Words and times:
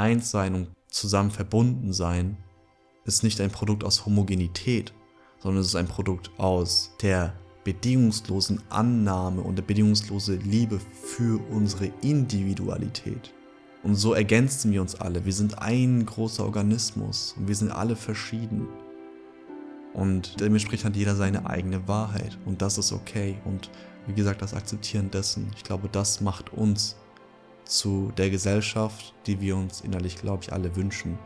eins 0.00 0.30
sein 0.30 0.54
und 0.54 0.68
zusammen 0.88 1.30
verbunden 1.30 1.92
sein 1.92 2.36
ist 3.04 3.22
nicht 3.22 3.40
ein 3.40 3.50
Produkt 3.50 3.84
aus 3.84 4.06
Homogenität, 4.06 4.92
sondern 5.38 5.60
es 5.60 5.68
ist 5.68 5.76
ein 5.76 5.88
Produkt 5.88 6.30
aus 6.38 6.92
der 7.02 7.34
bedingungslosen 7.64 8.62
Annahme 8.70 9.42
und 9.42 9.56
der 9.56 9.62
bedingungslosen 9.62 10.40
Liebe 10.40 10.80
für 11.02 11.40
unsere 11.50 11.86
Individualität. 12.00 13.32
Und 13.82 13.94
so 13.94 14.14
ergänzen 14.14 14.72
wir 14.72 14.80
uns 14.80 14.94
alle. 14.94 15.24
Wir 15.24 15.32
sind 15.32 15.58
ein 15.58 16.04
großer 16.04 16.44
Organismus 16.44 17.34
und 17.38 17.48
wir 17.48 17.54
sind 17.54 17.70
alle 17.70 17.96
verschieden. 17.96 18.68
Und 19.92 20.40
dementsprechend 20.40 20.86
hat 20.86 20.96
jeder 20.96 21.16
seine 21.16 21.46
eigene 21.46 21.86
Wahrheit 21.88 22.38
und 22.46 22.62
das 22.62 22.78
ist 22.78 22.92
okay. 22.92 23.36
Und 23.44 23.70
wie 24.06 24.14
gesagt, 24.14 24.40
das 24.40 24.54
Akzeptieren 24.54 25.10
dessen, 25.10 25.50
ich 25.56 25.64
glaube, 25.64 25.88
das 25.90 26.20
macht 26.20 26.52
uns 26.52 26.96
zu 27.64 28.12
der 28.16 28.30
Gesellschaft, 28.30 29.14
die 29.26 29.40
wir 29.40 29.56
uns 29.56 29.80
innerlich, 29.80 30.16
glaube 30.16 30.42
ich, 30.42 30.52
alle 30.52 30.74
wünschen. 30.76 31.18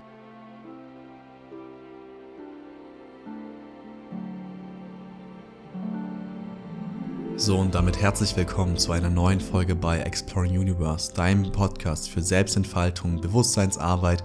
So 7.37 7.59
und 7.59 7.75
damit 7.75 8.01
herzlich 8.01 8.37
willkommen 8.37 8.77
zu 8.77 8.93
einer 8.93 9.11
neuen 9.11 9.41
Folge 9.41 9.75
bei 9.75 9.99
Exploring 9.99 10.57
Universe, 10.57 11.13
deinem 11.13 11.51
Podcast 11.51 12.09
für 12.09 12.23
Selbstentfaltung, 12.23 13.21
Bewusstseinsarbeit 13.21 14.23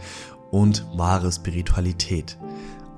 und 0.51 0.85
wahre 0.95 1.31
Spiritualität. 1.31 2.37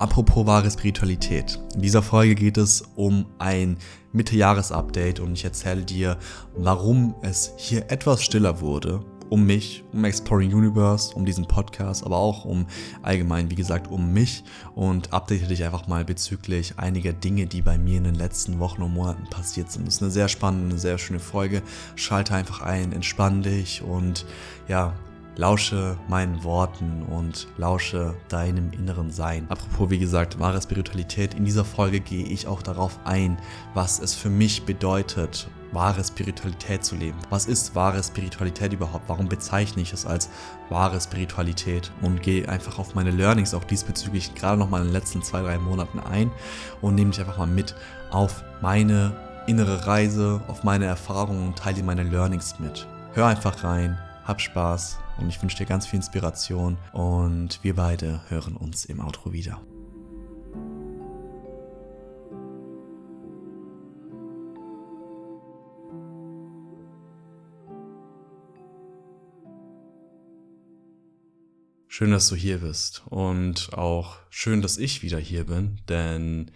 Apropos 0.01 0.47
wahre 0.47 0.71
Spiritualität. 0.71 1.59
In 1.75 1.83
dieser 1.83 2.01
Folge 2.01 2.33
geht 2.33 2.57
es 2.57 2.81
um 2.95 3.27
ein 3.37 3.77
Mitte-Jahres-Update 4.13 5.19
und 5.19 5.33
ich 5.33 5.45
erzähle 5.45 5.83
dir, 5.83 6.17
warum 6.55 7.13
es 7.21 7.53
hier 7.57 7.91
etwas 7.91 8.23
stiller 8.23 8.61
wurde 8.61 9.05
um 9.29 9.45
mich, 9.45 9.83
um 9.93 10.03
Exploring 10.03 10.55
Universe, 10.55 11.13
um 11.13 11.23
diesen 11.23 11.45
Podcast, 11.45 12.03
aber 12.03 12.17
auch 12.17 12.45
um 12.45 12.65
allgemein, 13.03 13.51
wie 13.51 13.55
gesagt, 13.55 13.91
um 13.91 14.11
mich 14.11 14.43
und 14.73 15.13
update 15.13 15.51
dich 15.51 15.63
einfach 15.63 15.87
mal 15.87 16.03
bezüglich 16.03 16.79
einiger 16.79 17.13
Dinge, 17.13 17.45
die 17.45 17.61
bei 17.61 17.77
mir 17.77 17.99
in 17.99 18.05
den 18.05 18.15
letzten 18.15 18.57
Wochen 18.57 18.81
und 18.81 18.95
Monaten 18.95 19.29
passiert 19.29 19.71
sind. 19.71 19.87
Das 19.87 19.97
ist 19.97 20.01
eine 20.01 20.11
sehr 20.11 20.29
spannende, 20.29 20.79
sehr 20.79 20.97
schöne 20.97 21.19
Folge. 21.19 21.61
Schalte 21.95 22.33
einfach 22.33 22.61
ein, 22.61 22.91
entspann 22.91 23.43
dich 23.43 23.83
und 23.83 24.25
ja, 24.67 24.95
Lausche 25.41 25.97
meinen 26.07 26.43
Worten 26.43 27.01
und 27.01 27.47
lausche 27.57 28.13
deinem 28.29 28.71
inneren 28.73 29.09
Sein. 29.09 29.47
Apropos, 29.49 29.89
wie 29.89 29.97
gesagt, 29.97 30.39
wahre 30.39 30.61
Spiritualität, 30.61 31.33
in 31.33 31.45
dieser 31.45 31.65
Folge 31.65 31.99
gehe 31.99 32.27
ich 32.27 32.45
auch 32.45 32.61
darauf 32.61 32.99
ein, 33.05 33.37
was 33.73 33.97
es 33.97 34.13
für 34.13 34.29
mich 34.29 34.65
bedeutet, 34.65 35.49
wahre 35.71 36.03
Spiritualität 36.03 36.85
zu 36.85 36.95
leben. 36.95 37.17
Was 37.31 37.47
ist 37.47 37.73
wahre 37.73 38.03
Spiritualität 38.03 38.71
überhaupt? 38.73 39.05
Warum 39.09 39.29
bezeichne 39.29 39.81
ich 39.81 39.93
es 39.93 40.05
als 40.05 40.29
wahre 40.69 41.01
Spiritualität? 41.01 41.91
Und 42.03 42.21
gehe 42.21 42.47
einfach 42.47 42.77
auf 42.77 42.93
meine 42.93 43.09
Learnings 43.09 43.55
auch 43.55 43.63
diesbezüglich 43.63 44.35
gerade 44.35 44.59
noch 44.59 44.69
mal 44.69 44.81
in 44.81 44.89
den 44.89 44.93
letzten 44.93 45.23
zwei, 45.23 45.41
drei 45.41 45.57
Monaten 45.57 45.99
ein 46.01 46.29
und 46.81 46.93
nehme 46.93 47.09
dich 47.09 47.19
einfach 47.19 47.39
mal 47.39 47.47
mit 47.47 47.73
auf 48.11 48.43
meine 48.61 49.15
innere 49.47 49.87
Reise, 49.87 50.39
auf 50.47 50.63
meine 50.63 50.85
Erfahrungen 50.85 51.47
und 51.47 51.57
teile 51.57 51.77
dir 51.77 51.83
meine 51.83 52.03
Learnings 52.03 52.59
mit. 52.59 52.85
Hör 53.13 53.25
einfach 53.25 53.63
rein, 53.63 53.97
hab 54.23 54.39
Spaß 54.39 55.00
und 55.17 55.29
ich 55.29 55.41
wünsche 55.41 55.57
dir 55.57 55.65
ganz 55.65 55.87
viel 55.87 55.97
Inspiration 55.97 56.77
und 56.93 57.63
wir 57.63 57.75
beide 57.75 58.21
hören 58.29 58.55
uns 58.55 58.85
im 58.85 58.99
Outro 58.99 59.33
wieder. 59.33 59.61
Schön, 71.87 72.11
dass 72.11 72.29
du 72.29 72.35
hier 72.35 72.59
bist 72.59 73.03
und 73.09 73.73
auch 73.73 74.17
schön, 74.29 74.61
dass 74.61 74.77
ich 74.77 75.03
wieder 75.03 75.19
hier 75.19 75.45
bin, 75.45 75.81
denn 75.87 76.49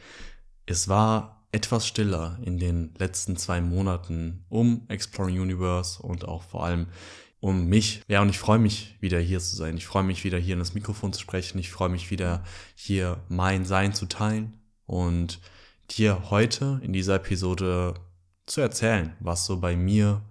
es 0.65 0.87
war 0.87 1.45
etwas 1.51 1.85
stiller 1.87 2.39
in 2.41 2.57
den 2.57 2.93
letzten 2.97 3.37
zwei 3.37 3.61
Monaten 3.61 4.43
um 4.49 4.85
Exploring 4.87 5.39
Universe 5.39 6.01
und 6.01 6.27
auch 6.27 6.41
vor 6.41 6.65
allem 6.65 6.87
um 7.39 7.67
mich. 7.67 8.01
Ja, 8.07 8.21
und 8.21 8.29
ich 8.29 8.39
freue 8.39 8.59
mich 8.59 8.95
wieder 8.99 9.19
hier 9.19 9.39
zu 9.39 9.55
sein. 9.55 9.77
Ich 9.77 9.85
freue 9.85 10.03
mich 10.03 10.23
wieder 10.23 10.37
hier 10.37 10.53
in 10.53 10.59
das 10.59 10.73
Mikrofon 10.73 11.13
zu 11.13 11.21
sprechen. 11.21 11.59
Ich 11.59 11.71
freue 11.71 11.89
mich 11.89 12.11
wieder 12.11 12.43
hier 12.75 13.23
mein 13.29 13.65
Sein 13.65 13.93
zu 13.93 14.05
teilen 14.05 14.59
und 14.85 15.39
dir 15.91 16.29
heute 16.29 16.79
in 16.83 16.93
dieser 16.93 17.15
Episode 17.15 17.95
zu 18.45 18.61
erzählen, 18.61 19.13
was 19.19 19.45
so 19.45 19.59
bei 19.59 19.75
mir 19.75 20.21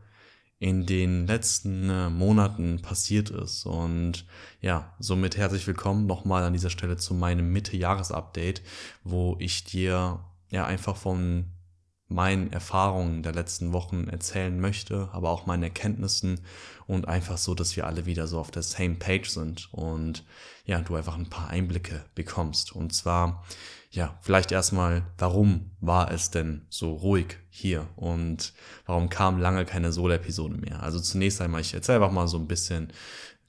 in 0.58 0.86
den 0.86 1.26
letzten 1.26 1.90
äh, 1.90 2.08
Monaten 2.08 2.80
passiert 2.80 3.30
ist. 3.30 3.66
Und 3.66 4.24
ja, 4.60 4.94
somit 4.98 5.36
herzlich 5.36 5.66
willkommen 5.66 6.06
nochmal 6.06 6.44
an 6.44 6.52
dieser 6.52 6.70
Stelle 6.70 6.96
zu 6.96 7.12
meinem 7.12 7.52
Mitte-Jahres-Update, 7.52 8.62
wo 9.02 9.36
ich 9.40 9.64
dir 9.64 10.24
ja 10.50 10.64
einfach 10.64 10.96
von 10.96 11.50
meinen 12.08 12.52
Erfahrungen 12.52 13.22
der 13.22 13.32
letzten 13.32 13.72
Wochen 13.72 14.08
erzählen 14.08 14.58
möchte, 14.58 15.08
aber 15.12 15.30
auch 15.30 15.46
meinen 15.46 15.64
Erkenntnissen 15.64 16.40
und 16.86 17.08
einfach 17.08 17.38
so, 17.38 17.54
dass 17.54 17.76
wir 17.76 17.86
alle 17.86 18.06
wieder 18.06 18.26
so 18.26 18.38
auf 18.38 18.50
der 18.50 18.62
same 18.62 18.96
page 18.96 19.28
sind 19.28 19.68
und 19.72 20.24
ja, 20.64 20.80
du 20.80 20.94
einfach 20.94 21.16
ein 21.16 21.30
paar 21.30 21.48
Einblicke 21.48 22.04
bekommst. 22.14 22.74
Und 22.74 22.92
zwar, 22.94 23.44
ja, 23.90 24.18
vielleicht 24.22 24.52
erstmal, 24.52 25.06
warum 25.18 25.70
war 25.80 26.10
es 26.10 26.30
denn 26.30 26.66
so 26.68 26.92
ruhig 26.92 27.38
hier 27.50 27.86
und 27.96 28.52
warum 28.86 29.08
kam 29.08 29.38
lange 29.38 29.64
keine 29.64 29.92
Solo-Episode 29.92 30.56
mehr? 30.56 30.82
Also 30.82 31.00
zunächst 31.00 31.40
einmal, 31.40 31.60
ich 31.60 31.74
erzähle 31.74 31.98
einfach 31.98 32.12
mal 32.12 32.28
so 32.28 32.38
ein 32.38 32.48
bisschen 32.48 32.92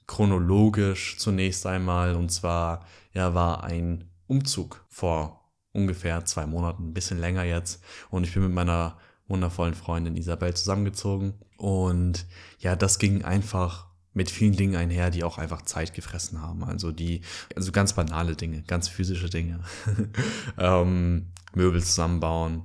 chronologisch 0.06 1.16
zunächst 1.18 1.66
einmal 1.66 2.14
und 2.14 2.30
zwar, 2.30 2.86
ja, 3.12 3.34
war 3.34 3.64
ein 3.64 4.10
Umzug 4.26 4.84
vor 4.88 5.50
ungefähr 5.72 6.24
zwei 6.24 6.46
Monaten, 6.46 6.88
ein 6.88 6.94
bisschen 6.94 7.18
länger 7.18 7.44
jetzt. 7.44 7.82
Und 8.10 8.24
ich 8.24 8.32
bin 8.32 8.42
mit 8.44 8.52
meiner 8.52 8.98
wundervollen 9.28 9.74
Freundin 9.74 10.16
Isabel 10.16 10.54
zusammengezogen. 10.54 11.34
Und 11.56 12.26
ja, 12.58 12.76
das 12.76 12.98
ging 12.98 13.24
einfach 13.24 13.86
mit 14.12 14.30
vielen 14.30 14.56
Dingen 14.56 14.76
einher, 14.76 15.10
die 15.10 15.24
auch 15.24 15.36
einfach 15.36 15.62
Zeit 15.62 15.92
gefressen 15.92 16.40
haben. 16.40 16.64
Also 16.64 16.90
die, 16.90 17.20
also 17.54 17.70
ganz 17.70 17.92
banale 17.92 18.34
Dinge, 18.34 18.62
ganz 18.62 18.88
physische 18.88 19.28
Dinge. 19.28 19.60
ähm, 20.58 21.32
Möbel 21.54 21.82
zusammenbauen, 21.82 22.62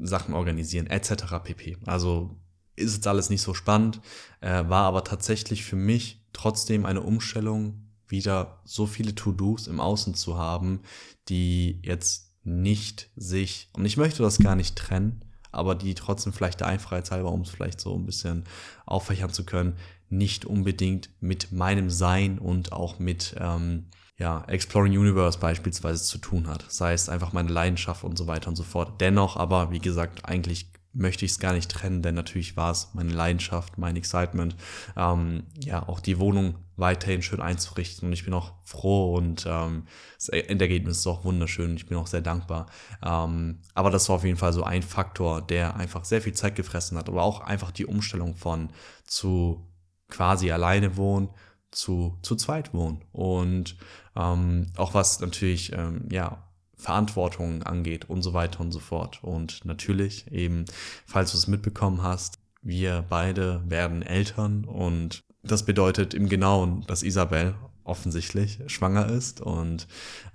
Sachen 0.00 0.34
organisieren, 0.34 0.86
etc. 0.86 1.24
pp. 1.44 1.76
Also 1.86 2.36
ist 2.76 2.94
jetzt 2.94 3.06
alles 3.06 3.30
nicht 3.30 3.42
so 3.42 3.54
spannend, 3.54 4.00
äh, 4.40 4.68
war 4.68 4.84
aber 4.84 5.04
tatsächlich 5.04 5.64
für 5.64 5.76
mich 5.76 6.24
trotzdem 6.32 6.86
eine 6.86 7.02
Umstellung, 7.02 7.82
wieder 8.08 8.60
so 8.64 8.86
viele 8.86 9.14
To-Dos 9.14 9.66
im 9.66 9.80
Außen 9.80 10.14
zu 10.14 10.38
haben, 10.38 10.80
die 11.28 11.80
jetzt 11.82 12.36
nicht 12.44 13.10
sich, 13.16 13.68
und 13.72 13.84
ich 13.84 13.96
möchte 13.96 14.22
das 14.22 14.38
gar 14.38 14.54
nicht 14.54 14.76
trennen, 14.76 15.24
aber 15.56 15.74
die 15.74 15.94
trotzdem 15.94 16.32
vielleicht 16.32 16.60
der 16.60 16.68
Einfachheit 16.68 17.10
halber, 17.10 17.32
um 17.32 17.42
es 17.42 17.50
vielleicht 17.50 17.80
so 17.80 17.94
ein 17.94 18.06
bisschen 18.06 18.44
auffächern 18.84 19.30
zu 19.30 19.44
können, 19.44 19.76
nicht 20.08 20.44
unbedingt 20.44 21.10
mit 21.20 21.52
meinem 21.52 21.90
Sein 21.90 22.38
und 22.38 22.72
auch 22.72 22.98
mit 22.98 23.34
ähm, 23.38 23.86
ja, 24.18 24.44
Exploring 24.46 24.96
Universe 24.96 25.38
beispielsweise 25.38 26.02
zu 26.04 26.18
tun 26.18 26.46
hat. 26.46 26.64
Sei 26.68 26.92
es 26.92 27.08
einfach 27.08 27.32
meine 27.32 27.50
Leidenschaft 27.50 28.04
und 28.04 28.16
so 28.16 28.26
weiter 28.26 28.48
und 28.48 28.56
so 28.56 28.62
fort. 28.62 29.00
Dennoch 29.00 29.36
aber, 29.36 29.70
wie 29.70 29.78
gesagt, 29.78 30.24
eigentlich 30.24 30.70
möchte 30.92 31.24
ich 31.24 31.32
es 31.32 31.38
gar 31.38 31.52
nicht 31.52 31.70
trennen, 31.70 32.02
denn 32.02 32.14
natürlich 32.14 32.56
war 32.56 32.70
es 32.70 32.90
meine 32.94 33.12
Leidenschaft, 33.12 33.76
mein 33.76 33.96
Excitement, 33.96 34.56
ähm, 34.96 35.44
ja, 35.62 35.86
auch 35.86 36.00
die 36.00 36.18
Wohnung 36.18 36.54
weiterhin 36.76 37.22
schön 37.22 37.40
einzurichten. 37.40 38.08
Und 38.08 38.12
ich 38.12 38.24
bin 38.24 38.34
auch 38.34 38.52
froh 38.64 39.14
und 39.14 39.46
ähm, 39.48 39.86
das 40.16 40.28
Endergebnis 40.28 40.98
ist 40.98 41.06
auch 41.06 41.24
wunderschön. 41.24 41.76
Ich 41.76 41.86
bin 41.86 41.96
auch 41.96 42.06
sehr 42.06 42.20
dankbar. 42.20 42.66
Ähm, 43.04 43.60
aber 43.74 43.90
das 43.90 44.08
war 44.08 44.16
auf 44.16 44.24
jeden 44.24 44.36
Fall 44.36 44.52
so 44.52 44.62
ein 44.62 44.82
Faktor, 44.82 45.42
der 45.42 45.76
einfach 45.76 46.04
sehr 46.04 46.22
viel 46.22 46.34
Zeit 46.34 46.54
gefressen 46.54 46.98
hat. 46.98 47.08
Aber 47.08 47.22
auch 47.22 47.40
einfach 47.40 47.70
die 47.70 47.86
Umstellung 47.86 48.36
von 48.36 48.70
zu 49.04 49.66
quasi 50.08 50.50
alleine 50.50 50.96
wohnen 50.96 51.30
zu, 51.70 52.18
zu 52.22 52.36
zweit 52.36 52.72
wohnen. 52.74 53.04
Und 53.12 53.76
ähm, 54.14 54.66
auch 54.76 54.94
was 54.94 55.20
natürlich, 55.20 55.72
ähm, 55.72 56.08
ja, 56.10 56.42
Verantwortung 56.78 57.62
angeht 57.62 58.08
und 58.10 58.22
so 58.22 58.34
weiter 58.34 58.60
und 58.60 58.70
so 58.70 58.80
fort. 58.80 59.22
Und 59.22 59.64
natürlich 59.64 60.30
eben, 60.30 60.66
falls 61.06 61.32
du 61.32 61.38
es 61.38 61.46
mitbekommen 61.46 62.02
hast, 62.02 62.38
wir 62.62 63.04
beide 63.08 63.62
werden 63.66 64.02
Eltern 64.02 64.64
und 64.64 65.24
das 65.46 65.64
bedeutet 65.64 66.14
im 66.14 66.28
Genauen, 66.28 66.84
dass 66.86 67.02
Isabel 67.02 67.54
offensichtlich 67.84 68.60
schwanger 68.66 69.08
ist 69.08 69.40
und 69.40 69.86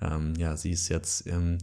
ähm, 0.01 0.33
ja, 0.37 0.55
sie 0.55 0.71
ist 0.71 0.89
jetzt 0.89 1.21
im 1.21 1.57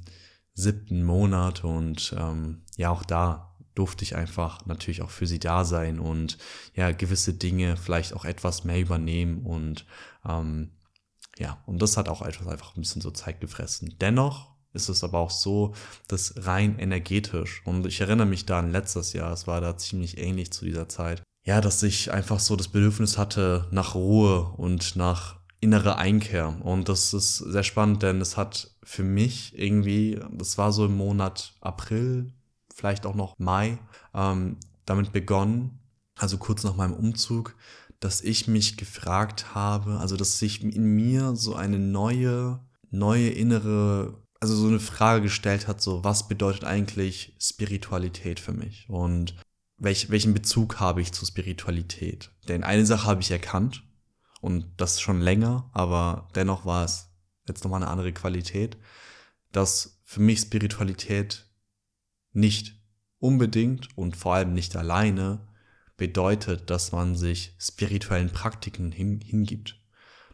siebten 0.55 1.05
Monat 1.05 1.65
und 1.65 2.15
ähm, 2.19 2.63
ja, 2.77 2.91
auch 2.91 3.05
da 3.05 3.57
durfte 3.75 4.03
ich 4.03 4.17
einfach 4.17 4.67
natürlich 4.67 5.03
auch 5.03 5.11
für 5.11 5.27
sie 5.27 5.39
da 5.39 5.65
sein 5.65 6.01
und 6.01 6.37
ja, 6.75 6.91
gewisse 6.91 7.35
Dinge 7.35 7.77
vielleicht 7.77 8.13
auch 8.13 8.25
etwas 8.25 8.65
mehr 8.65 8.81
übernehmen 8.81 9.45
und 9.47 9.87
ähm, 10.29 10.73
ja, 11.39 11.63
und 11.67 11.81
das 11.81 11.97
hat 11.97 12.09
auch 12.09 12.23
etwas 12.23 12.49
einfach 12.49 12.77
ein 12.77 12.81
bisschen 12.81 13.01
so 13.01 13.13
Zeit 13.13 13.41
gefressen. 13.41 13.95
Dennoch 14.01 14.57
ist 14.73 14.89
es 14.89 15.05
aber 15.05 15.19
auch 15.19 15.31
so, 15.31 15.75
dass 16.09 16.35
rein 16.37 16.79
energetisch, 16.79 17.63
und 17.65 17.87
ich 17.87 18.01
erinnere 18.01 18.27
mich 18.27 18.45
da 18.45 18.59
an 18.59 18.73
letztes 18.73 19.13
Jahr, 19.13 19.33
es 19.33 19.47
war 19.47 19.61
da 19.61 19.77
ziemlich 19.77 20.19
ähnlich 20.19 20.51
zu 20.51 20.65
dieser 20.65 20.89
Zeit, 20.89 21.23
ja, 21.49 21.63
dass 21.63 21.83
ich 21.83 22.13
einfach 22.13 22.41
so 22.41 22.57
das 22.57 22.69
Bedürfnis 22.69 23.17
hatte 23.17 23.67
nach 23.71 23.95
Ruhe 23.95 24.53
und 24.59 24.97
nach 24.97 25.37
innere 25.61 25.97
Einkehr. 25.97 26.55
Und 26.63 26.91
das 26.91 27.15
ist 27.15 27.39
sehr 27.39 27.63
spannend, 27.63 28.03
denn 28.03 28.21
es 28.21 28.37
hat 28.37 28.77
für 28.83 29.03
mich 29.03 29.59
irgendwie, 29.59 30.21
das 30.31 30.59
war 30.59 30.73
so 30.73 30.85
im 30.85 30.99
Monat 30.99 31.55
April, 31.63 32.35
vielleicht 32.75 33.07
auch 33.07 33.15
noch 33.15 33.35
Mai, 33.39 33.79
ähm, 34.13 34.59
damit 34.85 35.11
begonnen, 35.11 35.79
also 36.17 36.37
kurz 36.37 36.65
nach 36.65 36.77
meinem 36.77 36.93
Umzug, 36.93 37.57
dass 37.99 38.21
ich 38.21 38.47
mich 38.47 38.77
gefragt 38.77 39.55
habe, 39.55 40.01
also 40.01 40.17
dass 40.17 40.39
sich 40.39 40.63
in 40.63 40.97
mir 40.97 41.35
so 41.35 41.55
eine 41.55 41.79
neue, 41.79 42.61
neue 42.91 43.31
innere, 43.31 44.23
also 44.39 44.55
so 44.55 44.69
eine 44.69 44.81
Frage 44.81 45.23
gestellt 45.23 45.67
hat, 45.67 45.81
so 45.81 46.05
was 46.05 46.29
bedeutet 46.29 46.65
eigentlich 46.65 47.35
Spiritualität 47.41 48.39
für 48.39 48.53
mich 48.53 48.85
und 48.91 49.35
welch, 49.79 50.11
welchen 50.11 50.35
Bezug 50.35 50.81
habe 50.81 51.01
ich 51.01 51.13
zu 51.13 51.25
Spiritualität? 51.25 52.31
Denn 52.49 52.65
eine 52.65 52.85
Sache 52.85 53.07
habe 53.07 53.21
ich 53.21 53.31
erkannt 53.31 53.85
und 54.41 54.67
das 54.77 55.01
schon 55.01 55.21
länger, 55.21 55.71
aber 55.73 56.29
dennoch 56.35 56.65
war 56.65 56.85
es 56.85 57.11
jetzt 57.47 57.65
nochmal 57.65 57.83
eine 57.83 57.91
andere 57.91 58.13
Qualität, 58.13 58.77
dass 59.53 60.01
für 60.05 60.21
mich 60.21 60.41
Spiritualität 60.41 61.47
nicht 62.33 62.81
unbedingt 63.19 63.97
und 63.97 64.17
vor 64.17 64.35
allem 64.35 64.53
nicht 64.53 64.77
alleine 64.77 65.47
bedeutet, 65.97 66.71
dass 66.71 66.93
man 66.93 67.17
sich 67.17 67.55
spirituellen 67.59 68.31
Praktiken 68.31 68.93
hin, 68.93 69.21
hingibt, 69.21 69.81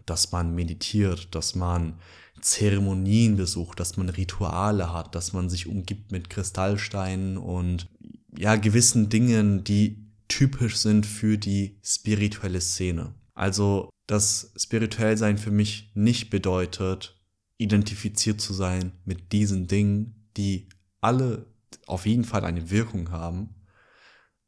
dass 0.04 0.32
man 0.32 0.54
meditiert, 0.54 1.34
dass 1.34 1.54
man 1.54 1.98
Zeremonien 2.40 3.36
besucht, 3.36 3.80
dass 3.80 3.96
man 3.96 4.10
Rituale 4.10 4.92
hat, 4.92 5.14
dass 5.14 5.32
man 5.32 5.48
sich 5.48 5.66
umgibt 5.66 6.12
mit 6.12 6.28
Kristallsteinen 6.28 7.38
und 7.38 7.88
ja 8.36 8.56
gewissen 8.56 9.08
Dingen, 9.08 9.64
die 9.64 10.04
typisch 10.28 10.76
sind 10.76 11.06
für 11.06 11.38
die 11.38 11.78
spirituelle 11.82 12.60
Szene. 12.60 13.14
Also, 13.34 13.90
dass 14.06 14.52
spirituell 14.56 15.16
sein 15.16 15.38
für 15.38 15.50
mich 15.50 15.90
nicht 15.94 16.30
bedeutet, 16.30 17.20
identifiziert 17.58 18.40
zu 18.40 18.52
sein 18.52 18.92
mit 19.04 19.32
diesen 19.32 19.66
Dingen, 19.66 20.28
die 20.36 20.68
alle 21.00 21.46
auf 21.86 22.06
jeden 22.06 22.24
Fall 22.24 22.44
eine 22.44 22.70
Wirkung 22.70 23.10
haben, 23.10 23.54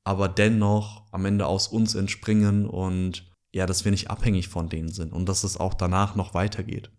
aber 0.05 0.29
dennoch 0.29 1.13
am 1.13 1.25
Ende 1.25 1.47
aus 1.47 1.69
uns 1.69 1.95
entspringen 1.95 2.67
und 2.67 3.31
ja, 3.53 3.67
dass 3.67 3.85
wir 3.85 3.93
nicht 3.93 4.11
abhängig 4.11 4.49
von 4.49 4.69
denen 4.69 4.91
sind 4.91 5.13
und 5.13 5.29
dass 5.29 5.45
es 5.45 5.57
auch 5.57 5.75
danach 5.75 6.15
noch 6.15 6.35
weitergeht. 6.35 6.91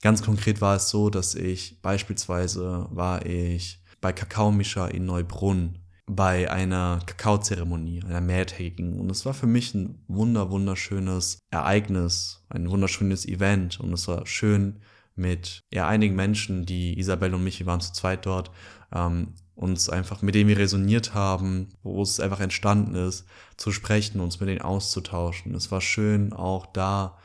Ganz 0.00 0.22
konkret 0.22 0.60
war 0.60 0.76
es 0.76 0.90
so, 0.90 1.10
dass 1.10 1.34
ich 1.34 1.82
beispielsweise 1.82 2.86
war 2.90 3.26
ich 3.26 3.82
bei 4.00 4.12
Kakaomischer 4.12 4.92
in 4.92 5.06
Neubrunn 5.06 5.80
bei 6.08 6.50
einer 6.50 7.00
Kakaozeremonie, 7.06 8.02
einer 8.04 8.20
mehrtägigen. 8.20 8.98
Und 8.98 9.10
es 9.10 9.26
war 9.26 9.34
für 9.34 9.46
mich 9.46 9.74
ein 9.74 10.02
wunder, 10.08 10.50
wunderschönes 10.50 11.38
Ereignis, 11.50 12.44
ein 12.48 12.70
wunderschönes 12.70 13.26
Event. 13.26 13.78
Und 13.80 13.92
es 13.92 14.08
war 14.08 14.26
schön 14.26 14.80
mit 15.14 15.64
ja, 15.72 15.86
einigen 15.86 16.16
Menschen, 16.16 16.64
die 16.64 16.98
Isabel 16.98 17.34
und 17.34 17.44
mich, 17.44 17.58
wir 17.58 17.66
waren 17.66 17.80
zu 17.80 17.92
zweit 17.92 18.24
dort, 18.24 18.50
ähm, 18.92 19.34
uns 19.54 19.88
einfach, 19.88 20.22
mit 20.22 20.34
denen 20.34 20.48
wir 20.48 20.58
resoniert 20.58 21.14
haben, 21.14 21.68
wo 21.82 22.00
es 22.00 22.20
einfach 22.20 22.40
entstanden 22.40 22.94
ist, 22.94 23.26
zu 23.56 23.72
sprechen, 23.72 24.20
uns 24.20 24.38
mit 24.38 24.48
denen 24.48 24.62
auszutauschen. 24.62 25.54
Es 25.54 25.70
war 25.72 25.80
schön, 25.80 26.32
auch 26.32 26.66
da 26.66 27.18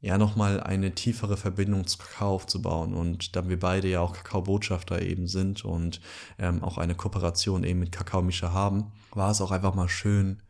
ja 0.00 0.16
nochmal 0.16 0.60
eine 0.60 0.94
tiefere 0.94 1.36
Verbindung 1.36 1.86
zu 1.86 1.98
Kakao 1.98 2.34
aufzubauen. 2.34 2.94
Und 2.94 3.36
da 3.36 3.48
wir 3.48 3.58
beide 3.58 3.88
ja 3.88 4.00
auch 4.00 4.14
Kakao-Botschafter 4.14 5.02
eben 5.02 5.26
sind 5.26 5.64
und 5.64 6.00
ähm, 6.38 6.64
auch 6.64 6.78
eine 6.78 6.94
Kooperation 6.94 7.64
eben 7.64 7.80
mit 7.80 7.92
Kakao 7.92 8.22
Mischa 8.22 8.52
haben, 8.52 8.92
war 9.12 9.30
es 9.30 9.40
auch 9.40 9.50
einfach 9.50 9.74
mal 9.74 9.88
schön, 9.88 10.42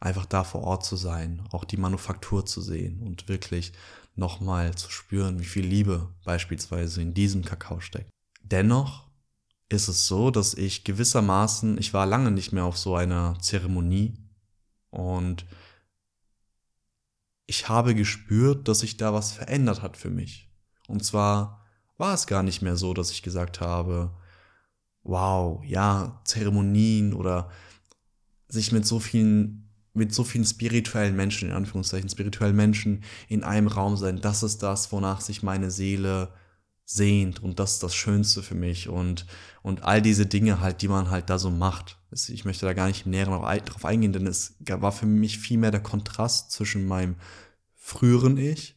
einfach 0.00 0.26
da 0.26 0.44
vor 0.44 0.62
Ort 0.62 0.84
zu 0.84 0.96
sein, 0.96 1.42
auch 1.52 1.64
die 1.64 1.78
Manufaktur 1.78 2.44
zu 2.44 2.60
sehen 2.60 3.00
und 3.02 3.28
wirklich 3.28 3.72
nochmal 4.14 4.74
zu 4.74 4.90
spüren, 4.90 5.40
wie 5.40 5.44
viel 5.44 5.64
Liebe 5.64 6.08
beispielsweise 6.24 7.00
in 7.00 7.14
diesem 7.14 7.44
Kakao 7.44 7.80
steckt. 7.80 8.10
Dennoch 8.42 9.06
ist 9.68 9.88
es 9.88 10.06
so, 10.06 10.30
dass 10.30 10.54
ich 10.54 10.84
gewissermaßen, 10.84 11.78
ich 11.78 11.92
war 11.92 12.06
lange 12.06 12.30
nicht 12.30 12.52
mehr 12.52 12.64
auf 12.64 12.78
so 12.78 12.94
einer 12.94 13.38
Zeremonie 13.40 14.14
und 14.90 15.44
ich 17.46 17.68
habe 17.68 17.94
gespürt, 17.94 18.68
dass 18.68 18.80
sich 18.80 18.96
da 18.96 19.12
was 19.12 19.32
verändert 19.32 19.82
hat 19.82 19.96
für 19.96 20.10
mich. 20.10 20.50
Und 20.88 21.04
zwar 21.04 21.64
war 21.96 22.14
es 22.14 22.26
gar 22.26 22.42
nicht 22.42 22.62
mehr 22.62 22.76
so, 22.76 22.94
dass 22.94 23.10
ich 23.10 23.22
gesagt 23.22 23.60
habe, 23.60 24.14
wow, 25.02 25.62
ja, 25.64 26.20
Zeremonien 26.24 27.14
oder 27.14 27.50
sich 28.48 28.72
mit 28.72 28.86
so 28.86 29.00
vielen 29.00 29.62
mit 29.96 30.12
so 30.12 30.24
vielen 30.24 30.44
spirituellen 30.44 31.16
Menschen, 31.16 31.48
in 31.48 31.54
Anführungszeichen 31.54 32.10
spirituellen 32.10 32.54
Menschen 32.54 33.02
in 33.28 33.42
einem 33.42 33.66
Raum 33.66 33.96
sein, 33.96 34.20
das 34.20 34.42
ist 34.42 34.62
das, 34.62 34.92
wonach 34.92 35.22
sich 35.22 35.42
meine 35.42 35.70
Seele 35.70 36.34
sehnt 36.88 37.42
und 37.42 37.58
das 37.58 37.74
ist 37.74 37.82
das 37.82 37.94
Schönste 37.94 38.42
für 38.44 38.54
mich 38.54 38.88
und, 38.88 39.26
und 39.62 39.82
all 39.82 40.00
diese 40.00 40.24
Dinge 40.24 40.60
halt, 40.60 40.80
die 40.82 40.88
man 40.88 41.10
halt 41.10 41.28
da 41.28 41.38
so 41.38 41.50
macht. 41.50 41.98
Ich 42.12 42.44
möchte 42.44 42.64
da 42.64 42.72
gar 42.72 42.86
nicht 42.86 43.06
näher 43.06 43.26
drauf 43.26 43.84
eingehen, 43.84 44.12
denn 44.12 44.26
es 44.26 44.54
war 44.60 44.92
für 44.92 45.06
mich 45.06 45.38
viel 45.38 45.58
mehr 45.58 45.72
der 45.72 45.82
Kontrast 45.82 46.52
zwischen 46.52 46.86
meinem 46.86 47.16
früheren 47.74 48.38
Ich 48.38 48.76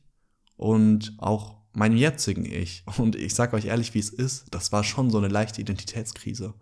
und 0.58 1.14
auch 1.20 1.60
meinem 1.74 1.98
jetzigen 1.98 2.46
Ich. 2.46 2.84
Und 2.98 3.16
ich 3.16 3.36
sage 3.36 3.56
euch 3.56 3.66
ehrlich, 3.66 3.94
wie 3.94 4.00
es 4.00 4.10
ist, 4.10 4.48
das 4.52 4.72
war 4.72 4.84
schon 4.84 5.12
so 5.12 5.20
eine 5.20 5.28
leichte 5.28 5.62
Identitätskrise. 5.62 6.56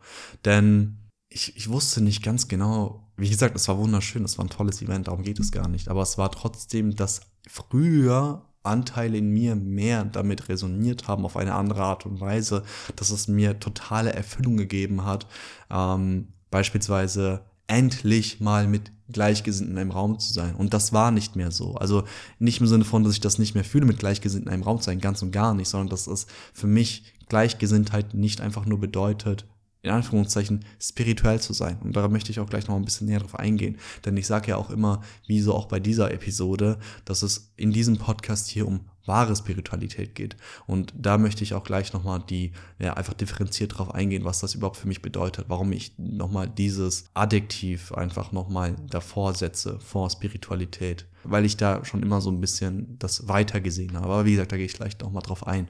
Denn 0.44 0.98
ich, 1.30 1.56
ich 1.56 1.70
wusste 1.70 2.02
nicht 2.02 2.24
ganz 2.24 2.50
genau, 2.50 3.10
wie 3.16 3.30
gesagt, 3.30 3.56
es 3.56 3.68
war 3.70 3.78
wunderschön, 3.78 4.26
es 4.26 4.38
war 4.38 4.46
ein 4.46 4.50
tolles 4.50 4.82
Event, 4.82 5.08
darum 5.08 5.24
geht 5.24 5.40
es 5.40 5.52
gar 5.52 5.70
nicht. 5.70 5.88
Aber 5.88 6.02
es 6.02 6.18
war 6.18 6.30
trotzdem, 6.30 6.96
dass 6.96 7.22
früher 7.48 8.46
Anteile 8.68 9.18
in 9.18 9.30
mir 9.30 9.56
mehr 9.56 10.06
damit 10.06 10.50
resoniert 10.50 11.08
haben 11.08 11.26
auf 11.26 11.38
eine 11.38 11.56
andere 11.56 11.84
Art 11.84 12.06
und 12.06 12.20
Weise, 12.20 12.64
dass 12.96 13.10
es 13.10 13.28
mir 13.28 13.60
totale 13.60 14.14
Erfüllung 14.14 14.58
gegeben 14.58 15.06
hat. 15.06 15.28
Ähm, 15.70 16.28
beispielsweise 16.52 17.42
endlich 17.68 18.40
mal 18.40 18.68
mit 18.68 18.92
Gleichgesinnten 19.10 19.76
in 19.76 19.82
einem 19.82 19.92
Raum 19.92 20.20
zu 20.20 20.34
sein. 20.34 20.56
Und 20.56 20.74
das 20.74 20.92
war 20.94 21.12
nicht 21.12 21.36
mehr 21.36 21.52
so. 21.52 21.76
Also 21.76 22.04
nicht 22.40 22.60
im 22.60 22.68
Sinne 22.68 22.86
von, 22.86 23.04
dass 23.04 23.14
ich 23.14 23.20
das 23.22 23.40
nicht 23.40 23.56
mehr 23.56 23.64
fühle, 23.64 23.86
mit 23.86 24.00
Gleichgesinnten 24.00 24.48
in 24.48 24.54
einem 24.54 24.64
Raum 24.64 24.80
zu 24.80 24.86
sein, 24.86 25.00
ganz 25.00 25.22
und 25.22 25.32
gar 25.32 25.54
nicht, 25.54 25.70
sondern 25.70 25.90
dass 25.90 26.08
es 26.08 26.28
für 26.54 26.68
mich 26.68 27.14
Gleichgesinntheit 27.30 28.14
nicht 28.14 28.42
einfach 28.42 28.66
nur 28.66 28.80
bedeutet, 28.80 29.46
in 29.82 29.92
Anführungszeichen 29.92 30.66
spirituell 30.82 31.40
zu 31.40 31.54
sein. 31.54 31.80
Und 31.84 31.96
da 31.96 32.08
möchte 32.08 32.32
ich 32.32 32.40
auch 32.40 32.50
gleich 32.50 32.68
noch 32.68 32.76
ein 32.76 32.86
bisschen 32.86 33.08
näher 33.08 33.20
drauf 33.20 33.38
eingehen. 33.38 33.78
Denn 34.06 34.18
ich 34.18 34.28
sage 34.28 34.50
ja 34.50 34.58
auch 34.58 34.70
immer, 34.70 35.02
wie 35.26 35.40
so 35.40 35.54
auch 35.54 35.66
bei 35.66 35.80
dieser 35.80 36.12
Episode, 36.12 36.78
dass 37.06 37.24
es 37.24 37.54
in 37.56 37.72
diesem 37.72 37.98
Podcast 37.98 38.48
hier 38.48 38.68
um 38.68 38.82
wahre 39.08 39.36
Spiritualität 39.36 40.16
geht. 40.16 40.36
Und 40.66 40.94
da 40.98 41.18
möchte 41.18 41.44
ich 41.44 41.54
auch 41.54 41.64
gleich 41.64 41.94
nochmal 41.94 42.24
die, 42.30 42.52
ja, 42.80 42.94
einfach 42.94 43.14
differenziert 43.14 43.78
drauf 43.78 43.94
eingehen, 43.94 44.26
was 44.26 44.40
das 44.40 44.56
überhaupt 44.56 44.78
für 44.78 44.88
mich 44.88 45.02
bedeutet, 45.02 45.46
warum 45.48 45.72
ich 45.72 45.94
nochmal 45.98 46.48
dieses 46.50 47.06
Adjektiv 47.14 47.92
einfach 47.94 48.32
nochmal 48.32 48.76
davor 48.90 49.34
setze, 49.34 49.80
vor 49.80 50.10
Spiritualität 50.10 51.06
weil 51.30 51.46
ich 51.46 51.58
da 51.58 51.84
schon 51.84 52.02
immer 52.02 52.22
so 52.22 52.30
ein 52.30 52.42
bisschen 52.42 52.98
das 53.00 53.28
weiter 53.28 53.60
gesehen 53.60 53.96
habe. 53.96 54.06
Aber 54.06 54.26
wie 54.26 54.32
gesagt, 54.32 54.52
da 54.52 54.58
gehe 54.58 54.66
ich 54.66 54.74
gleich 54.74 54.98
nochmal 55.00 55.24
drauf 55.24 55.46
ein. 55.46 55.68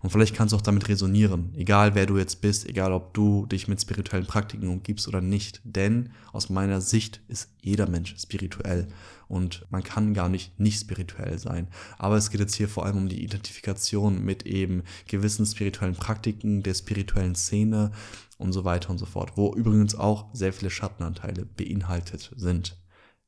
Und 0.00 0.10
vielleicht 0.10 0.34
kannst 0.34 0.52
du 0.52 0.56
auch 0.56 0.62
damit 0.62 0.88
resonieren, 0.88 1.52
egal 1.56 1.94
wer 1.94 2.06
du 2.06 2.18
jetzt 2.18 2.40
bist, 2.40 2.68
egal 2.68 2.92
ob 2.92 3.14
du 3.14 3.46
dich 3.46 3.66
mit 3.68 3.80
spirituellen 3.80 4.26
Praktiken 4.26 4.68
umgibst 4.68 5.08
oder 5.08 5.20
nicht. 5.20 5.60
Denn 5.64 6.10
aus 6.32 6.50
meiner 6.50 6.80
Sicht 6.80 7.20
ist 7.28 7.50
jeder 7.60 7.88
Mensch 7.88 8.14
spirituell 8.18 8.88
und 9.28 9.66
man 9.70 9.82
kann 9.82 10.14
gar 10.14 10.28
nicht 10.28 10.58
nicht 10.58 10.80
spirituell 10.80 11.38
sein. 11.38 11.68
Aber 11.98 12.16
es 12.16 12.30
geht 12.30 12.40
jetzt 12.40 12.54
hier 12.54 12.68
vor 12.68 12.86
allem 12.86 12.96
um 12.96 13.08
die 13.08 13.22
Identifikation 13.22 14.24
mit 14.24 14.46
eben 14.46 14.82
gewissen 15.06 15.46
spirituellen 15.46 15.94
Praktiken 15.94 16.62
der 16.62 16.74
spirituellen 16.74 17.34
Szene 17.34 17.92
und 18.38 18.52
so 18.52 18.64
weiter 18.64 18.90
und 18.90 18.98
so 18.98 19.06
fort, 19.06 19.32
wo 19.36 19.54
übrigens 19.54 19.94
auch 19.94 20.26
sehr 20.32 20.52
viele 20.52 20.70
Schattenanteile 20.70 21.44
beinhaltet 21.44 22.32
sind. 22.36 22.78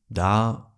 Da 0.08 0.69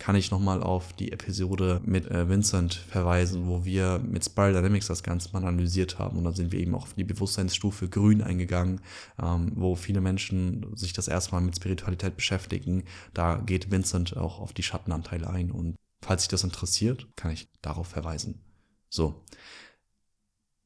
kann 0.00 0.16
ich 0.16 0.30
nochmal 0.30 0.62
auf 0.62 0.94
die 0.94 1.12
Episode 1.12 1.80
mit 1.84 2.10
äh, 2.10 2.28
Vincent 2.28 2.74
verweisen, 2.74 3.46
wo 3.46 3.64
wir 3.66 4.00
mit 4.00 4.24
Spiral 4.24 4.54
Dynamics 4.54 4.86
das 4.86 5.02
Ganze 5.02 5.30
mal 5.32 5.44
analysiert 5.44 5.98
haben. 5.98 6.16
Und 6.16 6.24
da 6.24 6.32
sind 6.32 6.50
wir 6.50 6.58
eben 6.58 6.74
auch 6.74 6.84
auf 6.84 6.94
die 6.94 7.04
Bewusstseinsstufe 7.04 7.88
Grün 7.88 8.22
eingegangen, 8.22 8.80
ähm, 9.22 9.52
wo 9.54 9.76
viele 9.76 10.00
Menschen 10.00 10.74
sich 10.74 10.94
das 10.94 11.06
erstmal 11.06 11.42
mit 11.42 11.54
Spiritualität 11.54 12.16
beschäftigen. 12.16 12.84
Da 13.12 13.36
geht 13.36 13.70
Vincent 13.70 14.16
auch 14.16 14.40
auf 14.40 14.54
die 14.54 14.62
Schattenanteile 14.62 15.28
ein. 15.28 15.50
Und 15.50 15.76
falls 16.00 16.22
sich 16.22 16.28
das 16.28 16.44
interessiert, 16.44 17.06
kann 17.14 17.30
ich 17.30 17.50
darauf 17.60 17.86
verweisen. 17.86 18.40
So. 18.88 19.22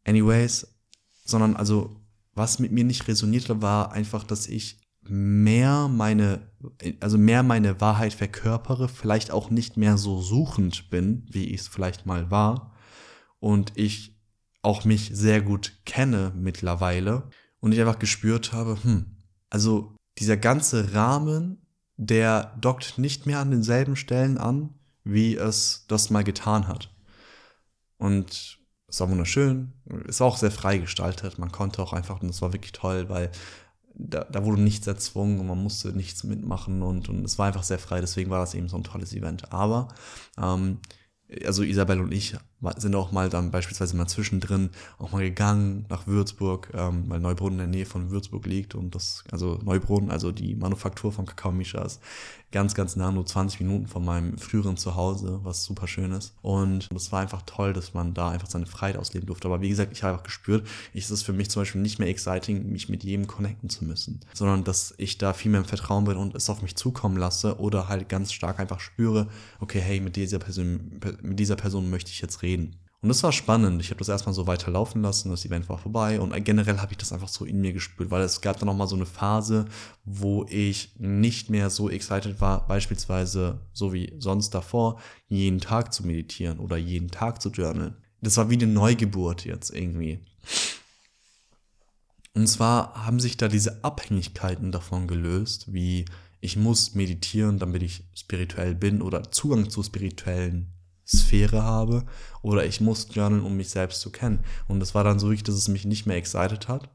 Anyways, 0.04 0.78
sondern 1.24 1.56
also, 1.56 1.96
was 2.34 2.60
mit 2.60 2.70
mir 2.70 2.84
nicht 2.84 3.08
resonierte, 3.08 3.60
war 3.60 3.92
einfach, 3.92 4.22
dass 4.22 4.46
ich 4.46 4.83
mehr 5.08 5.88
meine, 5.88 6.50
also 7.00 7.18
mehr 7.18 7.42
meine 7.42 7.80
Wahrheit 7.80 8.14
verkörpere, 8.14 8.88
vielleicht 8.88 9.30
auch 9.30 9.50
nicht 9.50 9.76
mehr 9.76 9.98
so 9.98 10.20
suchend 10.20 10.90
bin, 10.90 11.26
wie 11.30 11.46
ich 11.46 11.62
es 11.62 11.68
vielleicht 11.68 12.06
mal 12.06 12.30
war. 12.30 12.74
Und 13.40 13.72
ich 13.76 14.14
auch 14.62 14.84
mich 14.84 15.10
sehr 15.12 15.42
gut 15.42 15.72
kenne 15.84 16.32
mittlerweile. 16.34 17.28
Und 17.60 17.72
ich 17.72 17.80
einfach 17.80 17.98
gespürt 17.98 18.52
habe, 18.52 18.78
hm, 18.82 19.16
also 19.50 19.94
dieser 20.18 20.36
ganze 20.36 20.94
Rahmen, 20.94 21.66
der 21.96 22.56
dockt 22.60 22.98
nicht 22.98 23.26
mehr 23.26 23.38
an 23.38 23.50
denselben 23.50 23.96
Stellen 23.96 24.38
an, 24.38 24.74
wie 25.04 25.36
es 25.36 25.84
das 25.88 26.10
mal 26.10 26.24
getan 26.24 26.66
hat. 26.66 26.90
Und 27.98 28.58
es 28.88 29.00
war 29.00 29.10
wunderschön, 29.10 29.72
es 30.08 30.20
war 30.20 30.28
auch 30.28 30.36
sehr 30.36 30.50
frei 30.50 30.78
gestaltet, 30.78 31.38
man 31.38 31.52
konnte 31.52 31.82
auch 31.82 31.92
einfach, 31.92 32.22
und 32.22 32.28
es 32.28 32.42
war 32.42 32.52
wirklich 32.52 32.72
toll, 32.72 33.08
weil 33.08 33.30
da, 33.94 34.24
da 34.24 34.44
wurde 34.44 34.60
nichts 34.60 34.86
erzwungen 34.86 35.40
und 35.40 35.46
man 35.46 35.62
musste 35.62 35.92
nichts 35.92 36.24
mitmachen 36.24 36.82
und, 36.82 37.08
und 37.08 37.24
es 37.24 37.38
war 37.38 37.46
einfach 37.46 37.62
sehr 37.62 37.78
frei, 37.78 38.00
deswegen 38.00 38.30
war 38.30 38.40
das 38.40 38.54
eben 38.54 38.68
so 38.68 38.76
ein 38.76 38.84
tolles 38.84 39.12
Event. 39.12 39.52
Aber 39.52 39.88
ähm, 40.40 40.78
also 41.44 41.62
Isabel 41.62 42.00
und 42.00 42.12
ich 42.12 42.36
sind 42.76 42.94
auch 42.94 43.12
mal 43.12 43.28
dann 43.28 43.50
beispielsweise 43.50 43.96
mal 43.96 44.06
zwischendrin 44.06 44.70
auch 44.98 45.12
mal 45.12 45.22
gegangen 45.22 45.86
nach 45.88 46.06
Würzburg, 46.06 46.70
ähm, 46.74 47.04
weil 47.08 47.20
Neubrunn 47.20 47.52
in 47.52 47.58
der 47.58 47.66
Nähe 47.66 47.86
von 47.86 48.10
Würzburg 48.10 48.46
liegt 48.46 48.74
und 48.74 48.94
das, 48.94 49.24
also 49.30 49.58
Neubrunn, 49.64 50.10
also 50.10 50.32
die 50.32 50.54
Manufaktur 50.54 51.12
von 51.12 51.26
Kakao 51.26 51.52
Misha 51.52 51.82
ist 51.82 52.00
ganz, 52.54 52.76
ganz 52.76 52.94
nah, 52.94 53.10
nur 53.10 53.26
20 53.26 53.58
Minuten 53.60 53.88
von 53.88 54.04
meinem 54.04 54.38
früheren 54.38 54.76
Zuhause, 54.76 55.40
was 55.42 55.64
super 55.64 55.88
schön 55.88 56.12
ist. 56.12 56.34
Und 56.40 56.88
es 56.94 57.10
war 57.10 57.20
einfach 57.20 57.42
toll, 57.46 57.72
dass 57.72 57.94
man 57.94 58.14
da 58.14 58.30
einfach 58.30 58.48
seine 58.48 58.66
Freiheit 58.66 58.96
ausleben 58.96 59.26
durfte. 59.26 59.48
Aber 59.48 59.60
wie 59.60 59.68
gesagt, 59.68 59.90
ich 59.90 60.04
habe 60.04 60.12
einfach 60.12 60.22
gespürt, 60.22 60.64
ist 60.92 61.10
es 61.10 61.24
für 61.24 61.32
mich 61.32 61.50
zum 61.50 61.62
Beispiel 61.62 61.80
nicht 61.80 61.98
mehr 61.98 62.08
exciting, 62.08 62.70
mich 62.70 62.88
mit 62.88 63.02
jedem 63.02 63.26
connecten 63.26 63.70
zu 63.70 63.84
müssen, 63.84 64.20
sondern 64.34 64.62
dass 64.62 64.94
ich 64.98 65.18
da 65.18 65.32
viel 65.32 65.50
mehr 65.50 65.62
im 65.62 65.66
Vertrauen 65.66 66.04
bin 66.04 66.16
und 66.16 66.36
es 66.36 66.48
auf 66.48 66.62
mich 66.62 66.76
zukommen 66.76 67.16
lasse 67.16 67.58
oder 67.58 67.88
halt 67.88 68.08
ganz 68.08 68.32
stark 68.32 68.60
einfach 68.60 68.78
spüre, 68.78 69.26
okay, 69.58 69.80
hey, 69.80 69.98
mit 69.98 70.14
dieser 70.14 70.38
Person, 70.38 71.00
mit 71.22 71.40
dieser 71.40 71.56
Person 71.56 71.90
möchte 71.90 72.12
ich 72.12 72.20
jetzt 72.20 72.42
reden. 72.42 72.53
Und 72.56 73.08
das 73.08 73.22
war 73.22 73.32
spannend. 73.32 73.82
Ich 73.82 73.90
habe 73.90 73.98
das 73.98 74.08
erstmal 74.08 74.34
so 74.34 74.46
weiterlaufen 74.46 75.02
lassen, 75.02 75.28
das 75.28 75.44
Event 75.44 75.68
war 75.68 75.76
vorbei 75.76 76.18
und 76.18 76.32
generell 76.42 76.78
habe 76.78 76.92
ich 76.92 76.96
das 76.96 77.12
einfach 77.12 77.28
so 77.28 77.44
in 77.44 77.60
mir 77.60 77.74
gespürt, 77.74 78.10
weil 78.10 78.22
es 78.22 78.40
gab 78.40 78.58
dann 78.58 78.66
nochmal 78.66 78.88
so 78.88 78.96
eine 78.96 79.04
Phase, 79.04 79.66
wo 80.06 80.46
ich 80.48 80.94
nicht 80.98 81.50
mehr 81.50 81.68
so 81.68 81.90
excited 81.90 82.40
war, 82.40 82.66
beispielsweise 82.66 83.60
so 83.74 83.92
wie 83.92 84.14
sonst 84.18 84.54
davor, 84.54 84.98
jeden 85.28 85.60
Tag 85.60 85.92
zu 85.92 86.06
meditieren 86.06 86.58
oder 86.58 86.78
jeden 86.78 87.10
Tag 87.10 87.42
zu 87.42 87.50
journalen. 87.50 87.94
Das 88.22 88.38
war 88.38 88.48
wie 88.48 88.54
eine 88.54 88.68
Neugeburt 88.68 89.44
jetzt 89.44 89.68
irgendwie. 89.68 90.20
Und 92.32 92.46
zwar 92.46 93.04
haben 93.04 93.20
sich 93.20 93.36
da 93.36 93.48
diese 93.48 93.84
Abhängigkeiten 93.84 94.72
davon 94.72 95.08
gelöst, 95.08 95.70
wie 95.74 96.06
ich 96.40 96.56
muss 96.56 96.94
meditieren, 96.94 97.58
damit 97.58 97.82
ich 97.82 98.04
spirituell 98.14 98.74
bin 98.74 99.02
oder 99.02 99.30
Zugang 99.30 99.68
zu 99.68 99.82
spirituellen 99.82 100.73
Sphäre 101.06 101.62
habe 101.62 102.04
oder 102.42 102.64
ich 102.64 102.80
muss 102.80 103.08
journalen, 103.10 103.42
um 103.42 103.56
mich 103.56 103.70
selbst 103.70 104.00
zu 104.00 104.10
kennen. 104.10 104.40
Und 104.68 104.80
das 104.80 104.94
war 104.94 105.04
dann 105.04 105.18
so 105.18 105.28
wirklich, 105.28 105.44
dass 105.44 105.54
es 105.54 105.68
mich 105.68 105.84
nicht 105.84 106.06
mehr 106.06 106.16
excited 106.16 106.68
hat, 106.68 106.90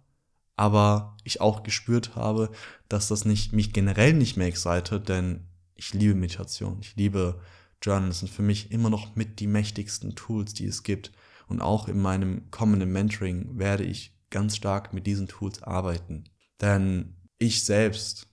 aber 0.55 1.17
ich 1.23 1.41
auch 1.41 1.63
gespürt 1.63 2.15
habe, 2.15 2.49
dass 2.87 3.07
das 3.07 3.25
nicht, 3.25 3.53
mich 3.53 3.73
generell 3.73 4.13
nicht 4.13 4.37
mehr 4.37 4.47
excited, 4.47 5.07
denn 5.07 5.47
ich 5.75 5.93
liebe 5.93 6.15
Meditation, 6.15 6.77
ich 6.81 6.95
liebe 6.95 7.39
Journal. 7.81 8.09
Das 8.09 8.19
sind 8.19 8.31
für 8.31 8.41
mich 8.41 8.71
immer 8.71 8.89
noch 8.89 9.15
mit 9.15 9.39
die 9.39 9.47
mächtigsten 9.47 10.15
Tools, 10.15 10.53
die 10.53 10.65
es 10.65 10.83
gibt. 10.83 11.11
Und 11.47 11.61
auch 11.61 11.87
in 11.87 11.99
meinem 11.99 12.51
kommenden 12.51 12.91
Mentoring 12.91 13.57
werde 13.57 13.83
ich 13.83 14.13
ganz 14.29 14.55
stark 14.55 14.93
mit 14.93 15.07
diesen 15.07 15.27
Tools 15.27 15.63
arbeiten. 15.63 16.25
Denn 16.61 17.15
ich 17.37 17.63
selbst 17.63 18.27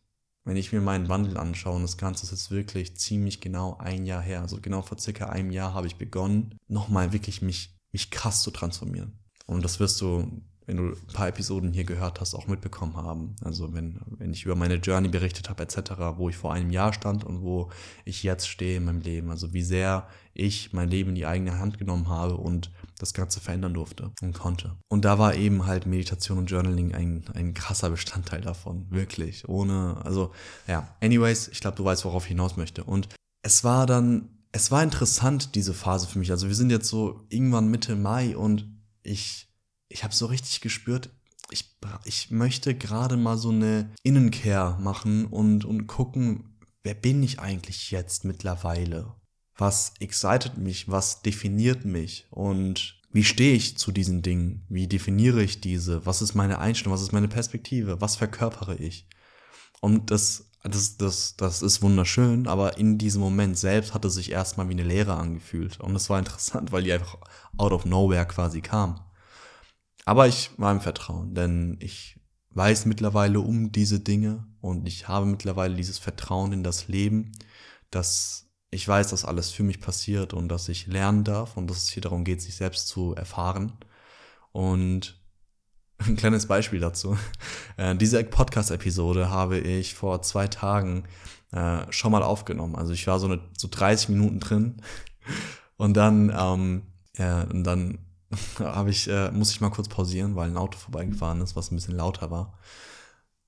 wenn 0.46 0.56
ich 0.56 0.72
mir 0.72 0.80
meinen 0.80 1.08
Wandel 1.08 1.36
anschaue, 1.36 1.74
und 1.74 1.82
das 1.82 1.98
Ganze 1.98 2.24
ist 2.24 2.30
jetzt 2.30 2.50
wirklich 2.52 2.96
ziemlich 2.96 3.40
genau 3.40 3.76
ein 3.78 4.06
Jahr 4.06 4.22
her, 4.22 4.40
also 4.40 4.58
genau 4.60 4.80
vor 4.80 4.96
circa 4.96 5.26
einem 5.26 5.50
Jahr 5.50 5.74
habe 5.74 5.88
ich 5.88 5.96
begonnen, 5.96 6.56
nochmal 6.68 7.12
wirklich 7.12 7.42
mich, 7.42 7.76
mich 7.92 8.12
krass 8.12 8.42
zu 8.42 8.52
transformieren. 8.52 9.18
Und 9.46 9.64
das 9.64 9.80
wirst 9.80 10.00
du, 10.00 10.40
wenn 10.64 10.76
du 10.76 10.84
ein 10.90 11.12
paar 11.12 11.26
Episoden 11.26 11.72
hier 11.72 11.82
gehört 11.82 12.20
hast, 12.20 12.34
auch 12.34 12.46
mitbekommen 12.46 12.96
haben. 12.96 13.34
Also 13.42 13.74
wenn, 13.74 14.00
wenn 14.06 14.32
ich 14.32 14.44
über 14.44 14.54
meine 14.54 14.76
Journey 14.76 15.08
berichtet 15.08 15.50
habe, 15.50 15.64
etc., 15.64 15.92
wo 16.16 16.28
ich 16.28 16.36
vor 16.36 16.52
einem 16.52 16.70
Jahr 16.70 16.92
stand 16.92 17.24
und 17.24 17.42
wo 17.42 17.70
ich 18.04 18.22
jetzt 18.22 18.48
stehe 18.48 18.76
in 18.76 18.84
meinem 18.84 19.00
Leben. 19.00 19.30
Also 19.30 19.52
wie 19.52 19.62
sehr 19.62 20.08
ich 20.32 20.72
mein 20.72 20.88
Leben 20.88 21.10
in 21.10 21.14
die 21.16 21.26
eigene 21.26 21.58
Hand 21.58 21.78
genommen 21.78 22.08
habe 22.08 22.36
und 22.36 22.70
das 22.98 23.14
Ganze 23.14 23.40
verändern 23.40 23.74
durfte 23.74 24.12
und 24.22 24.32
konnte. 24.32 24.76
Und 24.88 25.04
da 25.04 25.18
war 25.18 25.34
eben 25.34 25.66
halt 25.66 25.86
Meditation 25.86 26.38
und 26.38 26.50
Journaling 26.50 26.94
ein, 26.94 27.24
ein 27.34 27.54
krasser 27.54 27.90
Bestandteil 27.90 28.40
davon. 28.40 28.90
Wirklich. 28.90 29.48
Ohne, 29.48 30.00
also, 30.04 30.32
ja. 30.66 30.96
Anyways, 31.00 31.48
ich 31.48 31.60
glaube, 31.60 31.76
du 31.76 31.84
weißt, 31.84 32.04
worauf 32.04 32.24
ich 32.24 32.28
hinaus 32.28 32.56
möchte. 32.56 32.84
Und 32.84 33.08
es 33.42 33.64
war 33.64 33.86
dann, 33.86 34.30
es 34.52 34.70
war 34.70 34.82
interessant, 34.82 35.54
diese 35.54 35.74
Phase 35.74 36.06
für 36.06 36.18
mich. 36.18 36.30
Also 36.30 36.48
wir 36.48 36.54
sind 36.54 36.70
jetzt 36.70 36.88
so 36.88 37.26
irgendwann 37.28 37.70
Mitte 37.70 37.96
Mai 37.96 38.36
und 38.36 38.66
ich, 39.02 39.48
ich 39.88 40.02
habe 40.02 40.14
so 40.14 40.26
richtig 40.26 40.60
gespürt, 40.60 41.10
ich, 41.50 41.76
ich 42.04 42.30
möchte 42.30 42.74
gerade 42.74 43.16
mal 43.16 43.38
so 43.38 43.50
eine 43.50 43.90
Innenkehr 44.02 44.78
machen 44.80 45.26
und, 45.26 45.64
und 45.64 45.86
gucken, 45.86 46.56
wer 46.82 46.94
bin 46.94 47.22
ich 47.22 47.38
eigentlich 47.38 47.90
jetzt 47.90 48.24
mittlerweile? 48.24 49.14
Was 49.56 49.94
excited 50.00 50.58
mich, 50.58 50.90
was 50.90 51.22
definiert 51.22 51.84
mich 51.84 52.26
und 52.30 52.96
wie 53.12 53.24
stehe 53.24 53.54
ich 53.54 53.78
zu 53.78 53.92
diesen 53.92 54.20
Dingen? 54.20 54.66
Wie 54.68 54.86
definiere 54.86 55.42
ich 55.42 55.60
diese? 55.62 56.04
Was 56.04 56.20
ist 56.20 56.34
meine 56.34 56.58
Einstellung? 56.58 56.92
Was 56.92 57.00
ist 57.00 57.12
meine 57.12 57.28
Perspektive? 57.28 58.00
Was 58.00 58.16
verkörpere 58.16 58.76
ich? 58.76 59.08
Und 59.80 60.10
das, 60.10 60.50
das, 60.62 60.98
das, 60.98 61.36
das 61.36 61.62
ist 61.62 61.80
wunderschön, 61.80 62.46
aber 62.46 62.76
in 62.76 62.98
diesem 62.98 63.22
Moment 63.22 63.56
selbst 63.56 63.94
hat 63.94 64.04
es 64.04 64.14
sich 64.14 64.30
erstmal 64.32 64.68
wie 64.68 64.72
eine 64.72 64.82
Lehre 64.82 65.14
angefühlt. 65.14 65.80
Und 65.80 65.94
das 65.94 66.10
war 66.10 66.18
interessant, 66.18 66.72
weil 66.72 66.82
die 66.82 66.92
einfach 66.92 67.16
out 67.56 67.72
of 67.72 67.86
nowhere 67.86 68.26
quasi 68.26 68.60
kam. 68.60 69.00
Aber 70.04 70.28
ich 70.28 70.50
war 70.58 70.72
im 70.72 70.80
Vertrauen, 70.80 71.34
denn 71.34 71.78
ich 71.80 72.20
weiß 72.50 72.86
mittlerweile 72.86 73.40
um 73.40 73.72
diese 73.72 74.00
Dinge 74.00 74.46
und 74.60 74.86
ich 74.86 75.08
habe 75.08 75.26
mittlerweile 75.26 75.74
dieses 75.74 75.98
Vertrauen 75.98 76.52
in 76.52 76.62
das 76.62 76.88
Leben, 76.88 77.32
dass 77.90 78.45
ich 78.76 78.86
weiß, 78.86 79.08
dass 79.08 79.24
alles 79.24 79.50
für 79.50 79.62
mich 79.62 79.80
passiert 79.80 80.34
und 80.34 80.48
dass 80.48 80.68
ich 80.68 80.86
lernen 80.86 81.24
darf 81.24 81.56
und 81.56 81.68
dass 81.68 81.78
es 81.78 81.88
hier 81.88 82.02
darum 82.02 82.24
geht, 82.24 82.42
sich 82.42 82.56
selbst 82.56 82.88
zu 82.88 83.14
erfahren. 83.14 83.72
Und 84.52 85.18
ein 85.98 86.16
kleines 86.16 86.46
Beispiel 86.46 86.78
dazu. 86.78 87.16
Äh, 87.78 87.96
diese 87.96 88.22
Podcast-Episode 88.22 89.30
habe 89.30 89.58
ich 89.58 89.94
vor 89.94 90.20
zwei 90.20 90.46
Tagen 90.46 91.04
äh, 91.52 91.90
schon 91.90 92.12
mal 92.12 92.22
aufgenommen. 92.22 92.76
Also 92.76 92.92
ich 92.92 93.06
war 93.06 93.18
so, 93.18 93.26
eine, 93.28 93.40
so 93.56 93.66
30 93.70 94.10
Minuten 94.10 94.40
drin 94.40 94.82
und 95.78 95.96
dann, 95.96 96.30
ähm, 96.38 96.82
ja, 97.16 97.44
und 97.44 97.64
dann 97.64 97.98
ich, 98.88 99.08
äh, 99.08 99.30
muss 99.30 99.52
ich 99.52 99.62
mal 99.62 99.70
kurz 99.70 99.88
pausieren, 99.88 100.36
weil 100.36 100.50
ein 100.50 100.58
Auto 100.58 100.76
vorbeigefahren 100.76 101.40
ist, 101.40 101.56
was 101.56 101.70
ein 101.70 101.76
bisschen 101.76 101.96
lauter 101.96 102.30
war. 102.30 102.58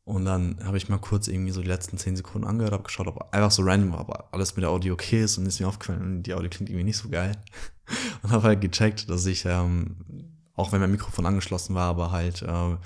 Und 0.08 0.24
dann 0.24 0.56
habe 0.64 0.78
ich 0.78 0.88
mal 0.88 0.96
kurz 0.96 1.28
irgendwie 1.28 1.50
so 1.50 1.60
die 1.60 1.68
letzten 1.68 1.98
zehn 1.98 2.16
Sekunden 2.16 2.46
angehört, 2.46 2.72
habe 2.72 2.82
geschaut, 2.82 3.08
ob 3.08 3.28
einfach 3.30 3.50
so 3.50 3.62
random, 3.62 3.92
ob 3.92 4.32
alles 4.32 4.56
mit 4.56 4.62
der 4.62 4.70
Audio 4.70 4.94
okay 4.94 5.22
ist 5.22 5.36
und 5.36 5.44
ist 5.44 5.60
mir 5.60 5.68
aufgefallen, 5.68 6.22
die 6.22 6.32
Audio 6.32 6.48
klingt 6.48 6.70
irgendwie 6.70 6.84
nicht 6.84 6.96
so 6.96 7.10
geil. 7.10 7.32
Und 8.22 8.30
habe 8.30 8.44
halt 8.44 8.62
gecheckt, 8.62 9.10
dass 9.10 9.26
ich, 9.26 9.44
ähm, 9.44 9.96
auch 10.54 10.72
wenn 10.72 10.80
mein 10.80 10.90
Mikrofon 10.90 11.26
angeschlossen 11.26 11.74
war, 11.74 11.90
aber 11.90 12.10
halt 12.10 12.40
äh, 12.40 12.76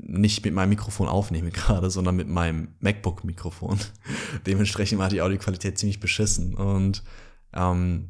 nicht 0.00 0.44
mit 0.44 0.52
meinem 0.52 0.70
Mikrofon 0.70 1.06
aufnehme 1.06 1.50
gerade, 1.52 1.90
sondern 1.90 2.16
mit 2.16 2.26
meinem 2.26 2.74
MacBook-Mikrofon. 2.80 3.78
Dementsprechend 4.46 4.98
war 4.98 5.10
die 5.10 5.22
Audioqualität 5.22 5.78
ziemlich 5.78 6.00
beschissen. 6.00 6.56
Und 6.56 7.04
ähm, 7.52 8.08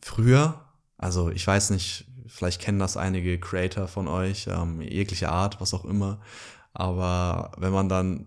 früher, 0.00 0.60
also 0.96 1.28
ich 1.28 1.44
weiß 1.44 1.70
nicht, 1.70 2.06
vielleicht 2.28 2.60
kennen 2.60 2.78
das 2.78 2.96
einige 2.96 3.38
Creator 3.40 3.88
von 3.88 4.06
euch, 4.06 4.46
ähm, 4.48 4.80
jeglicher 4.80 5.32
Art, 5.32 5.60
was 5.60 5.74
auch 5.74 5.84
immer. 5.84 6.20
Aber 6.74 7.52
wenn 7.56 7.72
man 7.72 7.88
dann 7.88 8.26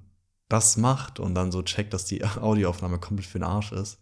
das 0.50 0.78
macht 0.78 1.20
und 1.20 1.36
dann 1.36 1.52
so 1.52 1.62
checkt, 1.62 1.94
dass 1.94 2.06
die 2.06 2.24
Audioaufnahme 2.42 3.00
komplett 3.00 3.28
für 3.28 3.40
den 3.40 3.48
Arsch 3.48 3.72
ist, 3.72 4.00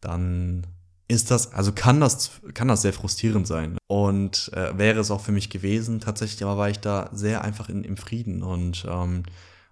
dann 0.00 0.66
ist 1.08 1.30
das, 1.30 1.52
also 1.52 1.72
kann 1.72 2.00
das, 2.00 2.40
kann 2.54 2.68
das 2.68 2.82
sehr 2.82 2.94
frustrierend 2.94 3.46
sein. 3.46 3.76
Und 3.86 4.50
äh, 4.54 4.76
wäre 4.78 5.00
es 5.00 5.10
auch 5.10 5.20
für 5.20 5.32
mich 5.32 5.50
gewesen, 5.50 6.00
tatsächlich, 6.00 6.42
aber 6.42 6.56
war 6.56 6.70
ich 6.70 6.78
da 6.80 7.10
sehr 7.12 7.42
einfach 7.42 7.68
in, 7.68 7.84
im 7.84 7.98
Frieden 7.98 8.42
und, 8.42 8.86
ähm, 8.88 9.24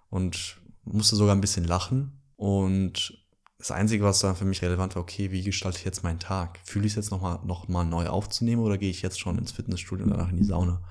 und 0.09 0.57
musste 0.83 1.15
sogar 1.15 1.35
ein 1.35 1.41
bisschen 1.41 1.65
lachen. 1.65 2.21
Und 2.35 3.20
das 3.61 3.71
Einzige, 3.71 4.03
was 4.03 4.19
dann 4.19 4.35
für 4.35 4.45
mich 4.45 4.63
relevant 4.63 4.95
war, 4.95 5.03
okay, 5.03 5.31
wie 5.31 5.43
gestalte 5.43 5.77
ich 5.77 5.85
jetzt 5.85 6.03
meinen 6.03 6.19
Tag? 6.19 6.59
Fühle 6.63 6.87
ich 6.87 6.93
es 6.93 6.95
jetzt 6.95 7.11
nochmal 7.11 7.39
noch 7.45 7.67
mal 7.67 7.83
neu 7.83 8.07
aufzunehmen 8.07 8.63
oder 8.63 8.79
gehe 8.79 8.89
ich 8.89 9.03
jetzt 9.03 9.19
schon 9.19 9.37
ins 9.37 9.51
Fitnessstudio 9.51 10.05
und 10.05 10.11
danach 10.11 10.29
in 10.29 10.37
die 10.37 10.43
Sauna, 10.43 10.81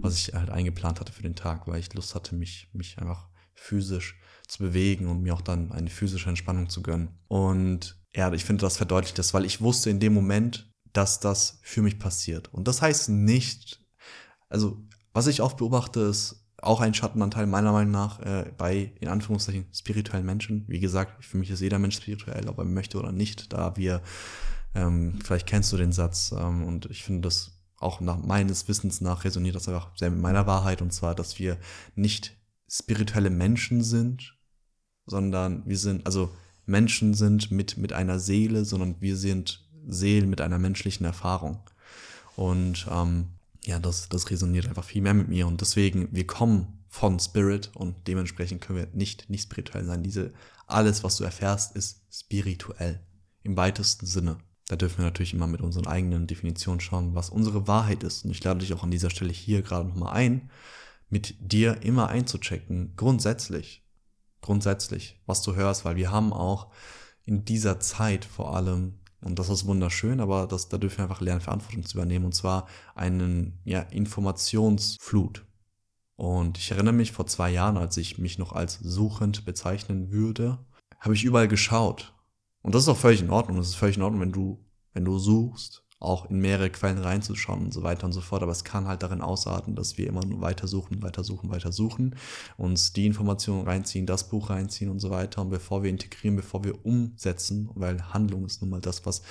was 0.00 0.14
ich 0.14 0.32
halt 0.32 0.48
eingeplant 0.48 1.00
hatte 1.00 1.12
für 1.12 1.22
den 1.22 1.34
Tag, 1.34 1.66
weil 1.66 1.80
ich 1.80 1.92
Lust 1.92 2.14
hatte, 2.14 2.36
mich, 2.36 2.68
mich 2.72 2.98
einfach 2.98 3.28
physisch 3.54 4.16
zu 4.46 4.62
bewegen 4.62 5.08
und 5.08 5.22
mir 5.22 5.34
auch 5.34 5.40
dann 5.40 5.72
eine 5.72 5.90
physische 5.90 6.28
Entspannung 6.28 6.68
zu 6.68 6.82
gönnen. 6.82 7.18
Und 7.26 8.00
ja, 8.14 8.32
ich 8.32 8.44
finde, 8.44 8.62
das 8.62 8.76
verdeutlicht 8.76 9.18
das, 9.18 9.34
weil 9.34 9.44
ich 9.44 9.60
wusste 9.60 9.90
in 9.90 9.98
dem 9.98 10.14
Moment, 10.14 10.72
dass 10.92 11.18
das 11.18 11.58
für 11.62 11.82
mich 11.82 11.98
passiert. 11.98 12.54
Und 12.54 12.68
das 12.68 12.80
heißt 12.80 13.08
nicht, 13.08 13.84
also 14.48 14.80
was 15.12 15.26
ich 15.26 15.42
oft 15.42 15.56
beobachte, 15.56 16.00
ist, 16.00 16.39
auch 16.62 16.80
ein 16.80 16.94
Schattenanteil 16.94 17.46
meiner 17.46 17.72
Meinung 17.72 17.92
nach 17.92 18.20
äh, 18.20 18.52
bei, 18.56 18.92
in 19.00 19.08
Anführungszeichen, 19.08 19.66
spirituellen 19.72 20.26
Menschen. 20.26 20.64
Wie 20.68 20.80
gesagt, 20.80 21.24
für 21.24 21.38
mich 21.38 21.50
ist 21.50 21.60
jeder 21.60 21.78
Mensch 21.78 21.96
spirituell, 21.96 22.48
ob 22.48 22.58
er 22.58 22.64
möchte 22.64 22.98
oder 22.98 23.12
nicht, 23.12 23.52
da 23.52 23.76
wir, 23.76 24.02
ähm, 24.74 25.18
vielleicht 25.24 25.46
kennst 25.46 25.72
du 25.72 25.76
den 25.76 25.92
Satz, 25.92 26.32
ähm, 26.36 26.64
und 26.64 26.86
ich 26.86 27.02
finde 27.02 27.22
das 27.22 27.52
auch 27.78 28.00
nach 28.00 28.18
meines 28.18 28.68
Wissens 28.68 29.00
nach 29.00 29.24
resoniert 29.24 29.56
das 29.56 29.68
einfach 29.68 29.96
sehr 29.96 30.10
mit 30.10 30.20
meiner 30.20 30.46
Wahrheit, 30.46 30.82
und 30.82 30.92
zwar, 30.92 31.14
dass 31.14 31.38
wir 31.38 31.56
nicht 31.94 32.36
spirituelle 32.68 33.30
Menschen 33.30 33.82
sind, 33.82 34.36
sondern 35.06 35.62
wir 35.66 35.78
sind, 35.78 36.06
also 36.06 36.30
Menschen 36.66 37.14
sind 37.14 37.50
mit, 37.50 37.76
mit 37.76 37.92
einer 37.92 38.18
Seele, 38.18 38.64
sondern 38.64 39.00
wir 39.00 39.16
sind 39.16 39.66
Seelen, 39.86 40.30
mit 40.30 40.40
einer 40.40 40.58
menschlichen 40.58 41.06
Erfahrung. 41.06 41.58
Und 42.36 42.86
ähm, 42.90 43.28
ja, 43.64 43.78
das, 43.78 44.08
das 44.08 44.30
resoniert 44.30 44.66
einfach 44.66 44.84
viel 44.84 45.02
mehr 45.02 45.14
mit 45.14 45.28
mir. 45.28 45.46
Und 45.46 45.60
deswegen, 45.60 46.08
wir 46.12 46.26
kommen 46.26 46.84
von 46.88 47.20
Spirit 47.20 47.70
und 47.74 48.08
dementsprechend 48.08 48.60
können 48.60 48.78
wir 48.78 48.88
nicht 48.92 49.30
nicht 49.30 49.44
spirituell 49.44 49.84
sein. 49.84 50.02
Diese, 50.02 50.32
alles, 50.66 51.04
was 51.04 51.16
du 51.16 51.24
erfährst, 51.24 51.76
ist 51.76 52.02
spirituell. 52.12 53.00
Im 53.42 53.56
weitesten 53.56 54.06
Sinne. 54.06 54.38
Da 54.66 54.76
dürfen 54.76 54.98
wir 54.98 55.04
natürlich 55.04 55.34
immer 55.34 55.46
mit 55.46 55.60
unseren 55.60 55.86
eigenen 55.86 56.26
Definitionen 56.26 56.80
schauen, 56.80 57.14
was 57.14 57.30
unsere 57.30 57.66
Wahrheit 57.66 58.04
ist. 58.04 58.24
Und 58.24 58.30
ich 58.30 58.42
lade 58.44 58.60
dich 58.60 58.72
auch 58.72 58.84
an 58.84 58.90
dieser 58.90 59.10
Stelle 59.10 59.32
hier 59.32 59.62
gerade 59.62 59.88
nochmal 59.88 60.12
ein, 60.14 60.50
mit 61.08 61.34
dir 61.40 61.82
immer 61.82 62.08
einzuchecken, 62.08 62.94
grundsätzlich, 62.96 63.84
grundsätzlich, 64.40 65.20
was 65.26 65.42
du 65.42 65.56
hörst, 65.56 65.84
weil 65.84 65.96
wir 65.96 66.12
haben 66.12 66.32
auch 66.32 66.70
in 67.24 67.44
dieser 67.44 67.80
Zeit 67.80 68.24
vor 68.24 68.54
allem, 68.54 68.99
und 69.22 69.38
das 69.38 69.50
ist 69.50 69.66
wunderschön, 69.66 70.20
aber 70.20 70.46
das, 70.46 70.68
da 70.68 70.78
dürfen 70.78 70.98
wir 70.98 71.04
einfach 71.04 71.20
lernen, 71.20 71.40
Verantwortung 71.40 71.84
zu 71.84 71.98
übernehmen, 71.98 72.24
und 72.24 72.34
zwar 72.34 72.66
einen 72.94 73.60
ja, 73.64 73.80
Informationsflut. 73.80 75.44
Und 76.16 76.58
ich 76.58 76.70
erinnere 76.70 76.94
mich 76.94 77.12
vor 77.12 77.26
zwei 77.26 77.50
Jahren, 77.50 77.76
als 77.76 77.96
ich 77.96 78.18
mich 78.18 78.38
noch 78.38 78.52
als 78.52 78.78
suchend 78.78 79.44
bezeichnen 79.44 80.10
würde, 80.10 80.58
habe 80.98 81.14
ich 81.14 81.24
überall 81.24 81.48
geschaut. 81.48 82.14
Und 82.62 82.74
das 82.74 82.82
ist 82.82 82.88
auch 82.88 82.96
völlig 82.96 83.22
in 83.22 83.30
Ordnung. 83.30 83.58
Es 83.58 83.68
ist 83.68 83.76
völlig 83.76 83.96
in 83.96 84.02
Ordnung, 84.02 84.20
wenn 84.20 84.32
du, 84.32 84.64
wenn 84.92 85.04
du 85.04 85.18
suchst, 85.18 85.82
auch 86.00 86.30
in 86.30 86.40
mehrere 86.40 86.70
Quellen 86.70 86.98
reinzuschauen 86.98 87.62
und 87.62 87.74
so 87.74 87.82
weiter 87.82 88.06
und 88.06 88.12
so 88.12 88.22
fort. 88.22 88.42
Aber 88.42 88.52
es 88.52 88.64
kann 88.64 88.88
halt 88.88 89.02
darin 89.02 89.20
ausarten, 89.20 89.76
dass 89.76 89.98
wir 89.98 90.06
immer 90.06 90.24
nur 90.24 90.40
weiter 90.40 90.66
suchen, 90.66 91.02
weiter 91.02 91.22
suchen, 91.22 91.50
weiter 91.50 91.72
suchen, 91.72 92.16
uns 92.56 92.92
die 92.94 93.06
Informationen 93.06 93.64
reinziehen, 93.64 94.06
das 94.06 94.28
Buch 94.28 94.48
reinziehen 94.50 94.90
und 94.90 94.98
so 94.98 95.10
weiter. 95.10 95.42
Und 95.42 95.50
bevor 95.50 95.82
wir 95.82 95.90
integrieren, 95.90 96.36
bevor 96.36 96.64
wir 96.64 96.84
umsetzen, 96.84 97.68
weil 97.74 98.02
Handlung 98.14 98.46
ist 98.46 98.62
nun 98.62 98.70
mal 98.70 98.80
das, 98.80 99.04
was 99.04 99.22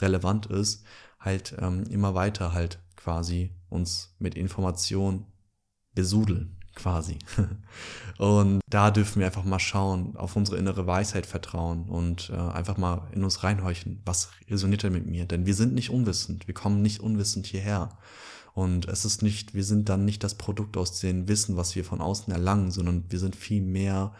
relevant 0.00 0.46
ist, 0.46 0.84
halt 1.20 1.56
ähm, 1.60 1.84
immer 1.84 2.14
weiter 2.14 2.52
halt 2.52 2.80
quasi 2.96 3.52
uns 3.70 4.14
mit 4.18 4.34
Informationen 4.34 5.26
besudeln 5.94 6.56
quasi. 6.76 7.18
Und 8.18 8.60
da 8.68 8.92
dürfen 8.92 9.18
wir 9.18 9.26
einfach 9.26 9.44
mal 9.44 9.58
schauen, 9.58 10.16
auf 10.16 10.36
unsere 10.36 10.58
innere 10.58 10.86
Weisheit 10.86 11.26
vertrauen 11.26 11.84
und 11.84 12.30
äh, 12.30 12.36
einfach 12.36 12.78
mal 12.78 13.08
in 13.12 13.24
uns 13.24 13.42
reinhorchen, 13.42 14.00
was 14.06 14.30
resoniert 14.48 14.84
denn 14.84 14.92
mit 14.92 15.06
mir? 15.06 15.26
Denn 15.26 15.44
wir 15.44 15.54
sind 15.54 15.74
nicht 15.74 15.90
unwissend, 15.90 16.46
wir 16.46 16.54
kommen 16.54 16.80
nicht 16.80 17.00
unwissend 17.00 17.46
hierher. 17.46 17.98
Und 18.54 18.88
es 18.88 19.04
ist 19.04 19.22
nicht, 19.22 19.52
wir 19.52 19.64
sind 19.64 19.90
dann 19.90 20.06
nicht 20.06 20.24
das 20.24 20.36
Produkt 20.36 20.78
aus 20.78 20.98
dem 21.00 21.28
Wissen, 21.28 21.58
was 21.58 21.76
wir 21.76 21.84
von 21.84 22.00
außen 22.00 22.32
erlangen, 22.32 22.70
sondern 22.70 23.04
wir 23.10 23.18
sind 23.18 23.36
viel 23.36 23.60
mehr, 23.60 24.14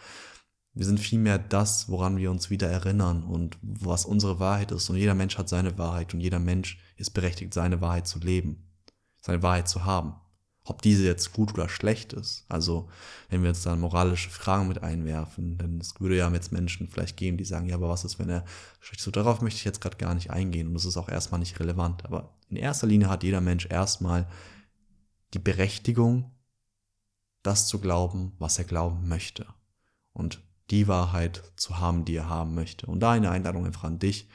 wir 0.75 0.85
sind 0.85 1.01
viel 1.01 1.19
mehr 1.19 1.39
das, 1.39 1.89
woran 1.89 2.19
wir 2.19 2.31
uns 2.31 2.51
wieder 2.51 2.69
erinnern 2.69 3.23
und 3.23 3.57
was 3.63 4.05
unsere 4.05 4.39
Wahrheit 4.39 4.73
ist. 4.73 4.91
Und 4.91 4.97
jeder 4.97 5.15
Mensch 5.15 5.39
hat 5.39 5.49
seine 5.49 5.79
Wahrheit 5.79 6.13
und 6.13 6.21
jeder 6.21 6.39
Mensch 6.39 6.79
ist 6.99 7.11
berechtigt, 7.11 7.55
seine 7.55 7.81
Wahrheit 7.81 8.07
zu 8.07 8.19
leben, 8.19 8.69
seine 9.23 9.43
Wahrheit 9.43 9.69
zu 9.69 9.87
haben 9.87 10.17
ob 10.67 10.83
diese 10.83 11.05
jetzt 11.05 11.33
gut 11.33 11.55
oder 11.55 11.69
schlecht 11.69 12.13
ist. 12.13 12.45
Also 12.49 12.89
wenn 13.29 13.43
wir 13.43 13.49
jetzt 13.49 13.65
dann 13.65 13.81
moralische 13.81 14.31
Fragen 14.31 14.69
mit 14.69 14.83
einwerfen, 14.83 15.59
denn 15.59 15.79
es 15.79 16.01
würde 16.01 16.17
ja 16.17 16.31
jetzt 16.31 16.53
Menschen 16.53 16.89
vielleicht 16.89 17.17
geben, 17.17 17.37
die 17.37 17.45
sagen, 17.45 17.69
ja, 17.69 17.77
aber 17.77 17.89
was 17.89 18.05
ist, 18.05 18.19
wenn 18.19 18.29
er 18.29 18.45
schlecht 18.81 19.01
so 19.01 19.11
darauf 19.11 19.41
möchte 19.41 19.59
ich 19.59 19.65
jetzt 19.65 19.81
gerade 19.81 19.97
gar 19.97 20.15
nicht 20.15 20.31
eingehen 20.31 20.69
und 20.69 20.75
das 20.75 20.85
ist 20.85 20.97
auch 20.97 21.09
erstmal 21.09 21.41
nicht 21.41 21.59
relevant. 21.61 22.05
Aber 22.05 22.35
in 22.51 22.57
erster 22.57 22.87
Linie 22.87 23.09
hat 23.09 23.23
jeder 23.23 23.41
Mensch 23.41 23.67
erstmal 23.71 24.29
die 25.35 25.39
Berechtigung, 25.39 26.33
das 27.43 27.69
zu 27.69 27.79
glauben, 27.79 28.33
was 28.39 28.59
er 28.59 28.65
glauben 28.65 29.09
möchte. 29.09 29.47
Und 30.13 30.43
die 30.71 30.89
Wahrheit 30.89 31.45
zu 31.57 31.79
haben, 31.79 32.05
die 32.05 32.17
er 32.17 32.29
haben 32.29 32.55
möchte. 32.55 32.87
Und 32.87 33.01
da 33.01 33.13
eine 33.13 33.31
Einladung 33.31 33.67
einfach 33.67 33.85
an 33.85 34.01
dich, 34.01 34.29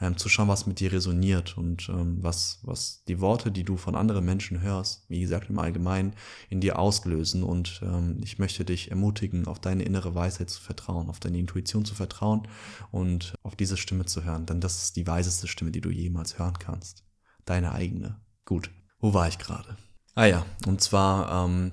ähm, 0.00 0.16
zu 0.16 0.28
schauen, 0.28 0.48
was 0.48 0.66
mit 0.66 0.80
dir 0.80 0.92
resoniert 0.92 1.56
und 1.58 1.88
ähm, 1.88 2.22
was, 2.22 2.60
was 2.62 3.04
die 3.04 3.20
Worte, 3.20 3.52
die 3.52 3.64
du 3.64 3.76
von 3.76 3.94
anderen 3.94 4.24
Menschen 4.24 4.60
hörst, 4.60 5.04
wie 5.08 5.20
gesagt 5.20 5.50
im 5.50 5.58
Allgemeinen, 5.58 6.14
in 6.48 6.60
dir 6.60 6.78
auslösen. 6.78 7.42
Und 7.42 7.80
ähm, 7.82 8.20
ich 8.22 8.38
möchte 8.38 8.64
dich 8.64 8.90
ermutigen, 8.90 9.46
auf 9.46 9.60
deine 9.60 9.82
innere 9.82 10.14
Weisheit 10.14 10.50
zu 10.50 10.60
vertrauen, 10.60 11.08
auf 11.08 11.20
deine 11.20 11.38
Intuition 11.38 11.84
zu 11.84 11.94
vertrauen 11.94 12.48
und 12.90 13.34
auf 13.42 13.56
diese 13.56 13.76
Stimme 13.76 14.06
zu 14.06 14.24
hören. 14.24 14.46
Denn 14.46 14.60
das 14.60 14.82
ist 14.84 14.96
die 14.96 15.06
weiseste 15.06 15.48
Stimme, 15.48 15.70
die 15.70 15.80
du 15.80 15.90
jemals 15.90 16.38
hören 16.38 16.58
kannst. 16.58 17.04
Deine 17.44 17.72
eigene. 17.72 18.20
Gut, 18.44 18.70
wo 18.98 19.14
war 19.14 19.28
ich 19.28 19.38
gerade? 19.38 19.76
Ah 20.14 20.26
ja, 20.26 20.44
und 20.66 20.80
zwar, 20.80 21.46
ähm, 21.46 21.72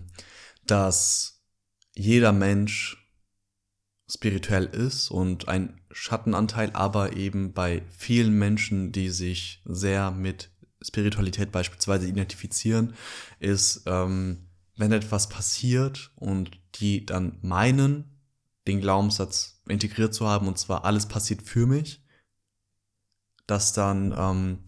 dass 0.66 1.44
jeder 1.96 2.32
Mensch 2.32 3.07
spirituell 4.10 4.66
ist 4.66 5.12
und 5.12 5.48
ein 5.48 5.82
Schattenanteil, 5.92 6.72
aber 6.74 7.16
eben 7.16 7.54
bei 7.54 7.84
vielen 7.90 8.38
Menschen, 8.38 8.92
die 8.92 9.10
sich 9.10 9.62
sehr 9.66 10.12
mit 10.12 10.50
Spiritualität 10.82 11.52
beispielsweise 11.52 12.08
identifizieren, 12.08 12.94
ist, 13.40 13.84
ähm, 13.86 14.48
wenn 14.78 14.92
etwas 14.92 15.28
passiert 15.28 16.12
und 16.16 16.52
die 16.76 17.06
dann 17.06 17.40
meinen, 17.42 18.22
den 18.68 18.80
Glaubenssatz 18.80 19.62
integriert 19.68 20.14
zu 20.14 20.28
haben, 20.28 20.48
und 20.48 20.58
zwar 20.58 20.86
alles 20.86 21.08
passiert 21.08 21.42
für 21.42 21.66
mich, 21.66 22.04
dass 23.48 23.74
dann 23.74 24.14
ähm, 24.18 24.60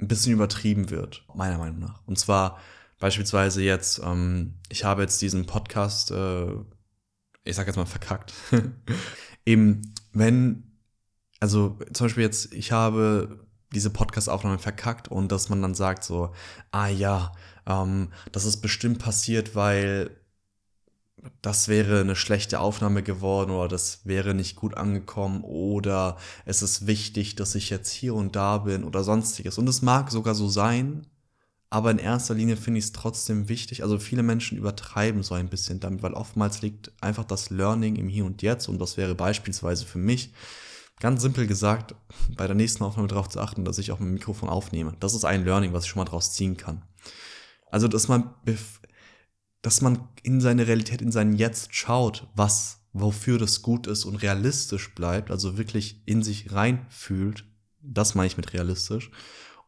ein 0.00 0.08
bisschen 0.08 0.32
übertrieben 0.32 0.90
wird, 0.90 1.24
meiner 1.34 1.58
Meinung 1.58 1.80
nach. 1.80 2.06
Und 2.06 2.18
zwar 2.18 2.58
beispielsweise 2.98 3.62
jetzt, 3.62 4.00
ähm, 4.02 4.54
ich 4.68 4.84
habe 4.84 5.02
jetzt 5.02 5.20
diesen 5.20 5.46
Podcast 5.46 6.10
äh, 6.10 6.54
ich 7.48 7.56
sag 7.56 7.66
jetzt 7.66 7.76
mal 7.76 7.86
verkackt. 7.86 8.32
Eben, 9.46 9.94
wenn, 10.12 10.64
also 11.40 11.78
zum 11.92 12.06
Beispiel 12.06 12.24
jetzt, 12.24 12.52
ich 12.52 12.72
habe 12.72 13.46
diese 13.74 13.90
Podcast-Aufnahme 13.90 14.58
verkackt 14.58 15.08
und 15.08 15.32
dass 15.32 15.48
man 15.48 15.62
dann 15.62 15.74
sagt 15.74 16.04
so, 16.04 16.32
ah 16.70 16.88
ja, 16.88 17.32
ähm, 17.66 18.12
das 18.32 18.44
ist 18.44 18.58
bestimmt 18.58 18.98
passiert, 18.98 19.54
weil 19.54 20.10
das 21.42 21.68
wäre 21.68 22.00
eine 22.00 22.16
schlechte 22.16 22.60
Aufnahme 22.60 23.02
geworden 23.02 23.50
oder 23.50 23.68
das 23.68 24.06
wäre 24.06 24.34
nicht 24.34 24.56
gut 24.56 24.76
angekommen 24.76 25.42
oder 25.42 26.16
es 26.44 26.62
ist 26.62 26.86
wichtig, 26.86 27.34
dass 27.34 27.54
ich 27.54 27.70
jetzt 27.70 27.90
hier 27.90 28.14
und 28.14 28.36
da 28.36 28.58
bin 28.58 28.84
oder 28.84 29.02
sonstiges. 29.02 29.58
Und 29.58 29.68
es 29.68 29.82
mag 29.82 30.10
sogar 30.10 30.34
so 30.34 30.48
sein, 30.48 31.06
aber 31.70 31.90
in 31.90 31.98
erster 31.98 32.34
Linie 32.34 32.56
finde 32.56 32.78
ich 32.78 32.86
es 32.86 32.92
trotzdem 32.92 33.48
wichtig. 33.48 33.82
Also 33.82 33.98
viele 33.98 34.22
Menschen 34.22 34.56
übertreiben 34.56 35.22
so 35.22 35.34
ein 35.34 35.50
bisschen 35.50 35.80
damit, 35.80 36.02
weil 36.02 36.14
oftmals 36.14 36.62
liegt 36.62 36.92
einfach 37.02 37.24
das 37.24 37.50
Learning 37.50 37.96
im 37.96 38.08
Hier 38.08 38.24
und 38.24 38.40
Jetzt. 38.40 38.68
Und 38.68 38.78
das 38.78 38.96
wäre 38.96 39.14
beispielsweise 39.14 39.84
für 39.84 39.98
mich, 39.98 40.32
ganz 40.98 41.20
simpel 41.20 41.46
gesagt, 41.46 41.94
bei 42.36 42.46
der 42.46 42.56
nächsten 42.56 42.82
Aufnahme 42.84 43.08
darauf 43.08 43.28
zu 43.28 43.40
achten, 43.40 43.64
dass 43.64 43.78
ich 43.78 43.92
auch 43.92 44.00
mein 44.00 44.14
Mikrofon 44.14 44.48
aufnehme. 44.48 44.96
Das 44.98 45.14
ist 45.14 45.24
ein 45.24 45.44
Learning, 45.44 45.74
was 45.74 45.84
ich 45.84 45.90
schon 45.90 46.00
mal 46.00 46.08
draus 46.08 46.32
ziehen 46.32 46.56
kann. 46.56 46.82
Also, 47.70 47.86
dass 47.86 48.08
man, 48.08 48.34
dass 49.60 49.82
man 49.82 50.08
in 50.22 50.40
seine 50.40 50.66
Realität, 50.66 51.02
in 51.02 51.12
sein 51.12 51.34
Jetzt 51.34 51.74
schaut, 51.74 52.26
was, 52.34 52.80
wofür 52.94 53.38
das 53.38 53.60
gut 53.60 53.86
ist 53.86 54.06
und 54.06 54.16
realistisch 54.16 54.94
bleibt, 54.94 55.30
also 55.30 55.58
wirklich 55.58 56.02
in 56.06 56.22
sich 56.22 56.50
reinfühlt. 56.50 57.44
Das 57.82 58.14
meine 58.14 58.26
ich 58.26 58.38
mit 58.38 58.54
realistisch 58.54 59.10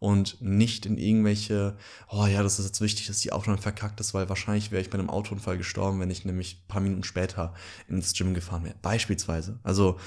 und 0.01 0.41
nicht 0.41 0.87
in 0.87 0.97
irgendwelche, 0.97 1.77
oh 2.09 2.27
ja, 2.27 2.43
das 2.43 2.59
ist 2.59 2.67
jetzt 2.67 2.81
wichtig, 2.81 3.07
dass 3.07 3.21
die 3.21 3.33
Aufnahme 3.33 3.59
verkackt 3.59 4.01
ist, 4.01 4.15
weil 4.15 4.31
wahrscheinlich 4.31 4.73
wäre 4.73 4.81
ich 4.81 4.89
bei 4.89 4.99
einem 4.99 5.11
Autounfall 5.11 5.59
gestorben, 5.59 6.01
wenn 6.01 6.11
ich 6.11 6.25
nämlich 6.25 6.63
ein 6.65 6.69
paar 6.69 6.81
Minuten 6.81 7.05
später 7.05 7.55
ins 7.87 8.15
Gym 8.15 8.33
gefahren 8.33 8.65
wäre. 8.65 8.77
Beispielsweise. 8.81 9.61
Also, 9.63 10.01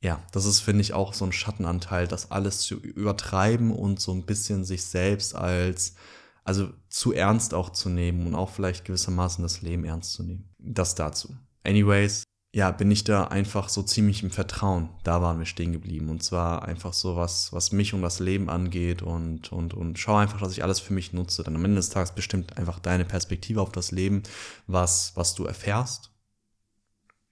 ja, 0.00 0.22
das 0.30 0.46
ist, 0.46 0.60
finde 0.60 0.82
ich, 0.82 0.94
auch 0.94 1.12
so 1.12 1.24
ein 1.24 1.32
Schattenanteil, 1.32 2.06
das 2.06 2.30
alles 2.30 2.60
zu 2.60 2.76
übertreiben 2.76 3.72
und 3.72 4.00
so 4.00 4.12
ein 4.12 4.24
bisschen 4.26 4.64
sich 4.64 4.84
selbst 4.84 5.34
als, 5.34 5.96
also 6.44 6.72
zu 6.88 7.12
ernst 7.12 7.52
auch 7.52 7.70
zu 7.70 7.88
nehmen 7.88 8.28
und 8.28 8.36
auch 8.36 8.50
vielleicht 8.50 8.84
gewissermaßen 8.84 9.42
das 9.42 9.60
Leben 9.60 9.84
ernst 9.84 10.12
zu 10.12 10.22
nehmen. 10.22 10.48
Das 10.58 10.94
dazu. 10.94 11.36
Anyways, 11.64 12.22
ja, 12.52 12.72
bin 12.72 12.90
ich 12.90 13.04
da 13.04 13.24
einfach 13.24 13.68
so 13.68 13.82
ziemlich 13.82 14.24
im 14.24 14.32
Vertrauen. 14.32 14.88
Da 15.04 15.22
waren 15.22 15.38
wir 15.38 15.46
stehen 15.46 15.72
geblieben. 15.72 16.08
Und 16.08 16.22
zwar 16.22 16.64
einfach 16.64 16.92
so 16.92 17.14
was, 17.16 17.52
was 17.52 17.70
mich 17.70 17.94
und 17.94 18.02
das 18.02 18.18
Leben 18.18 18.50
angeht 18.50 19.02
und, 19.02 19.52
und, 19.52 19.72
und 19.72 19.98
schau 19.98 20.16
einfach, 20.16 20.40
dass 20.40 20.52
ich 20.52 20.64
alles 20.64 20.80
für 20.80 20.92
mich 20.92 21.12
nutze. 21.12 21.44
Dann 21.44 21.54
am 21.54 21.64
Ende 21.64 21.76
des 21.76 21.90
Tages 21.90 22.12
bestimmt 22.12 22.58
einfach 22.58 22.80
deine 22.80 23.04
Perspektive 23.04 23.60
auf 23.60 23.70
das 23.70 23.92
Leben, 23.92 24.24
was, 24.66 25.12
was 25.14 25.34
du 25.36 25.44
erfährst. 25.44 26.10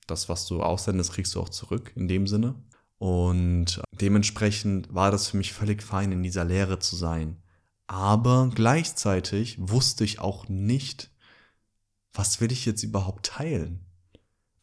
Das, 0.07 0.29
was 0.29 0.47
du 0.47 0.63
aussendest, 0.63 1.13
kriegst 1.13 1.35
du 1.35 1.41
auch 1.41 1.49
zurück 1.49 1.93
in 1.97 2.07
dem 2.07 2.29
Sinne. 2.29 2.55
Und 2.99 3.83
dementsprechend 3.93 4.95
war 4.95 5.11
das 5.11 5.29
für 5.29 5.37
mich 5.37 5.53
völlig 5.53 5.83
fein, 5.83 6.13
in 6.13 6.23
dieser 6.23 6.45
Lehre 6.45 6.79
zu 6.79 6.95
sein. 6.95 7.43
Aber 7.89 8.51
gleichzeitig 8.55 9.57
wusste 9.59 10.05
ich 10.05 10.21
auch 10.21 10.49
nicht, 10.49 11.11
was 12.13 12.41
will 12.41 12.53
ich 12.53 12.67
jetzt 12.67 12.85
überhaupt 12.85 13.27
teilen? 13.27 13.88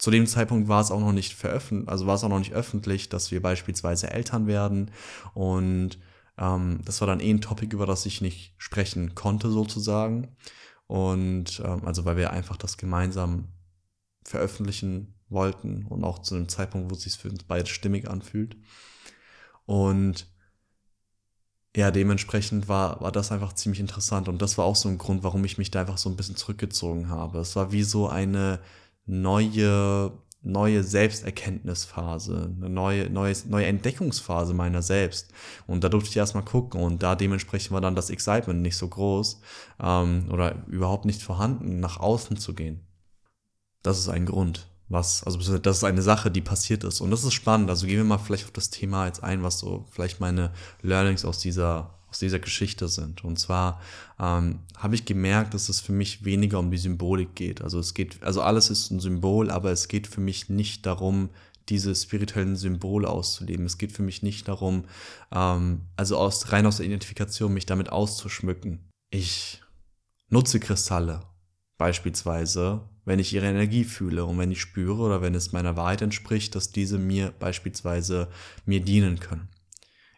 Zu 0.05 0.11
dem 0.11 0.27
Zeitpunkt 0.27 0.67
war 0.67 0.81
es 0.81 0.91
auch 0.91 0.99
noch 0.99 1.13
nicht 1.13 1.33
veröffentlicht, 1.33 1.89
also 1.89 2.05
war 2.05 2.13
es 2.13 2.23
auch 2.23 2.29
noch 2.29 2.37
nicht 2.37 2.53
öffentlich, 2.53 3.09
dass 3.09 3.31
wir 3.31 3.41
beispielsweise 3.41 4.11
Eltern 4.11 4.45
werden. 4.45 4.91
Und 5.33 5.97
ähm, 6.37 6.81
das 6.85 7.01
war 7.01 7.07
dann 7.07 7.19
eh 7.21 7.31
ein 7.31 7.41
Topic, 7.41 7.73
über 7.73 7.87
das 7.87 8.05
ich 8.05 8.21
nicht 8.21 8.53
sprechen 8.59 9.15
konnte, 9.15 9.49
sozusagen. 9.49 10.27
Und 10.85 11.59
ähm, 11.65 11.87
also 11.87 12.05
weil 12.05 12.17
wir 12.17 12.29
einfach 12.29 12.55
das 12.55 12.77
gemeinsam 12.77 13.47
veröffentlichen 14.23 15.15
wollten 15.27 15.87
und 15.87 16.03
auch 16.03 16.19
zu 16.19 16.35
einem 16.35 16.49
Zeitpunkt, 16.49 16.91
wo 16.91 16.93
es 16.93 17.01
sich 17.01 17.17
für 17.17 17.31
uns 17.31 17.41
beide 17.41 17.65
stimmig 17.67 18.07
anfühlt. 18.07 18.57
Und 19.65 20.27
ja, 21.75 21.89
dementsprechend 21.89 22.67
war, 22.67 23.01
war 23.01 23.11
das 23.11 23.31
einfach 23.31 23.53
ziemlich 23.53 23.79
interessant. 23.79 24.29
Und 24.29 24.39
das 24.43 24.59
war 24.59 24.65
auch 24.65 24.75
so 24.75 24.87
ein 24.87 24.99
Grund, 24.99 25.23
warum 25.23 25.43
ich 25.45 25.57
mich 25.57 25.71
da 25.71 25.81
einfach 25.81 25.97
so 25.97 26.11
ein 26.11 26.15
bisschen 26.15 26.35
zurückgezogen 26.35 27.09
habe. 27.09 27.39
Es 27.39 27.55
war 27.55 27.71
wie 27.71 27.81
so 27.81 28.07
eine 28.07 28.59
neue, 29.05 30.11
neue 30.41 30.83
Selbsterkenntnisphase, 30.83 32.53
eine 32.55 32.69
neue, 32.69 33.09
neue, 33.09 33.35
neue 33.47 33.65
Entdeckungsphase 33.65 34.53
meiner 34.53 34.81
selbst. 34.81 35.31
Und 35.67 35.83
da 35.83 35.89
durfte 35.89 36.09
ich 36.09 36.17
erstmal 36.17 36.45
gucken 36.45 36.81
und 36.81 37.03
da 37.03 37.15
dementsprechend 37.15 37.71
war 37.71 37.81
dann 37.81 37.95
das 37.95 38.09
Excitement 38.09 38.61
nicht 38.61 38.77
so 38.77 38.87
groß 38.87 39.41
ähm, 39.81 40.29
oder 40.31 40.65
überhaupt 40.67 41.05
nicht 41.05 41.23
vorhanden, 41.23 41.79
nach 41.79 41.99
außen 41.99 42.37
zu 42.37 42.53
gehen. 42.53 42.81
Das 43.81 43.99
ist 43.99 44.09
ein 44.09 44.25
Grund 44.25 44.67
was, 44.87 45.23
also 45.23 45.57
das 45.57 45.77
ist 45.77 45.83
eine 45.83 46.01
Sache, 46.01 46.29
die 46.29 46.41
passiert 46.41 46.83
ist. 46.83 47.01
Und 47.01 47.11
das 47.11 47.23
ist 47.23 47.33
spannend. 47.33 47.69
Also 47.69 47.87
gehen 47.87 47.97
wir 47.97 48.03
mal 48.03 48.17
vielleicht 48.17 48.45
auf 48.45 48.51
das 48.51 48.69
Thema 48.69 49.07
jetzt 49.07 49.23
ein, 49.23 49.43
was 49.43 49.59
so 49.59 49.85
vielleicht 49.91 50.19
meine 50.19 50.51
Learnings 50.81 51.25
aus 51.25 51.39
dieser, 51.39 51.94
aus 52.15 52.19
dieser 52.19 52.39
Geschichte 52.39 52.87
sind. 52.87 53.25
Und 53.25 53.37
zwar 53.37 53.81
ähm, 54.19 54.59
habe 54.77 54.95
ich 54.95 55.03
gemerkt, 55.03 55.53
dass 55.53 55.67
es 55.67 55.81
für 55.81 55.91
mich 55.91 56.23
weniger 56.23 56.59
um 56.59 56.71
die 56.71 56.77
Symbolik 56.77 57.35
geht. 57.35 57.61
Also 57.61 57.77
es 57.77 57.93
geht, 57.93 58.23
also 58.23 58.41
alles 58.41 58.69
ist 58.69 58.89
ein 58.89 59.01
Symbol, 59.01 59.51
aber 59.51 59.71
es 59.71 59.89
geht 59.89 60.07
für 60.07 60.21
mich 60.21 60.47
nicht 60.47 60.85
darum, 60.85 61.29
diese 61.67 61.93
spirituellen 61.93 62.55
Symbole 62.55 63.09
auszuleben. 63.09 63.65
Es 63.65 63.77
geht 63.77 63.91
für 63.91 64.03
mich 64.03 64.23
nicht 64.23 64.47
darum, 64.47 64.85
ähm, 65.33 65.81
also 65.97 66.17
aus, 66.17 66.53
rein 66.53 66.65
aus 66.65 66.77
der 66.77 66.85
Identifikation, 66.85 67.53
mich 67.53 67.65
damit 67.65 67.89
auszuschmücken. 67.89 68.89
Ich 69.09 69.61
nutze 70.29 70.61
Kristalle 70.61 71.21
beispielsweise, 71.77 72.87
wenn 73.03 73.19
ich 73.19 73.33
ihre 73.33 73.47
Energie 73.47 73.83
fühle 73.83 74.23
und 74.23 74.37
wenn 74.37 74.51
ich 74.51 74.61
spüre 74.61 75.01
oder 75.01 75.21
wenn 75.21 75.35
es 75.35 75.51
meiner 75.51 75.75
Wahrheit 75.75 76.01
entspricht, 76.01 76.55
dass 76.55 76.71
diese 76.71 76.97
mir 76.97 77.33
beispielsweise 77.39 78.29
mir 78.65 78.79
dienen 78.79 79.19
können. 79.19 79.49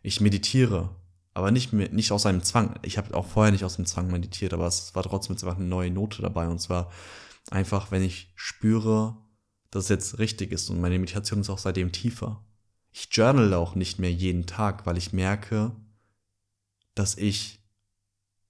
Ich 0.04 0.22
meditiere, 0.22 0.96
aber 1.38 1.52
nicht, 1.52 1.72
mehr, 1.72 1.90
nicht 1.90 2.12
aus 2.12 2.26
einem 2.26 2.42
Zwang. 2.42 2.80
Ich 2.82 2.98
habe 2.98 3.14
auch 3.16 3.28
vorher 3.28 3.52
nicht 3.52 3.64
aus 3.64 3.76
dem 3.76 3.86
Zwang 3.86 4.10
meditiert, 4.10 4.54
aber 4.54 4.66
es 4.66 4.96
war 4.96 5.04
trotzdem 5.04 5.36
jetzt 5.36 5.44
einfach 5.44 5.60
eine 5.60 5.68
neue 5.68 5.92
Note 5.92 6.24
dabei 6.24 6.48
und 6.48 6.60
zwar 6.60 6.92
einfach, 7.52 7.92
wenn 7.92 8.02
ich 8.02 8.34
spüre, 8.34 9.16
dass 9.70 9.84
es 9.84 9.90
jetzt 9.90 10.18
richtig 10.18 10.52
ist 10.52 10.72
und 10.72 10.82
meine 10.82 10.98
Meditation 10.98 11.42
ist 11.42 11.52
auch 11.52 11.60
seitdem 11.60 11.92
tiefer. 11.92 12.44
Ich 12.92 13.10
journal 13.12 13.54
auch 13.54 13.76
nicht 13.76 14.00
mehr 14.00 14.12
jeden 14.12 14.48
Tag, 14.48 14.88
weil 14.88 14.98
ich 14.98 15.14
merke, 15.14 15.74
dass 16.96 17.16
ich 17.16 17.60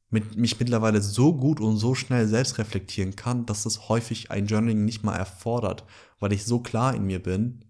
mit, 0.09 0.37
mich 0.37 0.57
mittlerweile 0.57 1.01
so 1.01 1.33
gut 1.33 1.59
und 1.59 1.75
so 1.75 1.93
schnell 1.93 2.25
selbst 2.25 2.57
reflektieren 2.57 3.17
kann, 3.17 3.45
dass 3.45 3.65
es 3.65 3.89
häufig 3.89 4.31
ein 4.31 4.47
Journaling 4.47 4.85
nicht 4.85 5.03
mal 5.03 5.17
erfordert, 5.17 5.83
weil 6.21 6.31
ich 6.31 6.45
so 6.45 6.61
klar 6.61 6.95
in 6.95 7.03
mir 7.03 7.21
bin, 7.21 7.65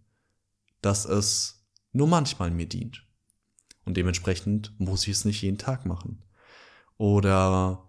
dass 0.83 1.05
es 1.05 1.65
nur 1.91 2.07
manchmal 2.07 2.51
mir 2.51 2.69
dient. 2.69 3.06
Und 3.87 3.95
dementsprechend 3.95 4.73
muss 4.79 5.03
ich 5.07 5.13
es 5.13 5.25
nicht 5.25 5.41
jeden 5.41 5.57
Tag 5.57 5.85
machen. 5.85 6.21
Oder 6.97 7.87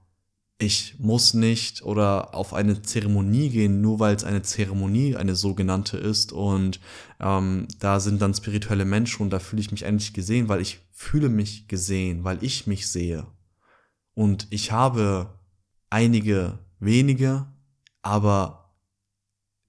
ich 0.60 0.96
muss 0.98 1.34
nicht 1.34 1.82
oder 1.82 2.34
auf 2.34 2.54
eine 2.54 2.82
Zeremonie 2.82 3.48
gehen, 3.50 3.80
nur 3.80 3.98
weil 3.98 4.14
es 4.14 4.22
eine 4.22 4.42
Zeremonie, 4.42 5.16
eine 5.16 5.34
sogenannte 5.34 5.96
ist 5.96 6.32
und 6.32 6.80
ähm, 7.20 7.66
da 7.80 8.00
sind 8.00 8.22
dann 8.22 8.34
spirituelle 8.34 8.84
Menschen 8.84 9.22
und 9.22 9.30
da 9.30 9.40
fühle 9.40 9.60
ich 9.60 9.72
mich 9.72 9.82
endlich 9.82 10.12
gesehen, 10.12 10.48
weil 10.48 10.60
ich 10.60 10.80
fühle 10.92 11.28
mich 11.28 11.68
gesehen, 11.68 12.22
weil 12.22 12.42
ich 12.42 12.66
mich 12.68 12.88
sehe. 12.88 13.26
Und 14.14 14.46
ich 14.50 14.70
habe 14.70 15.38
einige 15.90 16.60
wenige, 16.78 17.46
aber 18.02 18.74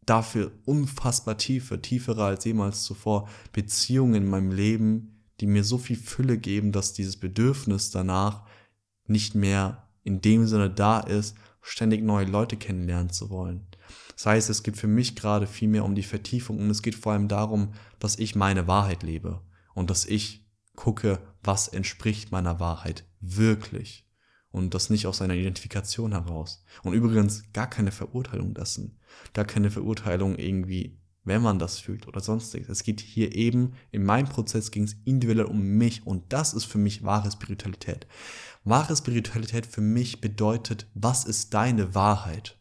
dafür 0.06 0.52
unfassbar 0.66 1.38
tiefe, 1.38 1.82
tiefere 1.82 2.26
als 2.26 2.46
jemals 2.46 2.84
zuvor 2.84 3.30
Beziehungen 3.52 4.16
in 4.16 4.30
meinem 4.30 4.52
Leben, 4.52 5.19
die 5.40 5.48
mir 5.48 5.64
so 5.64 5.78
viel 5.78 5.98
Fülle 5.98 6.38
geben, 6.38 6.72
dass 6.72 6.94
dieses 6.94 7.18
Bedürfnis 7.18 7.92
danach 7.92 8.46
nicht 9.06 9.36
mehr 9.36 9.88
in 10.04 10.22
dem 10.22 10.48
Sinne 10.48 10.70
da 10.70 11.00
ist, 11.00 11.36
ständig 11.62 12.04
neue 12.04 12.26
Leute 12.26 12.58
kennenlernen 12.58 13.10
zu 13.10 13.30
wollen. 13.30 13.68
Das 14.16 14.26
heißt, 14.26 14.50
es 14.50 14.64
geht 14.64 14.78
für 14.78 14.88
mich 14.88 15.16
gerade 15.16 15.48
viel 15.48 15.70
mehr 15.70 15.86
um 15.86 15.96
die 15.96 16.04
Vertiefung 16.04 16.60
und 16.60 16.70
es 16.70 16.82
geht 16.82 16.96
vor 16.96 17.14
allem 17.14 17.28
darum, 17.28 17.74
dass 18.00 18.20
ich 18.20 18.36
meine 18.36 18.68
Wahrheit 18.68 19.04
lebe 19.04 19.42
und 19.74 19.90
dass 19.90 20.06
ich 20.06 20.46
gucke, 20.76 21.20
was 21.44 21.68
entspricht 21.68 22.32
meiner 22.32 22.60
Wahrheit 22.60 23.06
wirklich 23.22 24.06
und 24.52 24.74
das 24.74 24.90
nicht 24.90 25.08
aus 25.08 25.22
einer 25.22 25.36
Identifikation 25.36 26.12
heraus. 26.12 26.64
Und 26.84 26.94
übrigens 26.94 27.44
gar 27.54 27.70
keine 27.70 27.92
Verurteilung 27.92 28.54
dessen, 28.54 29.00
gar 29.34 29.46
keine 29.46 29.72
Verurteilung 29.72 30.38
irgendwie, 30.38 30.99
wenn 31.30 31.44
man 31.44 31.60
das 31.60 31.80
fühlt 31.80 32.08
oder 32.08 32.20
sonstiges. 32.20 32.68
Es 32.70 32.84
geht 32.84 33.00
hier 33.00 33.34
eben, 33.36 33.74
in 33.92 34.04
meinem 34.04 34.28
Prozess 34.28 34.72
ging 34.72 34.84
es 34.84 34.98
individuell 35.06 35.46
um 35.46 35.62
mich 35.62 36.06
und 36.06 36.34
das 36.34 36.54
ist 36.54 36.66
für 36.66 36.80
mich 36.80 37.04
wahre 37.04 37.32
Spiritualität. 37.32 38.08
Wahre 38.64 38.96
Spiritualität 38.96 39.68
für 39.68 39.82
mich 39.82 40.22
bedeutet, 40.22 40.88
was 40.96 41.26
ist 41.26 41.54
deine 41.54 41.94
Wahrheit? 41.94 42.58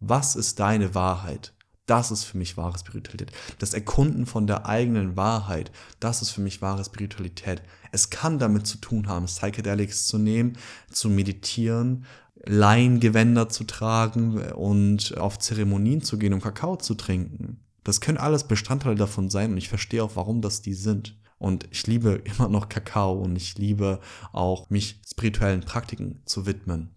Was 0.00 0.34
ist 0.34 0.58
deine 0.58 0.94
Wahrheit? 0.94 1.54
Das 1.84 2.10
ist 2.10 2.24
für 2.24 2.38
mich 2.38 2.56
wahre 2.56 2.78
Spiritualität. 2.78 3.32
Das 3.58 3.74
Erkunden 3.74 4.24
von 4.24 4.46
der 4.46 4.64
eigenen 4.64 5.16
Wahrheit, 5.16 5.70
das 5.98 6.22
ist 6.22 6.30
für 6.30 6.40
mich 6.40 6.62
wahre 6.62 6.84
Spiritualität. 6.84 7.62
Es 7.92 8.08
kann 8.08 8.38
damit 8.38 8.66
zu 8.66 8.78
tun 8.78 9.08
haben, 9.08 9.26
Psychedelics 9.26 10.06
zu 10.06 10.16
nehmen, 10.16 10.56
zu 10.90 11.10
meditieren, 11.10 12.06
Laiengewänder 12.46 13.50
zu 13.50 13.64
tragen 13.64 14.38
und 14.52 15.18
auf 15.18 15.38
Zeremonien 15.38 16.00
zu 16.00 16.16
gehen, 16.18 16.32
um 16.32 16.40
Kakao 16.40 16.76
zu 16.76 16.94
trinken. 16.94 17.60
Das 17.90 18.00
können 18.00 18.18
alles 18.18 18.44
Bestandteile 18.44 18.94
davon 18.94 19.30
sein 19.30 19.50
und 19.50 19.58
ich 19.58 19.68
verstehe 19.68 20.04
auch, 20.04 20.14
warum 20.14 20.42
das 20.42 20.62
die 20.62 20.74
sind. 20.74 21.18
Und 21.38 21.66
ich 21.72 21.88
liebe 21.88 22.12
immer 22.24 22.48
noch 22.48 22.68
Kakao 22.68 23.14
und 23.14 23.34
ich 23.34 23.58
liebe 23.58 23.98
auch, 24.30 24.70
mich 24.70 25.00
spirituellen 25.10 25.62
Praktiken 25.62 26.22
zu 26.24 26.46
widmen. 26.46 26.90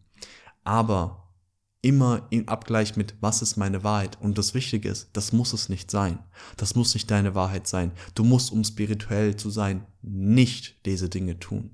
Aber 0.63 1.34
immer 1.82 2.27
im 2.29 2.47
Abgleich 2.47 2.95
mit, 2.95 3.15
was 3.21 3.41
ist 3.41 3.58
meine 3.58 3.84
Wahrheit? 3.84 4.21
Und 4.21 4.38
das 4.38 4.53
Wichtige 4.53 4.88
ist, 4.88 5.10
das 5.13 5.34
muss 5.34 5.53
es 5.53 5.67
nicht 5.67 5.89
sein. 5.89 6.19
Das 6.58 6.75
muss 6.75 6.93
nicht 6.93 7.10
deine 7.10 7.34
Wahrheit 7.34 7.65
sein. 7.65 7.91
Du 8.13 8.23
musst, 8.23 8.51
um 8.51 8.63
spirituell 8.63 9.36
zu 9.36 9.49
sein, 9.49 9.88
nicht 10.03 10.86
diese 10.86 11.10
Dinge 11.10 11.39
tun. 11.39 11.71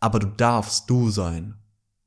Aber 0.00 0.18
du 0.18 0.28
darfst 0.28 0.88
du 0.88 1.10
sein. 1.10 1.56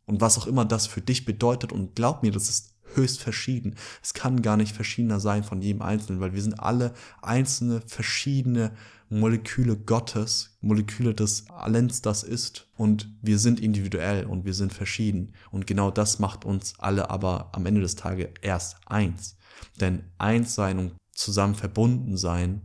Und 0.06 0.20
was 0.20 0.40
auch 0.40 0.48
immer 0.48 0.66
das 0.66 0.88
für 0.88 1.02
dich 1.02 1.26
bedeutet, 1.26 1.72
und 1.72 1.96
glaub 1.96 2.24
mir, 2.24 2.32
das 2.32 2.50
ist 2.50 2.73
höchst 2.96 3.22
verschieden. 3.22 3.76
Es 4.02 4.14
kann 4.14 4.42
gar 4.42 4.58
nicht 4.58 4.76
verschiedener 4.76 5.20
sein 5.20 5.44
von 5.44 5.62
jedem 5.62 5.82
Einzelnen, 5.82 6.20
weil 6.20 6.34
wir 6.34 6.42
sind 6.42 6.60
alle 6.60 6.94
einzelne, 7.22 7.82
verschiedene 7.86 8.72
Moleküle 9.10 9.78
Gottes, 9.78 10.58
Moleküle 10.62 11.14
des 11.14 11.50
Allens 11.50 12.02
das 12.02 12.24
ist. 12.24 12.68
Und 12.76 13.10
wir 13.22 13.38
sind 13.38 13.60
individuell 13.60 14.26
und 14.26 14.46
wir 14.46 14.54
sind 14.54 14.74
verschieden. 14.74 15.34
Und 15.52 15.68
genau 15.68 15.92
das 15.92 16.20
macht 16.20 16.46
uns 16.46 16.74
alle 16.80 17.10
aber 17.10 17.50
am 17.54 17.66
Ende 17.66 17.82
des 17.82 17.96
Tages 17.96 18.30
erst 18.42 18.78
eins. 18.86 19.38
Denn 19.80 20.04
eins 20.18 20.56
sein 20.56 20.80
und 20.80 20.94
zusammen 21.12 21.56
verbunden 21.56 22.18
sein 22.18 22.62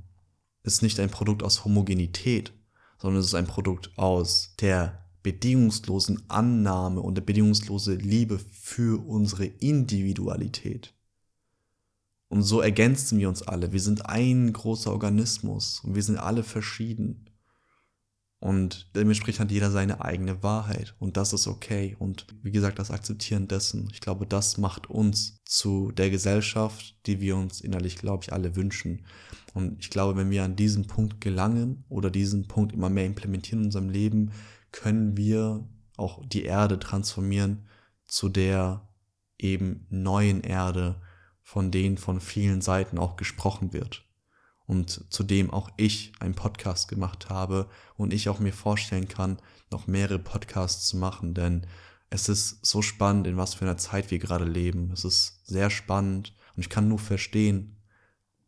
ist 0.63 0.83
nicht 0.83 0.99
ein 1.01 1.11
Produkt 1.11 1.43
aus 1.43 1.65
Homogenität, 1.65 2.53
sondern 2.99 3.21
es 3.21 3.27
ist 3.27 3.35
ein 3.35 3.47
Produkt 3.47 3.97
aus 3.97 4.55
der 4.61 5.08
bedingungslosen 5.23 6.23
Annahme 6.29 7.01
und 7.01 7.17
der 7.17 7.23
bedingungslosen 7.23 7.99
Liebe 7.99 8.39
für 8.39 9.05
unsere 9.07 9.47
Individualität. 9.47 10.95
Und 12.29 12.43
so 12.43 12.61
ergänzen 12.61 13.19
wir 13.19 13.29
uns 13.29 13.43
alle. 13.43 13.73
Wir 13.73 13.81
sind 13.81 14.07
ein 14.07 14.53
großer 14.53 14.93
Organismus 14.93 15.81
und 15.81 15.95
wir 15.95 16.03
sind 16.03 16.19
alle 16.19 16.43
verschieden. 16.43 17.25
Und 18.41 18.91
dementsprechend 18.95 19.41
hat 19.41 19.51
jeder 19.51 19.73
seine 19.73 20.01
eigene 20.01 20.45
Wahrheit 20.45 20.95
und 21.01 21.17
das 21.17 21.33
ist 21.33 21.49
okay. 21.49 21.97
Und 21.99 22.27
wie 22.43 22.53
gesagt, 22.53 22.79
das 22.79 22.93
Akzeptieren 22.93 23.49
dessen, 23.49 23.89
ich 23.93 24.01
glaube, 24.01 24.27
das 24.27 24.59
macht 24.59 24.89
uns 24.89 25.41
zu 25.45 25.91
der 25.91 26.11
Gesellschaft, 26.11 26.97
die 27.07 27.21
wir 27.21 27.37
uns 27.37 27.61
innerlich, 27.61 27.97
glaube 27.97 28.23
ich, 28.23 28.33
alle 28.33 28.55
wünschen. 28.55 29.05
Und 29.55 29.81
ich 29.81 29.91
glaube, 29.91 30.17
wenn 30.17 30.31
wir 30.31 30.45
an 30.45 30.55
diesen 30.55 30.87
Punkt 30.87 31.21
gelangen 31.21 31.85
oder 31.89 32.11
diesen 32.11 32.47
Punkt 32.47 32.73
immer 32.73 32.91
mehr 32.91 33.07
implementieren 33.07 33.61
in 33.61 33.67
unserem 33.67 33.91
Leben, 33.91 34.31
können 34.73 35.17
wir 35.17 35.67
auch 35.97 36.25
die 36.27 36.45
Erde 36.45 36.79
transformieren 36.79 37.67
zu 38.07 38.29
der 38.29 38.89
eben 39.39 39.87
neuen 39.91 40.41
Erde, 40.43 41.01
von 41.43 41.71
denen 41.71 41.99
von 41.99 42.21
vielen 42.21 42.61
Seiten 42.61 42.99
auch 42.99 43.17
gesprochen 43.17 43.73
wird. 43.73 44.05
Und 44.67 45.07
zu 45.11 45.23
dem 45.23 45.51
auch 45.51 45.71
ich 45.77 46.13
einen 46.21 46.35
Podcast 46.35 46.89
gemacht 46.89 47.31
habe 47.31 47.71
und 47.97 48.13
ich 48.13 48.29
auch 48.29 48.39
mir 48.39 48.53
vorstellen 48.53 49.09
kann, 49.09 49.39
noch 49.71 49.87
mehrere 49.87 50.19
Podcasts 50.19 50.87
zu 50.87 50.97
machen, 50.99 51.33
denn 51.33 51.67
es 52.11 52.29
ist 52.29 52.65
so 52.65 52.83
spannend, 52.83 53.27
in 53.27 53.37
was 53.37 53.55
für 53.55 53.65
einer 53.65 53.77
Zeit 53.77 54.11
wir 54.11 54.19
gerade 54.19 54.45
leben. 54.45 54.91
Es 54.93 55.05
ist 55.05 55.47
sehr 55.47 55.71
spannend 55.71 56.35
und 56.57 56.63
ich 56.63 56.71
kann 56.71 56.89
nur 56.89 56.99
verstehen, 56.99 57.77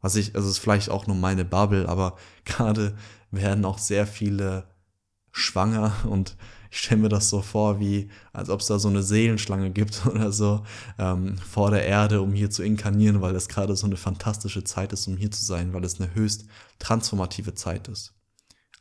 was 0.01 0.17
ich, 0.17 0.35
es 0.35 0.45
ist 0.45 0.59
vielleicht 0.59 0.91
auch 0.91 1.07
nur 1.07 1.17
meine 1.17 1.45
Bubble, 1.45 1.89
aber 1.89 2.17
gerade 2.45 2.97
werden 3.31 3.65
auch 3.65 3.79
sehr 3.79 4.07
viele 4.07 4.69
schwanger 5.33 5.95
und 6.09 6.37
ich 6.71 6.79
stelle 6.79 7.03
mir 7.03 7.09
das 7.09 7.29
so 7.29 7.43
vor, 7.43 7.81
wie 7.81 8.09
als 8.33 8.49
ob 8.49 8.61
es 8.61 8.67
da 8.67 8.79
so 8.79 8.89
eine 8.89 9.03
Seelenschlange 9.03 9.71
gibt 9.71 10.07
oder 10.11 10.33
so 10.33 10.63
ähm, 10.99 11.37
vor 11.39 11.71
der 11.71 11.85
Erde, 11.85 12.23
um 12.23 12.33
hier 12.33 12.51
zu 12.51 12.63
inkarnieren, 12.63 13.21
weil 13.21 13.35
es 13.35 13.49
gerade 13.49 13.75
so 13.75 13.87
eine 13.87 13.97
fantastische 13.97 14.65
Zeit 14.65 14.93
ist, 14.93 15.07
um 15.09 15.17
hier 15.17 15.31
zu 15.31 15.45
sein, 15.45 15.73
weil 15.73 15.85
es 15.85 16.01
eine 16.01 16.15
höchst 16.15 16.47
transformative 16.79 17.55
Zeit 17.55 17.89
ist. 17.89 18.15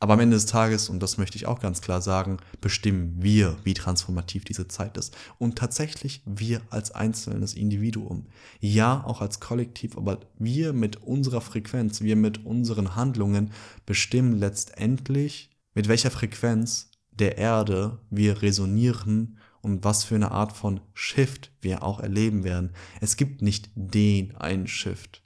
Aber 0.02 0.14
am 0.14 0.22
Ende 0.22 0.38
des 0.38 0.46
Tages, 0.46 0.88
und 0.88 1.04
das 1.04 1.18
möchte 1.18 1.36
ich 1.36 1.46
auch 1.46 1.60
ganz 1.60 1.82
klar 1.82 2.02
sagen, 2.02 2.38
bestimmen 2.62 3.16
wir, 3.20 3.58
wie 3.66 3.74
transformativ 3.74 4.46
diese 4.46 4.70
Zeit 4.70 4.96
ist. 4.96 5.14
Und 5.40 5.58
tatsächlich 5.58 6.22
wir 6.26 6.62
als 6.70 6.92
einzelnes 6.92 7.54
Individuum. 7.54 8.28
Ja, 8.62 9.04
auch 9.04 9.20
als 9.20 9.42
Kollektiv, 9.42 9.98
aber 9.98 10.22
wir 10.38 10.72
mit 10.72 11.04
unserer 11.04 11.42
Frequenz, 11.42 12.00
wir 12.00 12.16
mit 12.16 12.46
unseren 12.46 12.96
Handlungen 12.96 13.52
bestimmen 13.86 14.38
letztendlich, 14.40 15.50
mit 15.74 15.88
welcher 15.88 16.12
Frequenz 16.12 16.92
der 17.12 17.38
Erde 17.38 18.00
wir 18.10 18.42
resonieren 18.42 19.38
und 19.62 19.84
was 19.84 20.04
für 20.04 20.16
eine 20.16 20.32
Art 20.32 20.54
von 20.54 20.80
Shift 20.94 21.52
wir 21.62 21.84
auch 21.84 22.00
erleben 22.00 22.44
werden. 22.44 22.72
Es 23.02 23.18
gibt 23.18 23.42
nicht 23.42 23.70
den 23.76 24.36
einen 24.38 24.68
Shift. 24.68 25.24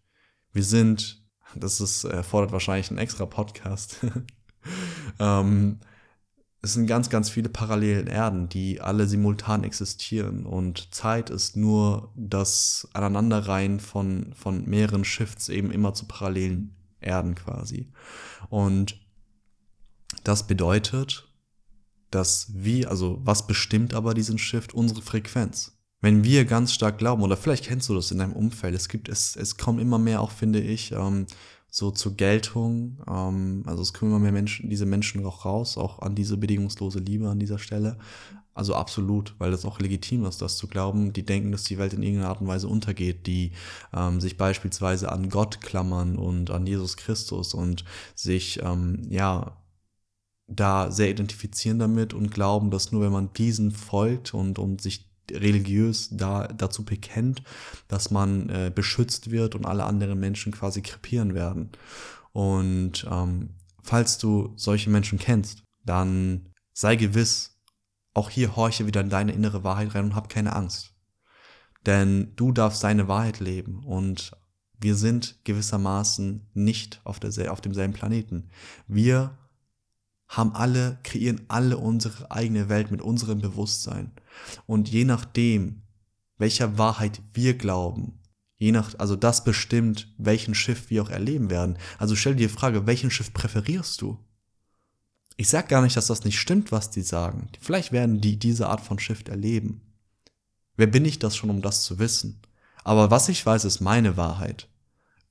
Wir 0.52 0.64
sind, 0.64 1.24
das 1.56 1.82
ist, 1.82 2.04
erfordert 2.04 2.52
wahrscheinlich 2.52 2.90
einen 2.90 3.00
extra 3.00 3.26
Podcast. 3.26 3.98
ähm, 5.20 5.80
es 6.62 6.74
sind 6.74 6.88
ganz, 6.88 7.10
ganz 7.10 7.30
viele 7.30 7.50
parallelen 7.50 8.08
Erden, 8.08 8.48
die 8.48 8.80
alle 8.80 9.06
simultan 9.06 9.66
existieren. 9.66 10.46
Und 10.46 10.94
Zeit 10.94 11.30
ist 11.30 11.58
nur 11.58 12.14
das 12.16 12.88
Aneinanderreihen 12.94 13.82
von, 13.82 14.34
von 14.34 14.66
mehreren 14.66 15.04
Shifts 15.04 15.50
eben 15.50 15.72
immer 15.72 15.94
zu 15.94 16.06
parallelen 16.06 16.76
Erden 17.02 17.36
quasi. 17.36 17.92
Und 18.50 19.03
das 20.24 20.48
bedeutet, 20.48 21.28
dass 22.12 22.48
wir, 22.54 22.90
also 22.90 23.20
was 23.24 23.48
bestimmt 23.48 23.94
aber 23.94 24.14
diesen 24.14 24.38
Shift? 24.38 24.74
Unsere 24.74 25.02
Frequenz. 25.02 25.78
Wenn 26.02 26.24
wir 26.24 26.46
ganz 26.46 26.74
stark 26.74 26.98
glauben, 26.98 27.24
oder 27.24 27.38
vielleicht 27.38 27.66
kennst 27.66 27.90
du 27.90 27.96
das 27.96 28.12
in 28.12 28.20
deinem 28.20 28.34
Umfeld, 28.34 28.76
es 28.76 28.90
gibt, 28.90 29.10
es, 29.10 29.36
es 29.36 29.58
kommen 29.58 29.80
immer 29.80 29.98
mehr 29.98 30.22
auch, 30.22 30.32
finde 30.32 30.60
ich, 30.60 30.92
ähm, 30.92 31.26
so 31.70 31.90
zur 31.90 32.16
Geltung. 32.16 33.02
Ähm, 33.08 33.64
also 33.66 33.82
es 33.82 33.94
kommen 33.94 34.12
immer 34.12 34.20
mehr 34.20 34.32
Menschen, 34.32 34.70
diese 34.70 34.86
Menschen 34.86 35.26
auch 35.26 35.46
raus, 35.46 35.78
auch 35.78 36.00
an 36.00 36.14
diese 36.14 36.38
bedingungslose 36.38 37.00
Liebe 37.00 37.30
an 37.30 37.40
dieser 37.40 37.58
Stelle. 37.58 37.98
Also 38.54 38.76
absolut, 38.76 39.34
weil 39.40 39.50
das 39.50 39.66
auch 39.66 39.80
legitim 39.80 40.26
ist, 40.26 40.42
das 40.42 40.58
zu 40.58 40.68
glauben. 40.68 41.14
Die 41.14 41.26
denken, 41.26 41.52
dass 41.52 41.64
die 41.64 41.80
Welt 41.80 41.94
in 41.94 42.04
irgendeiner 42.04 42.30
Art 42.30 42.42
und 42.42 42.48
Weise 42.48 42.68
untergeht, 42.68 43.26
die 43.26 43.52
ähm, 43.92 44.22
sich 44.22 44.38
beispielsweise 44.38 45.12
an 45.12 45.30
Gott 45.30 45.62
klammern 45.62 46.18
und 46.18 46.52
an 46.52 46.68
Jesus 46.68 46.96
Christus 46.96 47.56
und 47.56 47.84
sich 48.14 48.62
ähm, 48.62 49.08
ja 49.10 49.58
da 50.48 50.92
sehr 50.92 51.10
identifizieren 51.10 51.80
damit 51.80 52.14
und 52.14 52.32
glauben, 52.32 52.70
dass 52.70 52.92
nur 52.92 53.02
wenn 53.02 53.12
man 53.12 53.34
diesen 53.34 53.72
folgt 53.72 54.34
und, 54.34 54.60
und 54.60 54.82
sich 54.82 55.10
religiös 55.32 56.10
da, 56.12 56.48
dazu 56.48 56.84
bekennt, 56.84 57.44
dass 57.88 58.12
man 58.12 58.50
äh, 58.50 58.72
beschützt 58.74 59.32
wird 59.32 59.56
und 59.56 59.66
alle 59.66 59.86
anderen 59.86 60.20
Menschen 60.20 60.52
quasi 60.52 60.82
krepieren 60.82 61.34
werden. 61.34 61.72
Und 62.34 63.08
ähm, 63.10 63.52
falls 63.82 64.18
du 64.18 64.54
solche 64.56 64.90
Menschen 64.90 65.20
kennst, 65.20 65.64
dann 65.86 66.50
sei 66.74 66.96
gewiss, 66.96 67.62
auch 68.14 68.30
hier 68.30 68.56
horche 68.56 68.86
wieder 68.86 69.02
in 69.02 69.10
deine 69.10 69.32
innere 69.32 69.64
Wahrheit 69.64 69.96
rein 69.96 70.06
und 70.06 70.16
hab 70.16 70.30
keine 70.30 70.56
Angst. 70.56 70.94
Denn 71.86 72.34
du 72.36 72.52
darfst 72.52 72.84
deine 72.84 73.08
Wahrheit 73.08 73.40
leben 73.40 73.84
und 73.84 74.32
wir 74.80 74.96
sind 74.96 75.40
gewissermaßen 75.46 76.50
nicht 76.54 77.02
auf, 77.06 77.20
der, 77.20 77.52
auf 77.52 77.62
demselben 77.62 77.94
Planeten. 77.94 78.50
Wir 78.88 79.38
haben 80.36 80.54
alle, 80.56 81.00
kreieren 81.04 81.42
alle 81.48 81.78
unsere 81.78 82.32
eigene 82.32 82.70
Welt 82.70 82.92
mit 82.92 83.02
unserem 83.02 83.40
Bewusstsein. 83.40 84.12
Und 84.66 84.90
je 84.90 85.06
nachdem, 85.06 85.84
welcher 86.38 86.78
Wahrheit 86.78 87.22
wir 87.34 87.58
glauben, 87.58 88.20
je 88.58 88.72
nach, 88.72 88.98
also 88.98 89.16
das 89.16 89.44
bestimmt, 89.44 90.14
welchen 90.18 90.56
Schiff 90.56 90.90
wir 90.90 91.04
auch 91.04 91.10
erleben 91.10 91.50
werden. 91.50 91.78
Also 91.98 92.16
stell 92.16 92.36
dir 92.36 92.48
die 92.48 92.54
Frage, 92.54 92.88
welchen 92.88 93.12
Schiff 93.12 93.34
präferierst 93.34 94.02
du? 94.02 94.18
Ich 95.36 95.50
sag 95.50 95.70
gar 95.70 95.82
nicht, 95.82 95.98
dass 95.98 96.08
das 96.08 96.24
nicht 96.24 96.40
stimmt, 96.40 96.72
was 96.72 96.90
die 96.90 97.02
sagen. 97.02 97.50
Vielleicht 97.60 97.92
werden 97.92 98.22
die 98.22 98.38
diese 98.38 98.68
Art 98.68 98.82
von 98.82 99.00
Shift 99.00 99.30
erleben. 99.30 99.82
Wer 100.76 100.88
bin 100.88 101.06
ich 101.06 101.20
das 101.20 101.36
schon, 101.36 101.50
um 101.50 101.62
das 101.62 101.84
zu 101.84 102.00
wissen? 102.00 102.42
Aber 102.84 103.12
was 103.12 103.30
ich 103.30 103.46
weiß, 103.46 103.66
ist 103.66 103.82
meine 103.82 104.18
Wahrheit. 104.18 104.68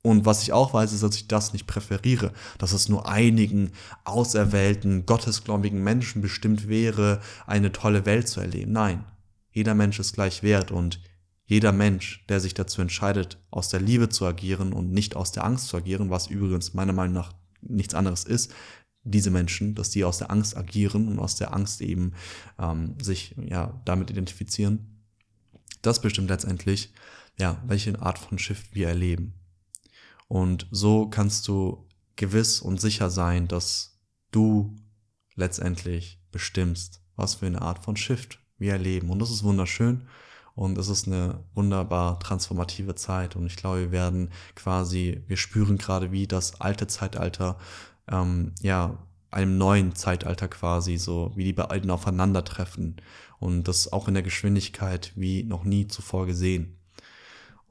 Und 0.03 0.27
was 0.27 0.43
ich 0.43 0.53
auch 0.53 0.75
weiß, 0.75 0.93
ist, 0.93 1.05
dass 1.05 1.15
ich 1.15 1.29
das 1.29 1.53
nicht 1.53 1.69
präferiere, 1.69 2.33
dass 2.59 2.73
es 2.73 2.89
nur 2.89 3.09
einigen 3.09 3.71
auserwählten, 4.05 5.07
gottesgläubigen 5.07 5.83
Menschen 5.83 6.21
bestimmt 6.21 6.69
wäre, 6.69 7.21
eine 7.47 7.71
tolle 7.71 8.05
Welt 8.05 8.27
zu 8.27 8.41
erleben. 8.41 8.73
Nein, 8.73 9.05
jeder 9.53 9.75
Mensch 9.75 10.01
ist 10.01 10.15
gleich 10.15 10.43
wert 10.43 10.73
und 10.73 11.01
jeder 11.45 11.73
Mensch, 11.73 12.25
der 12.29 12.41
sich 12.41 12.55
dazu 12.55 12.81
entscheidet, 12.81 13.39
aus 13.51 13.69
der 13.69 13.81
Liebe 13.81 14.09
zu 14.09 14.27
agieren 14.27 14.73
und 14.73 14.91
nicht 14.91 15.15
aus 15.15 15.31
der 15.31 15.45
Angst 15.45 15.69
zu 15.69 15.77
agieren, 15.77 16.11
was 16.11 16.27
übrigens 16.27 16.75
meiner 16.75 16.93
Meinung 16.93 17.15
nach 17.15 17.33
nichts 17.61 17.95
anderes 17.95 18.25
ist, 18.25 18.53
diese 19.05 19.31
Menschen, 19.31 19.75
dass 19.75 19.91
die 19.91 20.05
aus 20.05 20.19
der 20.19 20.31
Angst 20.31 20.57
agieren 20.57 21.09
und 21.09 21.19
aus 21.19 21.37
der 21.37 21.55
Angst 21.55 21.81
eben 21.81 22.15
ähm, 22.59 22.97
sich 23.01 23.35
ja 23.37 23.81
damit 23.85 24.11
identifizieren, 24.11 25.05
das 25.83 26.01
bestimmt 26.01 26.29
letztendlich, 26.29 26.93
ja, 27.39 27.61
welche 27.67 28.01
Art 28.01 28.19
von 28.19 28.39
Shift 28.39 28.75
wir 28.75 28.89
erleben. 28.89 29.35
Und 30.33 30.67
so 30.71 31.11
kannst 31.11 31.47
du 31.47 31.87
gewiss 32.17 32.63
und 32.63 32.81
sicher 32.81 33.11
sein, 33.11 33.49
dass 33.49 34.01
du 34.31 34.75
letztendlich 35.35 36.23
bestimmst, 36.31 37.03
was 37.17 37.35
für 37.35 37.45
eine 37.45 37.61
Art 37.61 37.85
von 37.85 37.97
Shift 37.97 38.39
wir 38.57 38.73
erleben. 38.73 39.11
Und 39.11 39.19
das 39.19 39.31
ist 39.31 39.45
wunderschön. 39.45 40.09
Und 40.55 40.79
es 40.79 40.89
ist 40.89 41.07
eine 41.07 41.45
wunderbar 41.53 42.19
transformative 42.19 42.95
Zeit. 42.95 43.37
Und 43.37 43.45
ich 43.45 43.57
glaube, 43.57 43.81
wir 43.81 43.93
werden 43.93 44.31
quasi, 44.55 45.23
wir 45.27 45.37
spüren 45.37 45.77
gerade, 45.77 46.13
wie 46.13 46.27
das 46.27 46.63
alte 46.63 46.87
Zeitalter, 46.87 47.59
ähm, 48.11 48.55
ja, 48.63 49.07
einem 49.31 49.59
neuen 49.59 49.95
Zeitalter 49.95 50.49
quasi, 50.49 50.97
so 50.97 51.33
wie 51.35 51.45
die 51.45 51.53
beiden 51.53 51.91
aufeinandertreffen. 51.91 53.03
Und 53.39 53.65
das 53.65 53.93
auch 53.93 54.09
in 54.09 54.15
der 54.15 54.23
Geschwindigkeit 54.23 55.13
wie 55.15 55.43
noch 55.43 55.65
nie 55.65 55.89
zuvor 55.89 56.25
gesehen. 56.25 56.79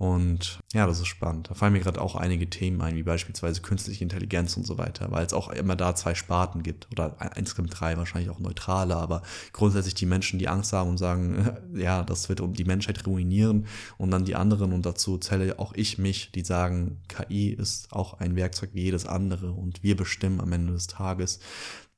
Und 0.02 0.64
ja, 0.74 0.88
das 0.88 1.00
ist 1.00 1.10
spannend. 1.10 1.52
Da 1.52 1.54
fallen 1.54 1.74
mir 1.74 1.80
gerade 1.80 2.02
auch 2.02 2.16
einige 2.16 2.50
Themen 2.50 2.82
ein, 2.82 2.96
wie 2.96 3.04
beispielsweise 3.04 3.62
künstliche 3.62 4.04
Intelligenz 4.04 4.58
und 4.58 4.66
so 4.66 4.80
weiter, 4.80 5.12
weil 5.12 5.24
es 5.24 5.32
auch 5.32 5.50
immer 5.50 5.76
da 5.76 5.94
zwei 5.94 6.16
Sparten 6.16 6.64
gibt 6.64 6.88
oder 6.92 7.16
insgesamt 7.36 7.80
drei, 7.80 7.98
wahrscheinlich 7.98 8.32
auch 8.32 8.40
neutrale, 8.40 8.96
aber 8.96 9.22
grundsätzlich 9.54 9.94
die 9.94 10.08
Menschen, 10.08 10.40
die 10.40 10.48
Angst 10.48 10.74
haben 10.74 10.90
und 10.90 10.98
sagen, 10.98 11.52
ja, 11.76 12.02
das 12.02 12.30
wird 12.30 12.42
um 12.42 12.56
die 12.56 12.64
Menschheit 12.64 13.06
ruinieren 13.06 13.68
und 14.00 14.10
dann 14.10 14.26
die 14.26 14.34
anderen 14.34 14.74
und 14.74 14.88
dazu 14.88 15.20
zähle 15.20 15.60
auch 15.60 15.74
ich 15.76 16.00
mich, 16.00 16.32
die 16.32 16.44
sagen, 16.44 16.98
KI 17.08 17.50
ist 17.50 17.94
auch 17.94 18.16
ein 18.16 18.36
Werkzeug 18.36 18.72
wie 18.74 18.82
jedes 18.82 19.06
andere 19.06 19.52
und 19.52 19.84
wir 19.84 19.96
bestimmen 19.96 20.42
am 20.42 20.52
Ende 20.52 20.74
des 20.74 20.88
Tages, 20.88 21.38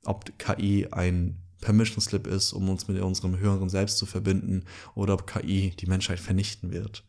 ob 0.03 0.37
KI 0.37 0.89
ein 0.91 1.37
Permission 1.61 2.01
Slip 2.01 2.27
ist, 2.27 2.51
um 2.51 2.67
uns 2.67 2.89
mit 2.89 3.01
unserem 3.01 3.39
höheren 3.39 3.69
Selbst 3.69 3.97
zu 3.97 4.05
verbinden 4.05 4.65
oder 4.93 5.13
ob 5.13 5.25
KI 5.25 5.69
die 5.79 5.87
Menschheit 5.87 6.19
vernichten 6.19 6.73
wird. 6.73 7.05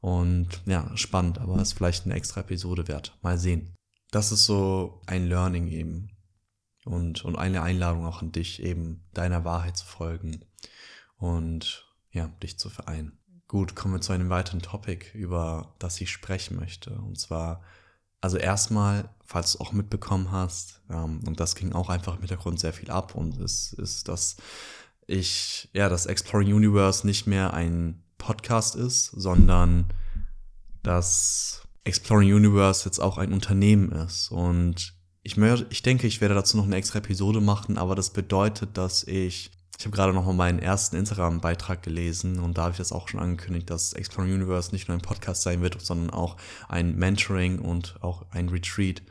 Und 0.00 0.62
ja, 0.66 0.90
spannend, 0.96 1.38
aber 1.38 1.60
ist 1.60 1.72
vielleicht 1.72 2.04
eine 2.04 2.14
extra 2.14 2.40
Episode 2.42 2.88
wert. 2.88 3.16
Mal 3.22 3.38
sehen. 3.38 3.74
Das 4.10 4.32
ist 4.32 4.44
so 4.44 5.00
ein 5.06 5.26
Learning 5.26 5.68
eben. 5.68 6.10
Und, 6.84 7.24
und 7.24 7.36
eine 7.36 7.62
Einladung 7.62 8.06
auch 8.06 8.22
an 8.22 8.30
dich, 8.30 8.62
eben 8.62 9.04
deiner 9.12 9.44
Wahrheit 9.44 9.76
zu 9.76 9.84
folgen 9.84 10.44
und 11.16 11.84
ja, 12.12 12.28
dich 12.42 12.58
zu 12.58 12.70
vereinen. 12.70 13.18
Gut, 13.48 13.74
kommen 13.74 13.94
wir 13.94 14.00
zu 14.00 14.12
einem 14.12 14.30
weiteren 14.30 14.62
Topic, 14.62 15.06
über 15.12 15.74
das 15.78 16.00
ich 16.00 16.10
sprechen 16.10 16.56
möchte. 16.56 16.90
Und 16.90 17.18
zwar, 17.18 17.62
also 18.20 18.36
erstmal, 18.36 19.08
falls 19.24 19.52
du 19.52 19.60
auch 19.60 19.72
mitbekommen 19.72 20.30
hast, 20.30 20.80
ähm, 20.90 21.20
und 21.26 21.40
das 21.40 21.56
ging 21.56 21.72
auch 21.72 21.88
einfach 21.88 22.14
im 22.14 22.20
Hintergrund 22.20 22.60
sehr 22.60 22.72
viel 22.72 22.90
ab, 22.90 23.14
und 23.14 23.36
es 23.38 23.72
ist, 23.72 24.08
dass 24.08 24.36
ich, 25.06 25.68
ja, 25.72 25.88
das 25.88 26.06
Exploring 26.06 26.52
Universe 26.52 27.06
nicht 27.06 27.26
mehr 27.26 27.52
ein 27.54 28.02
Podcast 28.18 28.74
ist, 28.76 29.06
sondern 29.06 29.86
dass 30.82 31.62
Exploring 31.84 32.32
Universe 32.32 32.84
jetzt 32.84 32.98
auch 32.98 33.18
ein 33.18 33.32
Unternehmen 33.32 33.92
ist. 33.92 34.30
Und 34.30 34.94
ich, 35.22 35.36
ich 35.70 35.82
denke, 35.82 36.06
ich 36.06 36.20
werde 36.20 36.34
dazu 36.34 36.56
noch 36.56 36.64
eine 36.64 36.76
extra 36.76 36.98
Episode 36.98 37.40
machen, 37.40 37.78
aber 37.78 37.94
das 37.94 38.10
bedeutet, 38.10 38.76
dass 38.76 39.02
ich 39.04 39.50
ich 39.78 39.84
habe 39.84 39.94
gerade 39.94 40.12
noch 40.14 40.24
mal 40.24 40.32
meinen 40.32 40.58
ersten 40.58 40.96
Instagram-Beitrag 40.96 41.82
gelesen 41.82 42.38
und 42.38 42.56
da 42.56 42.62
habe 42.62 42.72
ich 42.72 42.78
das 42.78 42.92
auch 42.92 43.08
schon 43.08 43.20
angekündigt, 43.20 43.68
dass 43.68 43.92
Exploring 43.92 44.32
Universe 44.32 44.72
nicht 44.72 44.88
nur 44.88 44.96
ein 44.96 45.02
Podcast 45.02 45.42
sein 45.42 45.60
wird, 45.60 45.80
sondern 45.82 46.10
auch 46.10 46.36
ein 46.68 46.96
Mentoring 46.96 47.58
und 47.58 47.96
auch 48.00 48.24
ein 48.30 48.48
Retreat. 48.48 49.02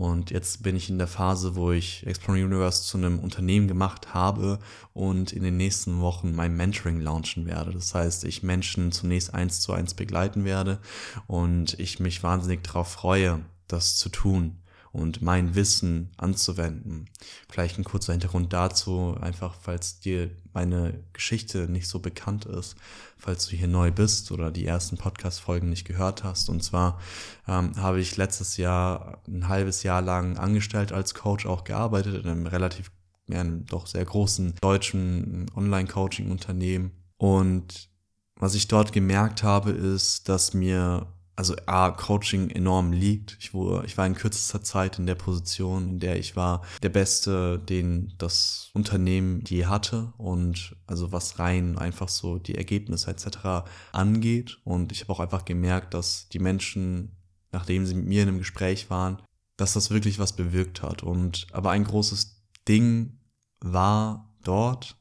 Und 0.00 0.30
jetzt 0.30 0.62
bin 0.62 0.76
ich 0.76 0.88
in 0.88 0.96
der 0.96 1.06
Phase, 1.06 1.56
wo 1.56 1.72
ich 1.72 2.06
Exploring 2.06 2.46
Universe 2.46 2.84
zu 2.84 2.96
einem 2.96 3.18
Unternehmen 3.18 3.68
gemacht 3.68 4.14
habe 4.14 4.58
und 4.94 5.30
in 5.30 5.42
den 5.42 5.58
nächsten 5.58 6.00
Wochen 6.00 6.34
mein 6.34 6.56
Mentoring 6.56 7.02
launchen 7.02 7.44
werde. 7.44 7.70
Das 7.72 7.94
heißt, 7.94 8.24
ich 8.24 8.42
Menschen 8.42 8.92
zunächst 8.92 9.34
eins 9.34 9.60
zu 9.60 9.74
eins 9.74 9.92
begleiten 9.92 10.46
werde 10.46 10.78
und 11.26 11.78
ich 11.78 12.00
mich 12.00 12.22
wahnsinnig 12.22 12.64
darauf 12.64 12.88
freue, 12.88 13.44
das 13.68 13.96
zu 13.96 14.08
tun 14.08 14.59
und 14.92 15.22
mein 15.22 15.54
Wissen 15.54 16.10
anzuwenden. 16.16 17.08
Vielleicht 17.48 17.78
ein 17.78 17.84
kurzer 17.84 18.12
Hintergrund 18.12 18.52
dazu, 18.52 19.16
einfach 19.20 19.54
falls 19.60 20.00
dir 20.00 20.30
meine 20.52 21.04
Geschichte 21.12 21.68
nicht 21.68 21.88
so 21.88 22.00
bekannt 22.00 22.44
ist, 22.44 22.76
falls 23.16 23.46
du 23.46 23.56
hier 23.56 23.68
neu 23.68 23.92
bist 23.92 24.32
oder 24.32 24.50
die 24.50 24.66
ersten 24.66 24.96
Podcast-Folgen 24.96 25.68
nicht 25.68 25.86
gehört 25.86 26.24
hast. 26.24 26.48
Und 26.48 26.64
zwar 26.64 27.00
ähm, 27.46 27.72
habe 27.76 28.00
ich 28.00 28.16
letztes 28.16 28.56
Jahr 28.56 29.22
ein 29.28 29.48
halbes 29.48 29.82
Jahr 29.82 30.02
lang 30.02 30.38
angestellt 30.38 30.92
als 30.92 31.14
Coach 31.14 31.46
auch 31.46 31.64
gearbeitet 31.64 32.24
in 32.24 32.30
einem 32.30 32.46
relativ, 32.46 32.90
ja, 33.28 33.40
einem 33.40 33.66
doch 33.66 33.86
sehr 33.86 34.04
großen 34.04 34.54
deutschen 34.60 35.46
Online-Coaching-Unternehmen. 35.54 36.90
Und 37.16 37.90
was 38.36 38.54
ich 38.54 38.66
dort 38.66 38.92
gemerkt 38.92 39.42
habe, 39.42 39.70
ist, 39.70 40.28
dass 40.28 40.54
mir 40.54 41.06
also 41.40 41.56
A, 41.64 41.90
Coaching 41.92 42.50
enorm 42.50 42.92
liegt. 42.92 43.38
Ich, 43.40 43.54
wo, 43.54 43.80
ich 43.80 43.96
war 43.96 44.06
in 44.06 44.14
kürzester 44.14 44.62
Zeit 44.62 44.98
in 44.98 45.06
der 45.06 45.14
Position, 45.14 45.88
in 45.88 45.98
der 45.98 46.18
ich 46.18 46.36
war 46.36 46.60
der 46.82 46.90
Beste, 46.90 47.58
den 47.58 48.12
das 48.18 48.68
Unternehmen 48.74 49.42
je 49.48 49.64
hatte 49.64 50.12
und 50.18 50.76
also 50.86 51.12
was 51.12 51.38
rein 51.38 51.78
einfach 51.78 52.10
so 52.10 52.36
die 52.36 52.56
Ergebnisse 52.56 53.10
etc. 53.10 53.64
angeht. 53.92 54.58
Und 54.64 54.92
ich 54.92 55.00
habe 55.00 55.14
auch 55.14 55.20
einfach 55.20 55.46
gemerkt, 55.46 55.94
dass 55.94 56.28
die 56.28 56.40
Menschen, 56.40 57.16
nachdem 57.52 57.86
sie 57.86 57.94
mit 57.94 58.04
mir 58.04 58.22
in 58.24 58.28
einem 58.28 58.38
Gespräch 58.38 58.90
waren, 58.90 59.22
dass 59.56 59.72
das 59.72 59.90
wirklich 59.90 60.18
was 60.18 60.36
bewirkt 60.36 60.82
hat. 60.82 61.02
Und 61.02 61.46
aber 61.52 61.70
ein 61.70 61.84
großes 61.84 62.44
Ding 62.68 63.18
war 63.60 64.30
dort, 64.44 64.98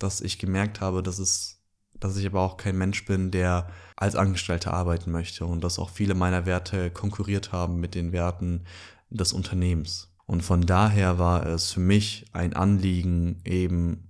dass 0.00 0.20
ich 0.20 0.40
gemerkt 0.40 0.80
habe, 0.80 1.04
dass 1.04 1.20
es 1.20 1.60
dass 2.00 2.16
ich 2.16 2.26
aber 2.26 2.40
auch 2.40 2.56
kein 2.56 2.78
Mensch 2.78 3.04
bin, 3.04 3.30
der 3.30 3.68
als 4.00 4.16
Angestellter 4.16 4.72
arbeiten 4.72 5.12
möchte 5.12 5.44
und 5.44 5.62
dass 5.62 5.78
auch 5.78 5.90
viele 5.90 6.14
meiner 6.14 6.46
Werte 6.46 6.90
konkurriert 6.90 7.52
haben 7.52 7.78
mit 7.80 7.94
den 7.94 8.12
Werten 8.12 8.64
des 9.10 9.32
Unternehmens. 9.32 10.08
Und 10.26 10.42
von 10.42 10.64
daher 10.64 11.18
war 11.18 11.46
es 11.46 11.72
für 11.72 11.80
mich 11.80 12.24
ein 12.32 12.54
Anliegen, 12.54 13.40
eben 13.44 14.08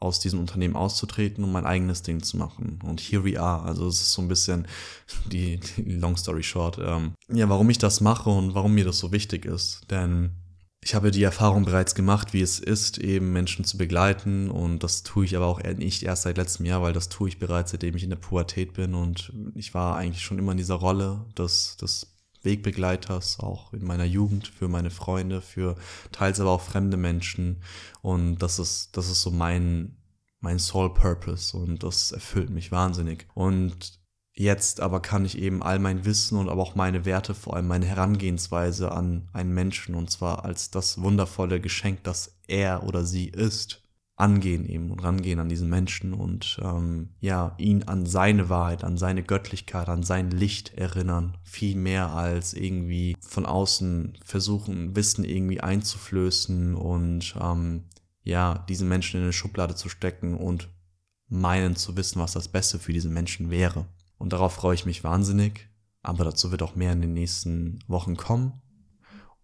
aus 0.00 0.18
diesem 0.18 0.40
Unternehmen 0.40 0.76
auszutreten 0.76 1.44
und 1.44 1.52
mein 1.52 1.66
eigenes 1.66 2.02
Ding 2.02 2.22
zu 2.22 2.36
machen. 2.36 2.80
Und 2.84 3.00
here 3.00 3.24
we 3.24 3.40
are. 3.40 3.62
Also 3.62 3.86
es 3.86 4.00
ist 4.00 4.12
so 4.12 4.22
ein 4.22 4.28
bisschen 4.28 4.66
die, 5.26 5.60
die 5.76 5.96
Long 5.96 6.16
Story 6.16 6.42
Short. 6.42 6.78
Ähm, 6.82 7.14
ja, 7.28 7.48
warum 7.48 7.70
ich 7.70 7.78
das 7.78 8.00
mache 8.00 8.30
und 8.30 8.54
warum 8.54 8.74
mir 8.74 8.84
das 8.84 8.98
so 8.98 9.12
wichtig 9.12 9.44
ist. 9.44 9.82
Denn 9.90 10.32
ich 10.80 10.94
habe 10.94 11.10
die 11.10 11.22
Erfahrung 11.22 11.64
bereits 11.64 11.94
gemacht, 11.94 12.32
wie 12.32 12.40
es 12.40 12.58
ist, 12.60 12.98
eben 12.98 13.32
Menschen 13.32 13.64
zu 13.64 13.76
begleiten. 13.76 14.50
Und 14.50 14.82
das 14.82 15.02
tue 15.02 15.24
ich 15.24 15.36
aber 15.36 15.46
auch 15.46 15.62
nicht 15.62 16.02
erst 16.02 16.22
seit 16.22 16.36
letztem 16.36 16.66
Jahr, 16.66 16.82
weil 16.82 16.92
das 16.92 17.08
tue 17.08 17.28
ich 17.28 17.38
bereits, 17.38 17.72
seitdem 17.72 17.96
ich 17.96 18.04
in 18.04 18.10
der 18.10 18.16
Pubertät 18.16 18.74
bin. 18.74 18.94
Und 18.94 19.32
ich 19.54 19.74
war 19.74 19.96
eigentlich 19.96 20.24
schon 20.24 20.38
immer 20.38 20.52
in 20.52 20.58
dieser 20.58 20.76
Rolle 20.76 21.26
des, 21.36 21.76
des 21.76 22.14
Wegbegleiters, 22.42 23.40
auch 23.40 23.72
in 23.72 23.84
meiner 23.84 24.04
Jugend, 24.04 24.46
für 24.46 24.68
meine 24.68 24.90
Freunde, 24.90 25.40
für 25.40 25.76
teils 26.12 26.40
aber 26.40 26.50
auch 26.50 26.62
fremde 26.62 26.96
Menschen. 26.96 27.62
Und 28.00 28.38
das 28.38 28.58
ist, 28.58 28.96
das 28.96 29.10
ist 29.10 29.22
so 29.22 29.30
mein, 29.30 29.96
mein 30.40 30.60
Soul 30.60 30.94
Purpose 30.94 31.56
und 31.56 31.82
das 31.82 32.12
erfüllt 32.12 32.50
mich 32.50 32.70
wahnsinnig. 32.70 33.26
Und 33.34 33.98
Jetzt 34.40 34.78
aber 34.78 35.00
kann 35.00 35.24
ich 35.24 35.36
eben 35.36 35.64
all 35.64 35.80
mein 35.80 36.04
Wissen 36.04 36.38
und 36.38 36.48
aber 36.48 36.62
auch 36.62 36.76
meine 36.76 37.04
Werte, 37.04 37.34
vor 37.34 37.56
allem 37.56 37.66
meine 37.66 37.86
Herangehensweise 37.86 38.92
an 38.92 39.28
einen 39.32 39.52
Menschen, 39.52 39.96
und 39.96 40.12
zwar 40.12 40.44
als 40.44 40.70
das 40.70 41.02
wundervolle 41.02 41.60
Geschenk, 41.60 42.04
das 42.04 42.38
er 42.46 42.84
oder 42.84 43.04
sie 43.04 43.26
ist, 43.26 43.82
angehen 44.14 44.64
eben 44.64 44.92
und 44.92 45.02
rangehen 45.02 45.40
an 45.40 45.48
diesen 45.48 45.68
Menschen 45.68 46.14
und 46.14 46.60
ähm, 46.62 47.08
ja, 47.18 47.56
ihn 47.58 47.82
an 47.82 48.06
seine 48.06 48.48
Wahrheit, 48.48 48.84
an 48.84 48.96
seine 48.96 49.24
Göttlichkeit, 49.24 49.88
an 49.88 50.04
sein 50.04 50.30
Licht 50.30 50.72
erinnern, 50.74 51.36
viel 51.42 51.74
mehr 51.74 52.12
als 52.12 52.54
irgendwie 52.54 53.16
von 53.20 53.44
außen 53.44 54.18
versuchen, 54.24 54.94
Wissen 54.94 55.24
irgendwie 55.24 55.60
einzuflößen 55.60 56.76
und 56.76 57.34
ähm, 57.40 57.86
ja, 58.22 58.64
diesen 58.68 58.88
Menschen 58.88 59.16
in 59.16 59.24
eine 59.24 59.32
Schublade 59.32 59.74
zu 59.74 59.88
stecken 59.88 60.36
und 60.36 60.68
meinen 61.26 61.74
zu 61.74 61.96
wissen, 61.96 62.20
was 62.20 62.34
das 62.34 62.46
Beste 62.46 62.78
für 62.78 62.92
diesen 62.92 63.12
Menschen 63.12 63.50
wäre. 63.50 63.86
Und 64.18 64.32
darauf 64.32 64.54
freue 64.54 64.74
ich 64.74 64.86
mich 64.86 65.04
wahnsinnig. 65.04 65.68
Aber 66.02 66.24
dazu 66.24 66.50
wird 66.50 66.62
auch 66.62 66.74
mehr 66.74 66.92
in 66.92 67.00
den 67.00 67.14
nächsten 67.14 67.80
Wochen 67.86 68.16
kommen. 68.16 68.60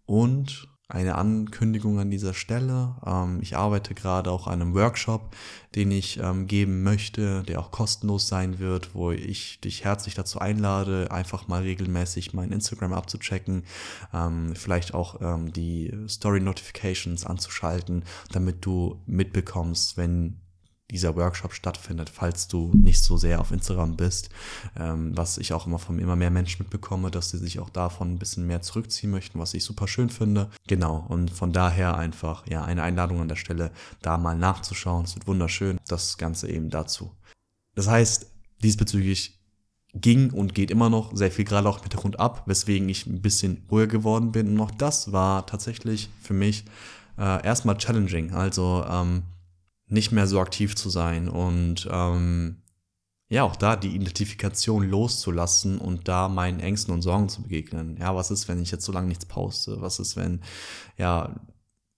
Und 0.05 0.67
eine 0.87 1.15
Ankündigung 1.15 1.99
an 1.99 2.11
dieser 2.11 2.33
Stelle. 2.33 2.95
Ähm, 3.05 3.39
ich 3.41 3.57
arbeite 3.57 3.95
gerade 3.95 4.31
auch 4.31 4.47
an 4.47 4.61
einem 4.61 4.75
Workshop, 4.75 5.35
den 5.73 5.89
ich 5.89 6.19
ähm, 6.19 6.45
geben 6.45 6.83
möchte, 6.83 7.41
der 7.43 7.59
auch 7.59 7.71
kostenlos 7.71 8.27
sein 8.27 8.59
wird, 8.59 8.93
wo 8.93 9.11
ich 9.11 9.59
dich 9.61 9.83
herzlich 9.83 10.13
dazu 10.13 10.39
einlade, 10.39 11.09
einfach 11.09 11.47
mal 11.47 11.63
regelmäßig 11.63 12.33
mein 12.33 12.51
Instagram 12.51 12.93
abzuchecken, 12.93 13.63
ähm, 14.13 14.55
vielleicht 14.55 14.93
auch 14.93 15.15
die 15.47 15.93
Story 16.07 16.39
Notifications 16.39 17.25
anzuschalten, 17.25 18.03
damit 18.31 18.65
du 18.65 19.01
mitbekommst, 19.05 19.97
wenn 19.97 20.41
dieser 20.91 21.15
Workshop 21.15 21.53
stattfindet, 21.53 22.09
falls 22.09 22.47
du 22.47 22.71
nicht 22.73 23.01
so 23.03 23.17
sehr 23.17 23.41
auf 23.41 23.51
Instagram 23.51 23.95
bist, 23.97 24.29
ähm, 24.77 25.17
was 25.17 25.37
ich 25.37 25.51
auch 25.53 25.65
immer 25.65 25.79
von 25.79 25.97
immer 25.99 26.15
mehr 26.15 26.29
Menschen 26.29 26.63
mitbekomme, 26.63 27.09
dass 27.09 27.31
sie 27.31 27.37
sich 27.37 27.59
auch 27.59 27.69
davon 27.69 28.13
ein 28.13 28.19
bisschen 28.19 28.45
mehr 28.45 28.61
zurückziehen 28.61 29.11
möchten, 29.11 29.39
was 29.39 29.53
ich 29.53 29.63
super 29.63 29.87
schön 29.87 30.09
finde. 30.09 30.49
Genau, 30.67 31.05
und 31.07 31.31
von 31.31 31.51
daher 31.51 31.97
einfach 31.97 32.45
ja 32.47 32.63
eine 32.63 32.83
Einladung 32.83 33.21
an 33.21 33.27
der 33.27 33.35
Stelle, 33.35 33.71
da 34.01 34.17
mal 34.17 34.37
nachzuschauen. 34.37 35.05
Es 35.05 35.15
wird 35.15 35.27
wunderschön, 35.27 35.79
das 35.87 36.17
Ganze 36.17 36.49
eben 36.49 36.69
dazu. 36.69 37.11
Das 37.73 37.87
heißt, 37.87 38.27
diesbezüglich 38.61 39.39
ging 39.93 40.31
und 40.31 40.53
geht 40.53 40.71
immer 40.71 40.89
noch 40.89 41.15
sehr 41.15 41.31
viel 41.31 41.45
gerade 41.45 41.67
auch 41.67 41.77
im 41.77 41.83
Hintergrund 41.83 42.19
ab, 42.19 42.43
weswegen 42.45 42.89
ich 42.89 43.07
ein 43.07 43.21
bisschen 43.21 43.63
ruhiger 43.71 43.87
geworden 43.87 44.31
bin. 44.31 44.49
Und 44.49 44.61
auch 44.61 44.71
das 44.71 45.11
war 45.11 45.45
tatsächlich 45.45 46.09
für 46.21 46.33
mich 46.33 46.65
äh, 47.17 47.43
erstmal 47.45 47.77
challenging. 47.77 48.33
Also 48.33 48.85
ähm, 48.89 49.23
nicht 49.87 50.11
mehr 50.11 50.27
so 50.27 50.39
aktiv 50.39 50.75
zu 50.75 50.89
sein 50.89 51.29
und 51.29 51.87
ähm, 51.91 52.61
ja, 53.27 53.43
auch 53.43 53.55
da 53.55 53.75
die 53.75 53.95
Identifikation 53.95 54.87
loszulassen 54.87 55.79
und 55.79 56.07
da 56.07 56.29
meinen 56.29 56.59
Ängsten 56.59 56.93
und 56.93 57.01
Sorgen 57.01 57.27
zu 57.27 57.41
begegnen. 57.41 57.97
Ja, 57.99 58.15
was 58.15 58.29
ist, 58.29 58.47
wenn 58.47 58.61
ich 58.61 58.71
jetzt 58.71 58.85
so 58.85 58.91
lange 58.91 59.07
nichts 59.07 59.25
poste? 59.25 59.81
Was 59.81 59.99
ist, 59.99 60.15
wenn, 60.15 60.41
ja, 60.97 61.35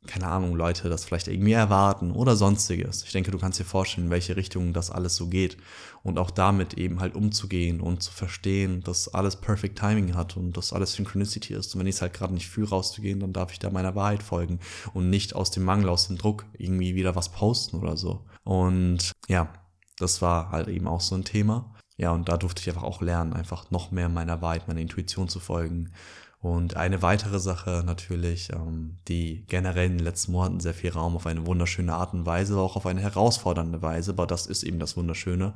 keine 0.07 0.27
Ahnung, 0.27 0.55
Leute 0.55 0.89
das 0.89 1.03
vielleicht 1.03 1.27
irgendwie 1.27 1.51
erwarten 1.51 2.11
oder 2.11 2.37
sonstiges. 2.37 3.03
Ich 3.03 3.11
denke, 3.11 3.31
du 3.31 3.37
kannst 3.37 3.59
dir 3.59 3.65
vorstellen, 3.65 4.07
in 4.07 4.11
welche 4.11 4.37
Richtung 4.37 4.71
das 4.71 4.89
alles 4.89 5.17
so 5.17 5.27
geht 5.27 5.57
und 6.03 6.19
auch 6.19 6.31
damit 6.31 6.75
eben 6.75 6.99
halt 6.99 7.15
umzugehen 7.15 7.81
und 7.81 8.03
zu 8.03 8.11
verstehen, 8.11 8.81
dass 8.81 9.13
alles 9.13 9.35
Perfect 9.35 9.79
Timing 9.79 10.15
hat 10.15 10.37
und 10.37 10.57
dass 10.57 10.73
alles 10.73 10.93
Synchronicity 10.93 11.53
ist. 11.53 11.73
Und 11.73 11.79
wenn 11.79 11.87
ich 11.87 11.95
es 11.95 12.01
halt 12.01 12.13
gerade 12.13 12.33
nicht 12.33 12.47
fühle, 12.47 12.69
rauszugehen, 12.69 13.19
dann 13.19 13.33
darf 13.33 13.51
ich 13.51 13.59
da 13.59 13.69
meiner 13.69 13.95
Wahrheit 13.95 14.23
folgen 14.23 14.59
und 14.93 15.09
nicht 15.09 15.35
aus 15.35 15.51
dem 15.51 15.63
Mangel, 15.63 15.89
aus 15.89 16.07
dem 16.07 16.17
Druck 16.17 16.45
irgendwie 16.57 16.95
wieder 16.95 17.15
was 17.15 17.29
posten 17.29 17.77
oder 17.77 17.97
so. 17.97 18.25
Und 18.43 19.11
ja, 19.27 19.51
das 19.97 20.21
war 20.21 20.51
halt 20.51 20.67
eben 20.67 20.87
auch 20.87 21.01
so 21.01 21.15
ein 21.15 21.23
Thema. 21.23 21.73
Ja, 21.97 22.11
und 22.11 22.29
da 22.29 22.37
durfte 22.37 22.61
ich 22.61 22.69
einfach 22.69 22.83
auch 22.83 23.01
lernen, 23.01 23.33
einfach 23.33 23.71
noch 23.71 23.91
mehr 23.91 24.07
meiner 24.07 24.41
Wahrheit, 24.41 24.67
meiner 24.67 24.81
Intuition 24.81 25.27
zu 25.29 25.39
folgen 25.39 25.91
und 26.39 26.77
eine 26.77 27.01
weitere 27.01 27.39
Sache 27.39 27.83
natürlich, 27.85 28.51
ähm, 28.53 28.99
die 29.07 29.43
generell 29.47 29.87
in 29.87 29.97
den 29.97 30.05
letzten 30.05 30.33
Monaten 30.33 30.59
sehr 30.59 30.75
viel 30.75 30.91
Raum 30.91 31.15
auf 31.15 31.25
eine 31.25 31.45
wunderschöne 31.47 31.93
Art 31.93 32.13
und 32.13 32.25
Weise, 32.25 32.53
aber 32.53 32.61
auch 32.61 32.75
auf 32.75 32.85
eine 32.85 33.01
herausfordernde 33.01 33.81
Weise, 33.81 34.11
aber 34.11 34.27
das 34.27 34.45
ist 34.45 34.63
eben 34.63 34.79
das 34.79 34.95
Wunderschöne, 34.95 35.53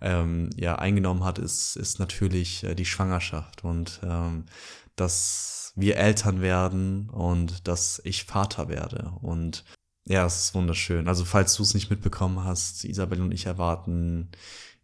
ähm, 0.00 0.48
ja, 0.56 0.76
eingenommen 0.76 1.24
hat, 1.24 1.38
ist, 1.38 1.76
ist 1.76 1.98
natürlich 1.98 2.64
äh, 2.64 2.74
die 2.74 2.86
Schwangerschaft 2.86 3.62
und 3.64 4.00
ähm, 4.04 4.46
dass 4.96 5.72
wir 5.76 5.96
Eltern 5.96 6.40
werden 6.40 7.10
und 7.10 7.68
dass 7.68 8.00
ich 8.04 8.24
Vater 8.24 8.68
werde. 8.68 9.12
Und 9.20 9.64
ja, 10.04 10.26
es 10.26 10.44
ist 10.44 10.54
wunderschön. 10.54 11.08
Also 11.08 11.24
falls 11.24 11.54
du 11.54 11.62
es 11.62 11.74
nicht 11.74 11.90
mitbekommen 11.90 12.44
hast, 12.44 12.84
Isabel 12.84 13.20
und 13.20 13.32
ich 13.32 13.46
erwarten 13.46 14.30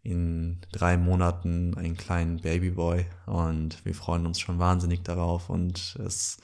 in 0.03 0.61
drei 0.71 0.97
Monaten 0.97 1.75
einen 1.75 1.97
kleinen 1.97 2.37
Babyboy 2.37 3.05
und 3.25 3.83
wir 3.85 3.93
freuen 3.93 4.25
uns 4.25 4.39
schon 4.39 4.59
wahnsinnig 4.59 5.03
darauf 5.03 5.49
und 5.49 5.97
es 6.03 6.37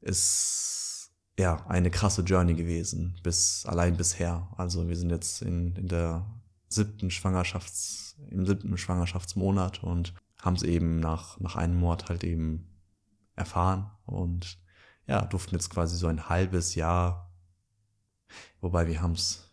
ist 0.00 1.10
ja 1.38 1.66
eine 1.66 1.90
krasse 1.90 2.22
Journey 2.22 2.54
gewesen, 2.54 3.18
bis 3.22 3.66
allein 3.66 3.96
bisher. 3.96 4.48
Also 4.56 4.88
wir 4.88 4.96
sind 4.96 5.10
jetzt 5.10 5.42
in, 5.42 5.74
in 5.76 5.88
der 5.88 6.24
siebten 6.68 7.10
Schwangerschafts, 7.10 8.16
im 8.30 8.46
siebten 8.46 8.76
Schwangerschaftsmonat 8.78 9.82
und 9.82 10.14
haben 10.40 10.56
es 10.56 10.62
eben 10.62 11.00
nach, 11.00 11.38
nach 11.40 11.56
einem 11.56 11.78
Monat 11.78 12.08
halt 12.08 12.24
eben 12.24 12.80
erfahren 13.34 13.90
und 14.06 14.58
ja, 15.06 15.24
durften 15.24 15.54
jetzt 15.54 15.70
quasi 15.70 15.96
so 15.96 16.06
ein 16.06 16.28
halbes 16.28 16.74
Jahr, 16.74 17.32
wobei 18.60 18.86
wir 18.86 19.00
haben 19.02 19.12
es 19.12 19.45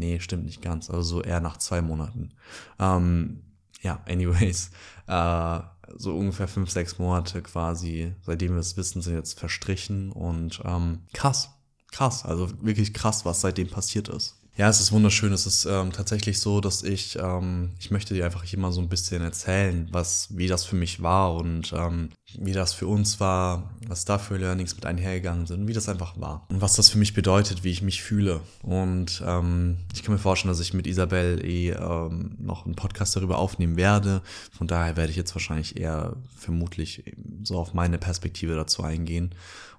Nee, 0.00 0.18
stimmt 0.18 0.46
nicht 0.46 0.62
ganz. 0.62 0.88
Also 0.88 1.02
so 1.02 1.22
eher 1.22 1.40
nach 1.40 1.58
zwei 1.58 1.82
Monaten. 1.82 2.30
Ähm, 2.78 3.42
ja, 3.82 4.02
anyways. 4.08 4.70
Äh, 5.06 5.60
so 5.96 6.16
ungefähr 6.16 6.48
fünf, 6.48 6.70
sechs 6.70 6.98
Monate 6.98 7.42
quasi, 7.42 8.14
seitdem 8.22 8.52
wir 8.52 8.60
es 8.60 8.78
wissen, 8.78 9.02
sind 9.02 9.14
jetzt 9.14 9.38
verstrichen 9.38 10.10
und 10.12 10.62
ähm, 10.64 11.00
krass, 11.12 11.50
krass, 11.90 12.24
also 12.24 12.48
wirklich 12.62 12.94
krass, 12.94 13.24
was 13.24 13.40
seitdem 13.40 13.68
passiert 13.68 14.08
ist. 14.08 14.39
Ja, 14.60 14.68
es 14.68 14.78
ist 14.78 14.92
wunderschön. 14.92 15.32
Es 15.32 15.46
ist 15.46 15.64
ähm, 15.64 15.90
tatsächlich 15.90 16.38
so, 16.38 16.60
dass 16.60 16.82
ich, 16.82 17.18
ähm, 17.18 17.70
ich 17.78 17.90
möchte 17.90 18.12
dir 18.12 18.26
einfach 18.26 18.44
mal 18.58 18.72
so 18.72 18.82
ein 18.82 18.90
bisschen 18.90 19.22
erzählen, 19.22 19.88
was, 19.90 20.36
wie 20.36 20.48
das 20.48 20.66
für 20.66 20.76
mich 20.76 21.02
war 21.02 21.34
und 21.34 21.72
ähm, 21.72 22.10
wie 22.38 22.52
das 22.52 22.74
für 22.74 22.86
uns 22.86 23.20
war, 23.20 23.70
was 23.88 24.04
da 24.04 24.18
für 24.18 24.36
Learnings 24.36 24.74
mit 24.74 24.84
einhergegangen 24.84 25.46
sind, 25.46 25.66
wie 25.66 25.72
das 25.72 25.88
einfach 25.88 26.20
war 26.20 26.46
und 26.50 26.60
was 26.60 26.76
das 26.76 26.90
für 26.90 26.98
mich 26.98 27.14
bedeutet, 27.14 27.64
wie 27.64 27.70
ich 27.70 27.80
mich 27.80 28.02
fühle. 28.02 28.42
Und 28.62 29.22
ähm, 29.26 29.78
ich 29.94 30.02
kann 30.02 30.12
mir 30.12 30.20
vorstellen, 30.20 30.52
dass 30.52 30.60
ich 30.60 30.74
mit 30.74 30.86
Isabel 30.86 31.42
eh 31.42 31.70
ähm, 31.70 32.36
noch 32.38 32.66
einen 32.66 32.74
Podcast 32.74 33.16
darüber 33.16 33.38
aufnehmen 33.38 33.78
werde. 33.78 34.20
Von 34.52 34.66
daher 34.66 34.94
werde 34.98 35.10
ich 35.10 35.16
jetzt 35.16 35.34
wahrscheinlich 35.34 35.80
eher 35.80 36.16
vermutlich 36.36 37.02
so 37.44 37.58
auf 37.58 37.72
meine 37.72 37.96
Perspektive 37.96 38.56
dazu 38.56 38.82
eingehen 38.82 39.34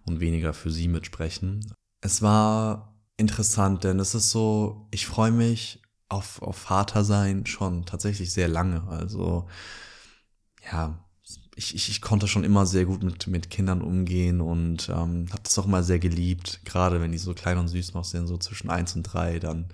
und 0.08 0.22
weniger 0.22 0.54
für 0.56 0.72
sie 0.72 0.88
mitsprechen. 0.88 1.72
Es 2.04 2.24
war 2.24 2.91
interessant, 3.22 3.86
denn 3.86 4.00
es 4.00 4.14
ist 4.16 4.32
so, 4.32 4.88
ich 4.92 5.08
freue 5.08 5.32
mich 5.32 5.82
auf, 6.10 6.42
auf 6.42 6.58
Vater 6.58 7.06
sein 7.06 7.46
schon 7.46 7.86
tatsächlich 7.86 8.34
sehr 8.34 8.50
lange. 8.50 8.84
Also 8.90 9.48
ja, 10.72 11.00
ich, 11.56 11.76
ich, 11.76 11.90
ich 11.90 12.02
konnte 12.02 12.28
schon 12.28 12.44
immer 12.44 12.66
sehr 12.66 12.86
gut 12.86 13.04
mit, 13.04 13.28
mit 13.28 13.50
Kindern 13.50 13.82
umgehen 13.82 14.42
und 14.42 14.90
ähm, 14.90 15.28
habe 15.32 15.44
das 15.44 15.58
auch 15.60 15.66
immer 15.66 15.84
sehr 15.84 16.00
geliebt, 16.00 16.62
gerade 16.66 17.02
wenn 17.02 17.12
die 17.12 17.18
so 17.18 17.34
klein 17.34 17.58
und 17.58 17.68
süß 17.68 17.94
noch 17.94 18.06
sind, 18.06 18.28
so 18.28 18.38
zwischen 18.38 18.70
eins 18.70 18.96
und 18.96 19.04
drei, 19.04 19.40
dann, 19.40 19.70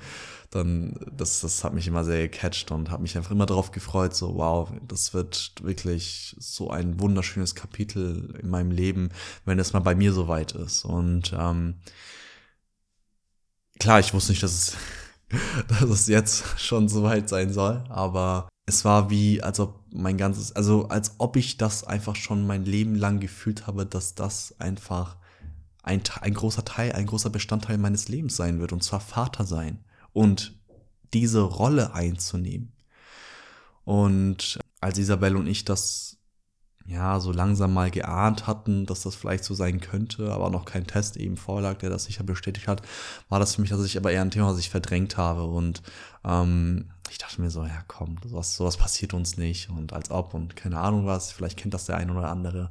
dann 0.49 0.95
das, 1.15 1.41
das 1.41 1.63
hat 1.63 1.73
mich 1.73 1.87
immer 1.87 2.03
sehr 2.03 2.27
gecatcht 2.27 2.71
und 2.71 2.91
habe 2.91 3.03
mich 3.03 3.15
einfach 3.15 3.31
immer 3.31 3.45
darauf 3.45 3.71
gefreut, 3.71 4.15
so 4.15 4.35
wow, 4.35 4.71
das 4.87 5.13
wird 5.13 5.53
wirklich 5.61 6.35
so 6.39 6.69
ein 6.69 6.99
wunderschönes 6.99 7.55
Kapitel 7.55 8.35
in 8.41 8.49
meinem 8.49 8.71
Leben, 8.71 9.09
wenn 9.45 9.59
es 9.59 9.73
mal 9.73 9.79
bei 9.79 9.95
mir 9.95 10.13
so 10.13 10.27
weit 10.27 10.53
ist. 10.53 10.83
Und 10.83 11.33
ähm, 11.37 11.75
klar, 13.79 13.99
ich 13.99 14.13
wusste 14.13 14.31
nicht, 14.31 14.43
dass 14.43 14.53
es, 14.53 14.77
dass 15.67 15.89
es 15.89 16.07
jetzt 16.07 16.59
schon 16.59 16.89
so 16.89 17.03
weit 17.03 17.29
sein 17.29 17.53
soll, 17.53 17.83
aber 17.89 18.47
es 18.65 18.83
war 18.83 19.09
wie, 19.09 19.41
als 19.41 19.59
ob 19.59 19.79
mein 19.91 20.17
ganzes, 20.17 20.51
also 20.51 20.89
als 20.89 21.15
ob 21.19 21.35
ich 21.37 21.57
das 21.57 21.83
einfach 21.83 22.15
schon 22.15 22.45
mein 22.45 22.65
Leben 22.65 22.95
lang 22.95 23.19
gefühlt 23.19 23.65
habe, 23.65 23.85
dass 23.85 24.15
das 24.15 24.55
einfach 24.59 25.17
ein, 25.83 26.01
ein 26.21 26.33
großer 26.33 26.65
Teil, 26.65 26.91
ein 26.91 27.05
großer 27.05 27.29
Bestandteil 27.29 27.77
meines 27.77 28.09
Lebens 28.09 28.35
sein 28.35 28.59
wird, 28.59 28.73
und 28.73 28.83
zwar 28.83 28.99
Vater 28.99 29.45
sein 29.45 29.79
und 30.11 30.53
diese 31.13 31.41
Rolle 31.41 31.93
einzunehmen. 31.93 32.73
Und 33.85 34.59
als 34.81 34.97
Isabelle 34.97 35.37
und 35.37 35.47
ich 35.47 35.63
das 35.63 36.06
ja, 36.87 37.19
so 37.19 37.33
langsam 37.33 37.73
mal 37.73 37.91
geahnt 37.91 38.47
hatten, 38.47 38.85
dass 38.85 39.01
das 39.01 39.15
vielleicht 39.15 39.43
so 39.43 39.53
sein 39.53 39.81
könnte, 39.81 40.31
aber 40.31 40.49
noch 40.49 40.63
kein 40.63 40.87
Test 40.87 41.17
eben 41.17 41.35
vorlag, 41.35 41.79
der 41.79 41.89
das 41.89 42.05
sicher 42.05 42.23
bestätigt 42.23 42.67
hat, 42.69 42.81
war 43.27 43.39
das 43.39 43.55
für 43.55 43.61
mich 43.61 43.71
tatsächlich 43.71 43.97
aber 43.97 44.11
eher 44.13 44.21
ein 44.21 44.31
Thema, 44.31 44.47
was 44.47 44.57
ich 44.59 44.69
verdrängt 44.69 45.17
habe. 45.17 45.43
Und 45.43 45.81
ähm, 46.23 46.89
ich 47.09 47.17
dachte 47.17 47.41
mir 47.41 47.49
so, 47.51 47.63
ja 47.63 47.83
komm, 47.87 48.17
sowas, 48.23 48.55
sowas 48.55 48.77
passiert 48.77 49.13
uns 49.13 49.37
nicht 49.37 49.69
und 49.69 49.91
als 49.91 50.11
ob 50.11 50.33
und 50.33 50.55
keine 50.55 50.79
Ahnung 50.79 51.05
was, 51.05 51.31
vielleicht 51.33 51.57
kennt 51.57 51.73
das 51.73 51.85
der 51.85 51.97
ein 51.97 52.09
oder 52.09 52.29
andere, 52.29 52.69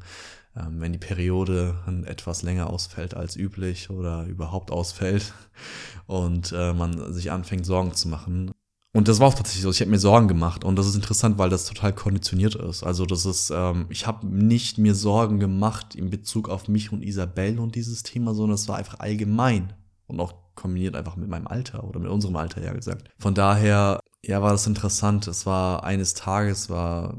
ähm, 0.57 0.81
wenn 0.81 0.93
die 0.93 0.99
Periode 0.99 1.77
etwas 2.07 2.43
länger 2.43 2.71
ausfällt 2.71 3.15
als 3.15 3.37
üblich 3.37 3.91
oder 3.91 4.25
überhaupt 4.25 4.71
ausfällt 4.71 5.35
und 6.07 6.53
äh, 6.57 6.73
man 6.73 7.13
sich 7.13 7.31
anfängt 7.31 7.67
Sorgen 7.67 7.93
zu 7.93 8.09
machen. 8.09 8.51
Und 8.97 9.09
das 9.09 9.21
war 9.21 9.29
auch 9.29 9.35
tatsächlich 9.35 9.63
so. 9.63 9.71
Ich 9.71 9.81
habe 9.81 9.91
mir 9.91 9.99
Sorgen 9.99 10.27
gemacht 10.27 10.65
und 10.65 10.77
das 10.77 10.87
ist 10.87 10.95
interessant, 10.95 11.37
weil 11.37 11.51
das 11.51 11.67
total 11.67 11.93
konditioniert 11.93 12.55
ist. 12.55 12.83
Also 12.83 13.05
das 13.05 13.27
ist, 13.27 13.53
ähm, 13.55 13.85
ich 13.91 14.07
habe 14.07 14.27
nicht 14.27 14.79
mir 14.79 14.95
Sorgen 14.95 15.39
gemacht 15.39 15.95
in 15.95 16.09
Bezug 16.09 16.49
auf 16.49 16.67
mich 16.67 16.93
und 16.93 17.03
Isabelle 17.03 17.61
und 17.61 17.75
dieses 17.75 18.05
Thema, 18.05 18.33
sondern 18.33 18.55
es 18.55 18.69
war 18.69 18.77
einfach 18.77 19.01
allgemein 19.01 19.75
und 20.07 20.19
auch 20.19 20.33
kombiniert 20.55 20.97
einfach 20.97 21.17
mit 21.17 21.29
meinem 21.29 21.47
Alter 21.47 21.85
oder 21.85 22.01
mit 22.01 22.11
unserem 22.11 22.37
Alter, 22.37 22.63
ja 22.65 22.73
gesagt. 22.73 23.11
Von 23.19 23.35
daher, 23.35 24.01
ja, 24.25 24.41
war 24.41 24.53
das 24.53 24.67
interessant. 24.67 25.27
Es 25.27 25.45
war 25.45 25.85
eines 25.85 26.15
Tages, 26.15 26.71
war 26.71 27.19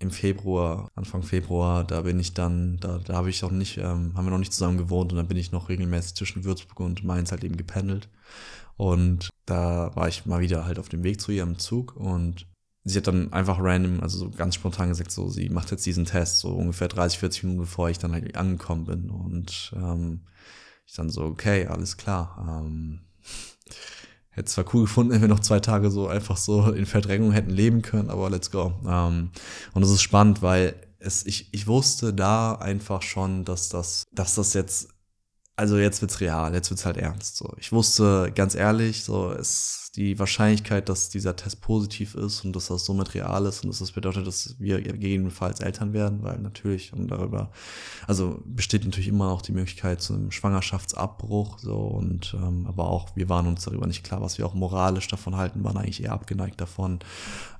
im 0.00 0.10
Februar, 0.10 0.88
Anfang 0.96 1.22
Februar, 1.22 1.84
da 1.84 2.02
bin 2.02 2.18
ich 2.18 2.34
dann, 2.34 2.78
da, 2.80 2.98
da 2.98 3.14
habe 3.14 3.30
ich 3.30 3.44
auch 3.44 3.52
nicht, 3.52 3.78
ähm, 3.78 4.12
haben 4.16 4.26
wir 4.26 4.30
noch 4.30 4.38
nicht 4.38 4.52
zusammen 4.52 4.76
gewohnt 4.76 5.12
und 5.12 5.18
dann 5.18 5.28
bin 5.28 5.36
ich 5.36 5.52
noch 5.52 5.68
regelmäßig 5.68 6.16
zwischen 6.16 6.42
Würzburg 6.42 6.80
und 6.80 7.04
Mainz 7.04 7.30
halt 7.30 7.44
eben 7.44 7.56
gependelt. 7.56 8.08
Und 8.76 9.30
da 9.46 9.94
war 9.94 10.08
ich 10.08 10.26
mal 10.26 10.40
wieder 10.40 10.66
halt 10.66 10.78
auf 10.78 10.88
dem 10.88 11.02
Weg 11.02 11.20
zu 11.20 11.32
ihr 11.32 11.42
im 11.42 11.58
Zug 11.58 11.96
und 11.96 12.46
sie 12.86 12.98
hat 12.98 13.08
dann 13.08 13.32
einfach 13.32 13.58
random, 13.60 14.00
also 14.00 14.18
so 14.18 14.30
ganz 14.30 14.54
spontan 14.54 14.88
gesagt, 14.88 15.10
so, 15.10 15.28
sie 15.28 15.48
macht 15.48 15.70
jetzt 15.72 15.84
diesen 15.86 16.04
Test, 16.04 16.38
so 16.38 16.50
ungefähr 16.50 16.88
30, 16.88 17.18
40 17.18 17.42
Minuten 17.44 17.60
bevor 17.60 17.90
ich 17.90 17.98
dann 17.98 18.12
halt 18.12 18.36
angekommen 18.36 18.84
bin. 18.84 19.10
Und 19.10 19.72
ähm, 19.76 20.20
ich 20.86 20.94
dann 20.94 21.10
so, 21.10 21.22
okay, 21.24 21.66
alles 21.66 21.96
klar. 21.96 22.62
Ähm, 22.64 23.00
hätte 24.30 24.52
zwar 24.52 24.66
cool 24.72 24.82
gefunden, 24.82 25.12
wenn 25.12 25.20
wir 25.20 25.28
noch 25.28 25.40
zwei 25.40 25.58
Tage 25.58 25.90
so 25.90 26.06
einfach 26.06 26.36
so 26.36 26.70
in 26.70 26.86
Verdrängung 26.86 27.32
hätten 27.32 27.50
leben 27.50 27.82
können, 27.82 28.08
aber 28.10 28.30
let's 28.30 28.50
go. 28.50 28.74
Ähm, 28.86 29.30
und 29.74 29.82
es 29.82 29.90
ist 29.90 30.02
spannend, 30.02 30.42
weil 30.42 30.76
es, 31.00 31.26
ich, 31.26 31.52
ich 31.52 31.66
wusste 31.66 32.14
da 32.14 32.54
einfach 32.54 33.02
schon, 33.02 33.44
dass 33.44 33.68
das, 33.68 34.04
dass 34.12 34.36
das 34.36 34.54
jetzt 34.54 34.90
also 35.56 35.78
jetzt 35.78 36.00
wird's 36.02 36.20
real, 36.20 36.52
jetzt 36.54 36.70
wird's 36.70 36.84
halt 36.86 36.96
ernst. 36.98 37.36
So, 37.36 37.52
ich 37.58 37.72
wusste 37.72 38.30
ganz 38.34 38.54
ehrlich, 38.54 39.04
so 39.04 39.32
es 39.32 39.85
die 39.96 40.18
Wahrscheinlichkeit, 40.18 40.90
dass 40.90 41.08
dieser 41.08 41.36
Test 41.36 41.62
positiv 41.62 42.14
ist 42.14 42.44
und 42.44 42.54
dass 42.54 42.66
das 42.66 42.84
somit 42.84 43.14
real 43.14 43.46
ist 43.46 43.64
und 43.64 43.70
dass 43.70 43.78
das 43.78 43.92
bedeutet, 43.92 44.26
dass 44.26 44.54
wir 44.58 44.82
gegebenenfalls 44.82 45.60
Eltern 45.60 45.94
werden, 45.94 46.22
weil 46.22 46.38
natürlich 46.38 46.92
und 46.92 47.08
darüber, 47.08 47.50
also 48.06 48.42
besteht 48.44 48.84
natürlich 48.84 49.08
immer 49.08 49.30
auch 49.30 49.40
die 49.40 49.52
Möglichkeit 49.52 50.02
zu 50.02 50.12
einem 50.12 50.30
Schwangerschaftsabbruch, 50.30 51.58
so 51.58 51.76
und 51.76 52.36
ähm, 52.38 52.66
aber 52.66 52.90
auch 52.90 53.16
wir 53.16 53.30
waren 53.30 53.46
uns 53.46 53.64
darüber 53.64 53.86
nicht 53.86 54.04
klar, 54.04 54.20
was 54.20 54.36
wir 54.36 54.44
auch 54.44 54.52
moralisch 54.52 55.08
davon 55.08 55.36
halten, 55.36 55.64
waren 55.64 55.78
eigentlich 55.78 56.02
eher 56.02 56.12
abgeneigt 56.12 56.60
davon, 56.60 56.98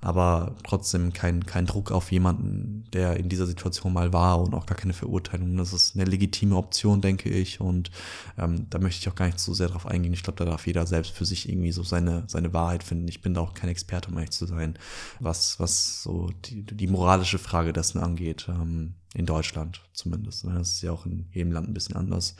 aber 0.02 0.54
trotzdem 0.62 1.14
kein 1.14 1.46
kein 1.46 1.64
Druck 1.64 1.90
auf 1.90 2.12
jemanden, 2.12 2.84
der 2.92 3.16
in 3.16 3.30
dieser 3.30 3.46
Situation 3.46 3.94
mal 3.94 4.12
war 4.12 4.42
und 4.42 4.52
auch 4.52 4.66
gar 4.66 4.76
keine 4.76 4.92
Verurteilung. 4.92 5.56
Das 5.56 5.72
ist 5.72 5.96
eine 5.96 6.04
legitime 6.04 6.54
Option, 6.54 7.00
denke 7.00 7.30
ich 7.30 7.62
und 7.62 7.90
ähm, 8.36 8.66
da 8.68 8.78
möchte 8.78 9.00
ich 9.00 9.08
auch 9.08 9.16
gar 9.16 9.26
nicht 9.26 9.40
so 9.40 9.54
sehr 9.54 9.68
drauf 9.68 9.86
eingehen. 9.86 10.12
Ich 10.12 10.22
glaube, 10.22 10.38
da 10.38 10.44
darf 10.44 10.66
jeder 10.66 10.86
selbst 10.86 11.12
für 11.12 11.24
sich 11.24 11.48
irgendwie 11.48 11.72
so 11.72 11.82
seine 11.82 12.25
seine 12.30 12.52
Wahrheit 12.52 12.82
finden. 12.82 13.08
Ich 13.08 13.22
bin 13.22 13.34
da 13.34 13.40
auch 13.40 13.54
kein 13.54 13.70
Experte, 13.70 14.10
um 14.10 14.16
ehrlich 14.16 14.30
zu 14.30 14.46
sein, 14.46 14.78
was, 15.20 15.58
was 15.60 16.02
so 16.02 16.30
die, 16.44 16.64
die 16.64 16.86
moralische 16.86 17.38
Frage 17.38 17.72
dessen 17.72 18.00
angeht. 18.00 18.46
Ähm, 18.48 18.94
in 19.16 19.24
Deutschland 19.24 19.80
zumindest. 19.94 20.44
Ne? 20.44 20.54
Das 20.58 20.72
ist 20.72 20.82
ja 20.82 20.92
auch 20.92 21.06
in 21.06 21.26
jedem 21.32 21.50
Land 21.50 21.68
ein 21.68 21.74
bisschen 21.74 21.96
anders, 21.96 22.36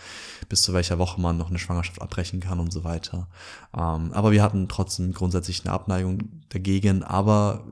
bis 0.50 0.60
zu 0.60 0.74
welcher 0.74 0.98
Woche 0.98 1.18
man 1.18 1.38
noch 1.38 1.48
eine 1.48 1.58
Schwangerschaft 1.58 2.02
abbrechen 2.02 2.40
kann 2.40 2.60
und 2.60 2.70
so 2.70 2.84
weiter. 2.84 3.28
Ähm, 3.74 4.12
aber 4.12 4.30
wir 4.30 4.42
hatten 4.42 4.68
trotzdem 4.68 5.14
grundsätzlich 5.14 5.64
eine 5.64 5.72
Abneigung 5.72 6.42
dagegen, 6.50 7.02
aber 7.02 7.64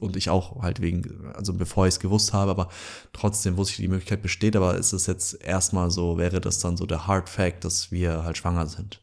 und 0.00 0.16
ich 0.16 0.30
auch 0.30 0.62
halt 0.62 0.80
wegen, 0.80 1.32
also 1.34 1.52
bevor 1.52 1.88
ich 1.88 1.94
es 1.94 2.00
gewusst 2.00 2.32
habe, 2.32 2.52
aber 2.52 2.68
trotzdem 3.12 3.56
wusste 3.56 3.72
ich, 3.72 3.78
die 3.78 3.88
Möglichkeit 3.88 4.22
besteht, 4.22 4.54
aber 4.54 4.76
ist 4.76 4.92
es 4.92 5.06
jetzt 5.06 5.42
erstmal 5.42 5.90
so, 5.90 6.16
wäre 6.18 6.40
das 6.40 6.60
dann 6.60 6.76
so 6.76 6.86
der 6.86 7.08
Hard 7.08 7.28
Fact, 7.28 7.64
dass 7.64 7.90
wir 7.90 8.22
halt 8.22 8.36
schwanger 8.36 8.68
sind. 8.68 9.02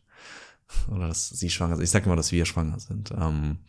Oder 0.89 1.07
dass 1.07 1.29
sie 1.29 1.49
schwanger 1.49 1.75
sind. 1.75 1.83
Ich 1.83 1.91
sage 1.91 2.05
immer, 2.05 2.15
dass 2.15 2.31
wir 2.31 2.45
schwanger 2.45 2.79
sind. 2.79 3.11
Ähm, 3.11 3.59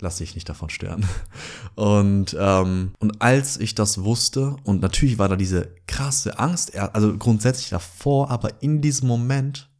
lass 0.00 0.18
dich 0.18 0.34
nicht 0.34 0.48
davon 0.48 0.68
stören. 0.68 1.06
Und, 1.74 2.36
ähm, 2.38 2.92
und 2.98 3.20
als 3.20 3.58
ich 3.58 3.74
das 3.74 4.02
wusste, 4.02 4.56
und 4.64 4.80
natürlich 4.80 5.18
war 5.18 5.28
da 5.28 5.36
diese 5.36 5.74
krasse 5.86 6.38
Angst, 6.38 6.74
also 6.74 7.16
grundsätzlich 7.18 7.68
davor, 7.68 8.30
aber 8.30 8.62
in 8.62 8.80
diesem 8.80 9.08
Moment, 9.08 9.70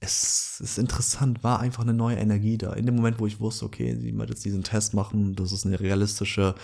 es 0.00 0.60
ist 0.60 0.78
interessant, 0.78 1.44
war 1.44 1.60
einfach 1.60 1.82
eine 1.82 1.94
neue 1.94 2.16
Energie 2.16 2.58
da. 2.58 2.72
In 2.72 2.86
dem 2.86 2.96
Moment, 2.96 3.20
wo 3.20 3.26
ich 3.26 3.40
wusste, 3.40 3.64
okay, 3.64 3.96
sie 3.96 4.16
wird 4.16 4.30
jetzt 4.30 4.44
diesen 4.44 4.64
Test 4.64 4.94
machen, 4.94 5.34
das 5.34 5.52
ist 5.52 5.64
eine 5.64 5.78
realistische, 5.78 6.54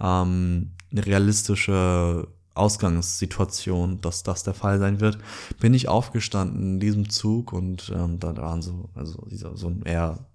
ähm, 0.00 0.72
eine 0.92 1.06
realistische 1.06 2.28
Ausgangssituation, 2.56 4.00
dass 4.00 4.22
das 4.22 4.42
der 4.42 4.54
Fall 4.54 4.78
sein 4.78 5.00
wird, 5.00 5.18
bin 5.60 5.74
ich 5.74 5.88
aufgestanden 5.88 6.74
in 6.74 6.80
diesem 6.80 7.10
Zug 7.10 7.52
und 7.52 7.92
ähm, 7.94 8.18
da 8.18 8.36
waren 8.36 8.62
so, 8.62 8.88
also 8.94 9.24
dieser, 9.30 9.56
so 9.56 9.68
ein 9.68 9.82
eher 9.82 10.26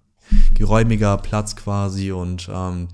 geräumiger 0.54 1.18
Platz 1.18 1.56
quasi 1.56 2.12
und, 2.12 2.50
ähm, 2.52 2.90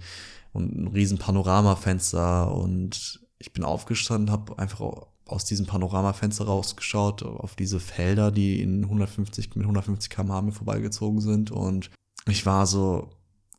und 0.53 0.75
ein 0.75 0.87
riesen 0.87 1.17
Panoramafenster 1.17 2.51
und 2.51 3.19
ich 3.39 3.53
bin 3.53 3.63
aufgestanden, 3.63 4.31
habe 4.31 4.57
einfach 4.57 4.81
aus 5.25 5.45
diesem 5.45 5.65
Panoramafenster 5.65 6.45
rausgeschaut 6.45 7.23
auf 7.23 7.55
diese 7.55 7.79
Felder, 7.79 8.31
die 8.31 8.61
in 8.61 8.83
150 8.85 9.55
mit 9.55 9.65
150 9.65 10.09
km/h 10.09 10.41
mir 10.41 10.51
vorbeigezogen 10.53 11.21
sind 11.21 11.51
und 11.51 11.91
ich 12.27 12.45
war 12.45 12.65
so, 12.65 13.09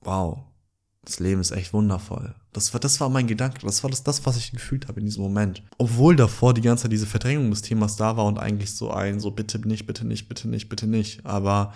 wow, 0.01 0.39
das 1.09 1.21
Leben 1.21 1.41
ist 1.41 1.53
echt 1.53 1.73
wundervoll. 1.73 2.35
Das 2.53 2.75
war, 2.75 2.81
das 2.81 3.01
war 3.01 3.09
mein 3.09 3.27
Gedanke, 3.27 3.61
das 3.65 3.83
war 3.83 3.89
das, 3.89 4.03
das, 4.03 4.27
was 4.27 4.37
ich 4.37 4.53
gefühlt 4.53 4.89
habe 4.89 5.01
in 5.01 5.07
diesem 5.07 5.23
Moment. 5.23 5.63
Obwohl 5.79 6.17
davor 6.17 6.53
die 6.53 6.61
ganze 6.61 6.83
Zeit 6.83 6.93
diese 6.93 7.07
Verdrängung 7.07 7.51
des 7.51 7.63
Themas 7.63 7.97
da 7.97 8.19
war 8.19 8.27
und 8.27 8.39
eigentlich 8.39 8.75
so 8.75 8.91
ein, 8.91 9.19
so 9.19 9.31
bitte 9.31 9.59
nicht, 9.67 9.87
bitte 9.87 10.07
nicht, 10.07 10.29
bitte 10.29 10.49
nicht, 10.49 10.69
bitte 10.69 10.87
nicht. 10.87 11.25
Aber 11.25 11.73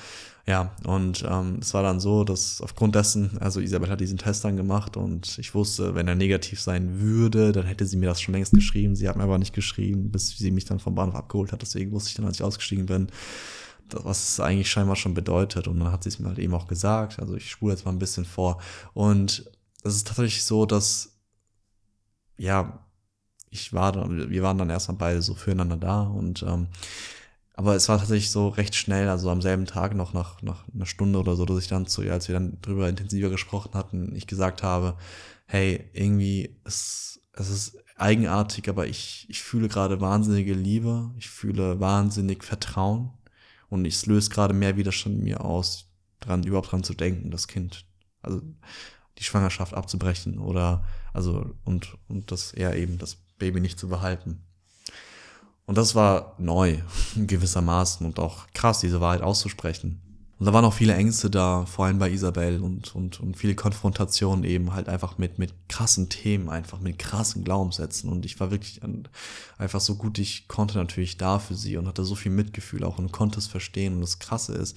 ja, 0.47 0.73
und 0.85 1.25
ähm, 1.27 1.61
es 1.63 1.73
war 1.73 1.83
dann 1.83 1.99
so, 1.99 2.25
dass 2.25 2.61
aufgrund 2.61 2.95
dessen, 2.95 3.39
also 3.39 3.61
Isabel 3.61 3.89
hat 3.89 4.01
diesen 4.01 4.19
Test 4.19 4.45
dann 4.45 4.57
gemacht 4.57 4.99
und 4.99 5.39
ich 5.39 5.55
wusste, 5.55 5.95
wenn 5.95 6.09
er 6.09 6.15
negativ 6.15 6.61
sein 6.61 7.01
würde, 7.01 7.53
dann 7.53 7.65
hätte 7.65 7.87
sie 7.87 7.97
mir 7.97 8.07
das 8.07 8.21
schon 8.21 8.35
längst 8.35 8.53
geschrieben. 8.53 8.97
Sie 8.97 9.09
hat 9.09 9.17
mir 9.17 9.23
aber 9.23 9.39
nicht 9.39 9.55
geschrieben, 9.55 10.11
bis 10.11 10.37
sie 10.37 10.51
mich 10.51 10.67
dann 10.67 10.79
vom 10.79 10.95
Bahnhof 10.95 11.15
abgeholt 11.15 11.53
hat. 11.53 11.63
Deswegen 11.63 11.93
wusste 11.93 12.11
ich 12.11 12.17
dann, 12.17 12.27
als 12.27 12.37
ich 12.37 12.43
ausgestiegen 12.43 12.85
bin, 12.85 13.07
was 13.91 14.29
es 14.29 14.41
eigentlich 14.41 14.71
scheinbar 14.71 14.97
schon 14.97 15.15
bedeutet. 15.15 15.69
Und 15.69 15.81
dann 15.81 15.93
hat 15.93 16.03
sie 16.03 16.09
es 16.09 16.19
mir 16.19 16.29
halt 16.29 16.39
eben 16.39 16.55
auch 16.55 16.67
gesagt. 16.67 17.21
Also 17.21 17.35
ich 17.35 17.51
spule 17.51 17.73
jetzt 17.73 17.85
mal 17.85 17.93
ein 17.93 17.99
bisschen 17.99 18.25
vor. 18.25 18.61
Und 18.95 19.51
es 19.85 19.97
ist 19.97 20.07
tatsächlich 20.07 20.45
so, 20.45 20.67
dass, 20.67 21.19
ja, 22.37 22.87
ich 23.51 23.73
war 23.73 23.93
dann, 23.93 24.31
wir 24.31 24.43
waren 24.43 24.59
dann 24.59 24.71
erstmal 24.71 24.97
beide 24.97 25.23
so 25.23 25.35
füreinander 25.35 25.77
da 25.77 26.03
und 26.03 26.43
ähm, 26.43 26.69
aber 27.55 27.77
es 27.77 27.89
war 27.89 27.99
tatsächlich 27.99 28.31
so 28.31 28.49
recht 28.49 28.75
schnell, 28.75 29.09
also 29.09 29.29
am 29.31 29.43
selben 29.43 29.67
Tag 29.67 29.95
noch 29.95 30.15
nach, 30.15 30.41
nach 30.41 30.65
einer 30.75 30.87
Stunde 30.87 31.19
oder 31.19 31.37
so, 31.37 31.45
dass 31.45 31.59
ich 31.59 31.69
dann 31.69 31.87
zu 31.87 32.03
ihr, 32.03 32.13
als 32.13 32.29
wir 32.29 32.33
dann 32.33 32.59
drüber 32.63 32.89
intensiver 32.89 33.29
gesprochen 33.29 33.75
hatten, 33.75 34.15
ich 34.17 34.27
gesagt 34.27 34.63
habe, 34.63 34.97
hey, 35.47 35.85
irgendwie, 35.93 36.57
es, 36.65 37.21
es 37.35 37.51
ist 37.51 37.77
eigenartig, 37.97 38.71
aber 38.71 38.87
ich, 38.87 39.27
ich 39.29 39.43
fühle 39.43 39.69
gerade 39.69 40.01
wahnsinnige 40.01 40.55
Liebe, 40.55 41.11
ich 41.19 41.29
fühle 41.29 41.79
wahnsinnig 41.79 42.43
Vertrauen 42.43 43.11
und 43.73 43.87
es 43.87 44.05
löst 44.05 44.31
gerade 44.31 44.53
mehr 44.53 44.77
Widerstand 44.77 45.17
in 45.17 45.25
mir 45.25 45.43
aus, 45.43 45.87
dran, 46.21 46.43
überhaupt 46.43 46.71
dran 46.71 46.85
zu 46.85 46.93
denken, 46.93 47.31
das 47.31 47.49
Kind, 47.49 47.87
also 48.21 48.43
die 49.17 49.25
Schwangerschaft 49.25 49.73
abzubrechen 49.73 50.39
oder, 50.39 50.85
also, 51.15 51.55
und, 51.65 51.97
und 52.07 52.31
das 52.31 52.53
eher 52.53 52.77
eben 52.77 52.99
das 52.99 53.17
Baby 53.39 53.61
nicht 53.61 53.79
zu 53.79 53.89
behalten. 53.89 54.43
Und 55.65 55.79
das 55.79 55.95
war 55.95 56.35
neu, 56.39 56.81
gewissermaßen, 57.17 58.05
und 58.05 58.19
auch 58.19 58.47
krass, 58.53 58.81
diese 58.81 59.01
Wahrheit 59.01 59.23
auszusprechen. 59.23 60.03
Und 60.43 60.47
da 60.47 60.53
waren 60.53 60.65
auch 60.65 60.75
viele 60.75 60.97
Ängste 60.97 61.31
da, 61.31 61.67
vor 61.67 61.85
allem 61.85 62.01
bei 62.01 62.11
Isabel 62.11 62.61
und, 62.61 62.97
und, 62.97 63.21
und 63.21 63.37
viele 63.37 63.55
Konfrontationen 63.55 64.43
eben 64.43 64.75
halt 64.75 64.89
einfach 64.89 65.17
mit, 65.17 65.39
mit 65.39 65.55
krassen 65.69 66.09
Themen, 66.09 66.49
einfach 66.49 66.81
mit 66.81 66.99
krassen 66.99 67.45
Glaubenssätzen. 67.45 68.11
Und 68.11 68.25
ich 68.25 68.41
war 68.41 68.51
wirklich 68.51 68.81
einfach 69.57 69.81
so 69.81 69.95
gut 69.95 70.19
ich 70.19 70.49
konnte 70.49 70.79
natürlich 70.79 71.17
da 71.17 71.39
für 71.39 71.55
sie 71.55 71.77
und 71.77 71.87
hatte 71.87 72.05
so 72.05 72.17
viel 72.17 72.33
Mitgefühl 72.33 72.83
auch 72.83 72.99
und 72.99 73.13
konnte 73.13 73.39
es 73.39 73.47
verstehen. 73.47 73.95
Und 73.95 74.01
das 74.01 74.19
Krasse 74.19 74.55
ist, 74.55 74.77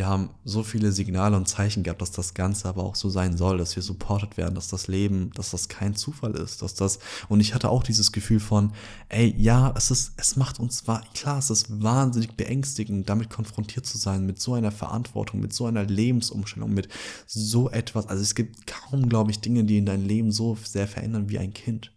wir 0.00 0.06
haben 0.06 0.30
so 0.46 0.62
viele 0.62 0.92
Signale 0.92 1.36
und 1.36 1.46
Zeichen 1.46 1.82
gehabt, 1.82 2.00
dass 2.00 2.10
das 2.10 2.32
Ganze 2.32 2.66
aber 2.70 2.84
auch 2.84 2.94
so 2.94 3.10
sein 3.10 3.36
soll, 3.36 3.58
dass 3.58 3.76
wir 3.76 3.82
supported 3.82 4.38
werden, 4.38 4.54
dass 4.54 4.68
das 4.68 4.88
Leben, 4.88 5.30
dass 5.34 5.50
das 5.50 5.68
kein 5.68 5.94
Zufall 5.94 6.32
ist, 6.36 6.62
dass 6.62 6.72
das, 6.74 7.00
und 7.28 7.40
ich 7.40 7.54
hatte 7.54 7.68
auch 7.68 7.82
dieses 7.82 8.10
Gefühl 8.10 8.40
von, 8.40 8.72
ey, 9.10 9.34
ja, 9.36 9.74
es 9.76 9.90
ist, 9.90 10.14
es 10.16 10.36
macht 10.36 10.58
uns 10.58 10.84
klar, 11.12 11.36
es 11.36 11.50
ist 11.50 11.82
wahnsinnig 11.82 12.34
beängstigend, 12.34 13.10
damit 13.10 13.28
konfrontiert 13.28 13.84
zu 13.84 13.98
sein, 13.98 14.24
mit 14.24 14.40
so 14.40 14.54
einer 14.54 14.72
Verantwortung, 14.72 15.38
mit 15.38 15.52
so 15.52 15.66
einer 15.66 15.84
Lebensumstellung, 15.84 16.72
mit 16.72 16.88
so 17.26 17.68
etwas, 17.68 18.06
also 18.06 18.22
es 18.22 18.34
gibt 18.34 18.66
kaum, 18.66 19.06
glaube 19.06 19.32
ich, 19.32 19.40
Dinge, 19.40 19.64
die 19.64 19.76
in 19.76 19.84
dein 19.84 20.02
Leben 20.02 20.32
so 20.32 20.56
sehr 20.64 20.88
verändern 20.88 21.28
wie 21.28 21.38
ein 21.38 21.52
Kind. 21.52 21.92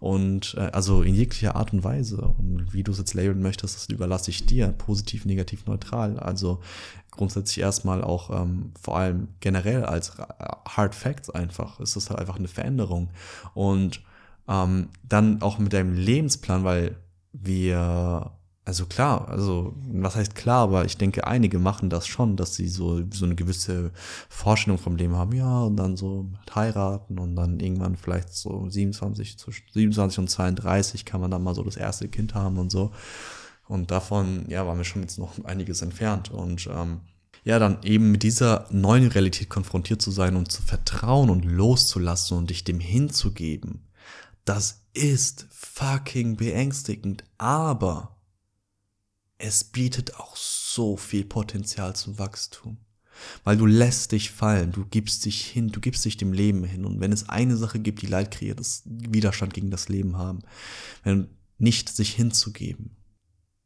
Und 0.00 0.54
äh, 0.56 0.70
also 0.72 1.02
in 1.02 1.14
jeglicher 1.14 1.56
Art 1.56 1.72
und 1.72 1.82
Weise. 1.82 2.18
Und 2.38 2.72
wie 2.72 2.84
du 2.84 2.92
es 2.92 2.98
jetzt 2.98 3.14
labeln 3.14 3.42
möchtest, 3.42 3.74
das 3.74 3.88
überlasse 3.88 4.30
ich 4.30 4.46
dir. 4.46 4.68
Positiv, 4.68 5.24
negativ, 5.24 5.66
neutral. 5.66 6.20
Also 6.20 6.60
grundsätzlich 7.18 7.60
erstmal 7.60 8.02
auch 8.02 8.30
ähm, 8.30 8.72
vor 8.80 8.96
allem 8.96 9.28
generell 9.40 9.84
als 9.84 10.16
Hard 10.16 10.94
Facts 10.94 11.28
einfach. 11.28 11.78
Es 11.80 11.96
ist 11.96 12.08
halt 12.08 12.18
einfach 12.18 12.36
eine 12.36 12.48
Veränderung. 12.48 13.10
Und 13.52 14.02
ähm, 14.48 14.88
dann 15.02 15.42
auch 15.42 15.58
mit 15.58 15.74
deinem 15.74 15.94
Lebensplan, 15.94 16.64
weil 16.64 16.96
wir 17.32 18.32
also 18.68 18.84
klar, 18.84 19.28
also 19.28 19.74
was 19.90 20.14
heißt 20.14 20.34
klar, 20.34 20.64
aber 20.64 20.84
ich 20.84 20.98
denke, 20.98 21.26
einige 21.26 21.58
machen 21.58 21.88
das 21.88 22.06
schon, 22.06 22.36
dass 22.36 22.54
sie 22.54 22.68
so, 22.68 23.00
so 23.10 23.24
eine 23.24 23.34
gewisse 23.34 23.92
Vorstellung 24.28 24.76
vom 24.76 24.96
Leben 24.96 25.16
haben, 25.16 25.32
ja, 25.32 25.62
und 25.62 25.76
dann 25.76 25.96
so 25.96 26.26
heiraten 26.54 27.18
und 27.18 27.34
dann 27.34 27.60
irgendwann 27.60 27.96
vielleicht 27.96 28.34
so 28.34 28.68
27, 28.68 29.38
zwischen 29.38 29.64
27 29.72 30.18
und 30.18 30.28
32 30.28 31.06
kann 31.06 31.22
man 31.22 31.30
dann 31.30 31.42
mal 31.42 31.54
so 31.54 31.62
das 31.62 31.78
erste 31.78 32.08
Kind 32.08 32.34
haben 32.34 32.58
und 32.58 32.70
so. 32.70 32.92
Und 33.68 33.90
davon, 33.90 34.46
ja, 34.48 34.66
waren 34.66 34.78
wir 34.78 34.84
schon 34.84 35.02
jetzt 35.02 35.18
noch 35.18 35.44
einiges 35.44 35.82
entfernt. 35.82 36.30
Und 36.30 36.68
ähm, 36.72 37.00
ja, 37.44 37.58
dann 37.58 37.82
eben 37.82 38.10
mit 38.10 38.22
dieser 38.22 38.66
neuen 38.70 39.08
Realität 39.08 39.48
konfrontiert 39.48 40.02
zu 40.02 40.10
sein 40.10 40.36
und 40.36 40.50
zu 40.50 40.62
vertrauen 40.62 41.30
und 41.30 41.44
loszulassen 41.44 42.36
und 42.36 42.50
dich 42.50 42.64
dem 42.64 42.80
hinzugeben, 42.80 43.86
das 44.44 44.82
ist 44.94 45.46
fucking 45.50 46.36
beängstigend, 46.36 47.24
aber 47.36 48.16
es 49.36 49.64
bietet 49.64 50.16
auch 50.16 50.36
so 50.36 50.96
viel 50.96 51.24
Potenzial 51.24 51.94
zum 51.94 52.18
Wachstum. 52.18 52.78
Weil 53.44 53.56
du 53.56 53.66
lässt 53.66 54.12
dich 54.12 54.30
fallen, 54.30 54.72
du 54.72 54.84
gibst 54.84 55.24
dich 55.24 55.44
hin, 55.44 55.68
du 55.68 55.80
gibst 55.80 56.04
dich 56.04 56.16
dem 56.16 56.32
Leben 56.32 56.64
hin. 56.64 56.84
Und 56.84 57.00
wenn 57.00 57.12
es 57.12 57.28
eine 57.28 57.56
Sache 57.56 57.80
gibt, 57.80 58.00
die 58.02 58.06
Leid 58.06 58.30
kreiert, 58.30 58.60
ist 58.60 58.84
Widerstand 58.86 59.54
gegen 59.54 59.70
das 59.70 59.88
Leben 59.88 60.16
haben. 60.16 60.40
Wenn 61.02 61.28
nicht 61.58 61.88
sich 61.88 62.14
hinzugeben, 62.14 62.96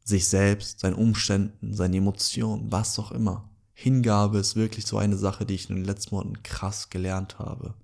sich 0.05 0.29
selbst, 0.29 0.81
seinen 0.81 0.95
Umständen, 0.95 1.75
seinen 1.75 1.95
Emotionen, 1.95 2.71
was 2.71 2.99
auch 2.99 3.13
immer. 3.13 3.49
Hingabe 3.73 4.39
ist 4.39 4.57
wirklich 4.57 4.87
so 4.87 4.99
eine 4.99 5.17
Sache, 5.17 5.47
die 5.47 5.55
ich 5.55 5.71
in 5.71 5.77
den 5.77 5.85
letzten 5.85 6.15
Monaten 6.15 6.43
krass 6.43 6.91
gelernt 6.91 7.39
habe 7.39 7.75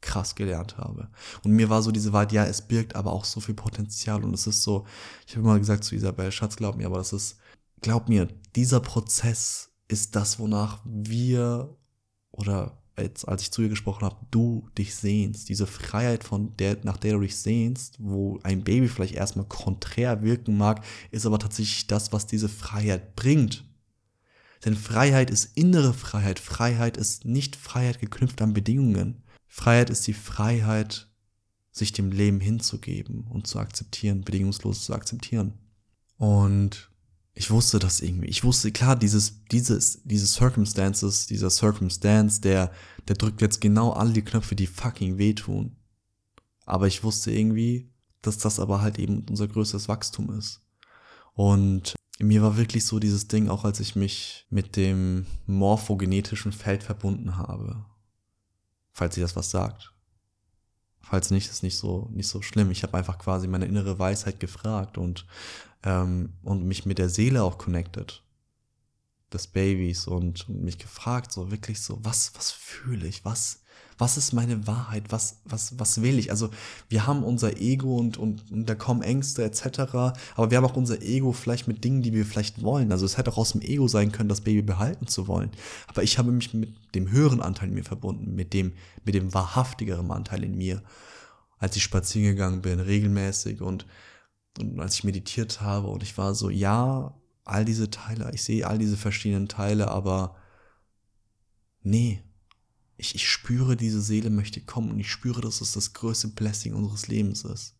krass 0.00 0.34
gelernt 0.34 0.78
habe. 0.78 1.08
Und 1.44 1.52
mir 1.52 1.68
war 1.68 1.82
so 1.82 1.90
diese 1.90 2.12
Wahrheit, 2.12 2.32
ja, 2.32 2.44
es 2.44 2.62
birgt 2.62 2.96
aber 2.96 3.12
auch 3.12 3.24
so 3.24 3.40
viel 3.40 3.54
Potenzial 3.54 4.24
und 4.24 4.34
es 4.34 4.46
ist 4.46 4.62
so, 4.62 4.86
ich 5.26 5.36
habe 5.36 5.44
immer 5.46 5.58
gesagt 5.58 5.84
zu 5.84 5.94
Isabel, 5.94 6.32
Schatz, 6.32 6.56
glaub 6.56 6.76
mir, 6.76 6.86
aber 6.86 6.98
das 6.98 7.12
ist, 7.12 7.38
glaub 7.80 8.08
mir, 8.08 8.28
dieser 8.56 8.80
Prozess 8.80 9.70
ist 9.88 10.16
das, 10.16 10.38
wonach 10.38 10.80
wir 10.84 11.76
oder 12.30 12.79
jetzt, 13.02 13.26
als 13.26 13.42
ich 13.42 13.50
zu 13.50 13.62
ihr 13.62 13.68
gesprochen 13.68 14.04
habe, 14.04 14.16
du 14.30 14.68
dich 14.76 14.94
sehnst, 14.94 15.48
diese 15.48 15.66
Freiheit, 15.66 16.24
von 16.24 16.56
der, 16.56 16.78
nach 16.82 16.96
der 16.96 17.14
du 17.14 17.20
dich 17.20 17.36
sehnst, 17.36 17.96
wo 17.98 18.38
ein 18.42 18.62
Baby 18.62 18.88
vielleicht 18.88 19.14
erstmal 19.14 19.46
konträr 19.46 20.22
wirken 20.22 20.56
mag, 20.56 20.84
ist 21.10 21.26
aber 21.26 21.38
tatsächlich 21.38 21.86
das, 21.86 22.12
was 22.12 22.26
diese 22.26 22.48
Freiheit 22.48 23.16
bringt. 23.16 23.64
Denn 24.64 24.76
Freiheit 24.76 25.30
ist 25.30 25.56
innere 25.56 25.94
Freiheit. 25.94 26.38
Freiheit 26.38 26.96
ist 26.96 27.24
nicht 27.24 27.56
Freiheit 27.56 27.98
geknüpft 27.98 28.42
an 28.42 28.52
Bedingungen. 28.52 29.22
Freiheit 29.48 29.90
ist 29.90 30.06
die 30.06 30.12
Freiheit, 30.12 31.08
sich 31.72 31.92
dem 31.92 32.12
Leben 32.12 32.40
hinzugeben 32.40 33.24
und 33.28 33.46
zu 33.46 33.58
akzeptieren, 33.58 34.22
bedingungslos 34.22 34.84
zu 34.84 34.94
akzeptieren. 34.94 35.54
Und 36.18 36.90
ich 37.34 37.50
wusste 37.50 37.78
das 37.78 38.00
irgendwie. 38.00 38.28
Ich 38.28 38.44
wusste, 38.44 38.72
klar, 38.72 38.96
dieses, 38.96 39.44
dieses, 39.46 40.02
diese 40.04 40.26
Circumstances, 40.26 41.26
dieser 41.26 41.50
Circumstance, 41.50 42.40
der, 42.40 42.72
der 43.08 43.16
drückt 43.16 43.40
jetzt 43.40 43.60
genau 43.60 43.92
alle 43.92 44.12
die 44.12 44.24
Knöpfe, 44.24 44.54
die 44.54 44.66
fucking 44.66 45.18
wehtun. 45.18 45.76
Aber 46.66 46.86
ich 46.86 47.02
wusste 47.02 47.30
irgendwie, 47.30 47.90
dass 48.22 48.38
das 48.38 48.60
aber 48.60 48.80
halt 48.80 48.98
eben 48.98 49.24
unser 49.28 49.48
größtes 49.48 49.88
Wachstum 49.88 50.30
ist. 50.36 50.60
Und 51.32 51.94
mir 52.18 52.42
war 52.42 52.56
wirklich 52.56 52.84
so 52.84 52.98
dieses 52.98 53.28
Ding, 53.28 53.48
auch 53.48 53.64
als 53.64 53.80
ich 53.80 53.96
mich 53.96 54.46
mit 54.50 54.76
dem 54.76 55.26
morphogenetischen 55.46 56.52
Feld 56.52 56.82
verbunden 56.82 57.36
habe 57.36 57.84
falls 58.92 59.14
sie 59.14 59.20
das 59.20 59.36
was 59.36 59.50
sagt. 59.50 59.92
Falls 61.02 61.30
nicht, 61.30 61.50
ist 61.50 61.62
nicht 61.62 61.76
so, 61.76 62.08
nicht 62.12 62.28
so 62.28 62.42
schlimm. 62.42 62.70
Ich 62.70 62.82
habe 62.82 62.96
einfach 62.96 63.18
quasi 63.18 63.48
meine 63.48 63.66
innere 63.66 63.98
Weisheit 63.98 64.38
gefragt 64.38 64.98
und, 64.98 65.26
ähm, 65.82 66.34
und 66.42 66.64
mich 66.64 66.86
mit 66.86 66.98
der 66.98 67.08
Seele 67.08 67.42
auch 67.42 67.58
connected 67.58 68.22
des 69.32 69.46
Babys 69.46 70.06
und, 70.06 70.48
mich 70.48 70.78
gefragt, 70.78 71.32
so 71.32 71.50
wirklich 71.50 71.80
so, 71.80 71.98
was, 72.02 72.32
was 72.34 72.50
fühle 72.50 73.06
ich, 73.06 73.24
was, 73.24 73.62
was 74.00 74.16
ist 74.16 74.32
meine 74.32 74.66
Wahrheit, 74.66 75.04
was, 75.10 75.40
was, 75.44 75.78
was 75.78 76.00
will 76.00 76.18
ich? 76.18 76.30
Also 76.30 76.50
wir 76.88 77.06
haben 77.06 77.22
unser 77.22 77.58
Ego 77.58 77.96
und, 77.96 78.16
und, 78.16 78.50
und 78.50 78.66
da 78.66 78.74
kommen 78.74 79.02
Ängste 79.02 79.44
etc., 79.44 79.80
aber 80.34 80.50
wir 80.50 80.56
haben 80.56 80.64
auch 80.64 80.76
unser 80.76 81.02
Ego 81.02 81.32
vielleicht 81.32 81.68
mit 81.68 81.84
Dingen, 81.84 82.02
die 82.02 82.14
wir 82.14 82.24
vielleicht 82.24 82.62
wollen. 82.62 82.92
Also 82.92 83.04
es 83.04 83.18
hätte 83.18 83.30
auch 83.30 83.36
aus 83.36 83.52
dem 83.52 83.60
Ego 83.60 83.88
sein 83.88 84.10
können, 84.10 84.30
das 84.30 84.40
Baby 84.40 84.62
behalten 84.62 85.06
zu 85.06 85.28
wollen. 85.28 85.50
Aber 85.86 86.02
ich 86.02 86.18
habe 86.18 86.32
mich 86.32 86.54
mit 86.54 86.72
dem 86.94 87.10
höheren 87.10 87.42
Anteil 87.42 87.68
in 87.68 87.74
mir 87.74 87.84
verbunden, 87.84 88.34
mit 88.34 88.54
dem, 88.54 88.72
mit 89.04 89.14
dem 89.14 89.34
wahrhaftigeren 89.34 90.10
Anteil 90.10 90.44
in 90.44 90.56
mir, 90.56 90.82
als 91.58 91.76
ich 91.76 91.82
spazieren 91.82 92.34
gegangen 92.34 92.62
bin, 92.62 92.80
regelmäßig 92.80 93.60
und, 93.60 93.86
und 94.58 94.80
als 94.80 94.94
ich 94.94 95.04
meditiert 95.04 95.60
habe 95.60 95.88
und 95.88 96.02
ich 96.02 96.16
war 96.16 96.34
so, 96.34 96.48
ja, 96.48 97.14
all 97.44 97.64
diese 97.64 97.90
Teile, 97.90 98.30
ich 98.32 98.42
sehe 98.42 98.66
all 98.66 98.78
diese 98.78 98.96
verschiedenen 98.96 99.48
Teile, 99.48 99.88
aber 99.88 100.36
nee, 101.82 102.22
ich, 103.00 103.14
ich 103.14 103.28
spüre, 103.28 103.76
diese 103.76 104.00
Seele 104.00 104.28
möchte 104.28 104.60
kommen 104.60 104.90
und 104.90 105.00
ich 105.00 105.10
spüre, 105.10 105.40
dass 105.40 105.60
es 105.62 105.72
das 105.72 105.94
größte 105.94 106.28
Blessing 106.28 106.74
unseres 106.74 107.08
Lebens 107.08 107.44
ist. 107.44 107.74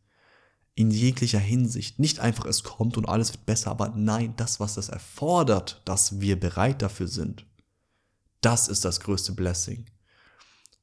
In 0.74 0.90
jeglicher 0.90 1.38
Hinsicht. 1.38 1.98
Nicht 1.98 2.20
einfach, 2.20 2.46
es 2.46 2.62
kommt 2.62 2.96
und 2.96 3.06
alles 3.06 3.32
wird 3.32 3.44
besser, 3.44 3.70
aber 3.70 3.90
nein, 3.90 4.34
das, 4.36 4.60
was 4.60 4.74
das 4.74 4.88
erfordert, 4.88 5.82
dass 5.84 6.20
wir 6.20 6.40
bereit 6.40 6.80
dafür 6.80 7.06
sind, 7.06 7.44
das 8.40 8.68
ist 8.68 8.86
das 8.86 9.00
größte 9.00 9.32
Blessing. 9.32 9.84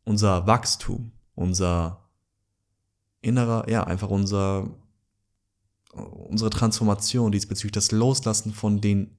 Unser 0.04 0.46
Wachstum, 0.46 1.12
unser 1.34 2.08
innerer, 3.22 3.68
ja, 3.68 3.86
einfach 3.86 4.10
unser, 4.10 4.70
unsere 5.94 6.52
Transformation 6.52 7.32
diesbezüglich, 7.32 7.72
das 7.72 7.92
Loslassen 7.92 8.54
von 8.54 8.82
den 8.82 9.18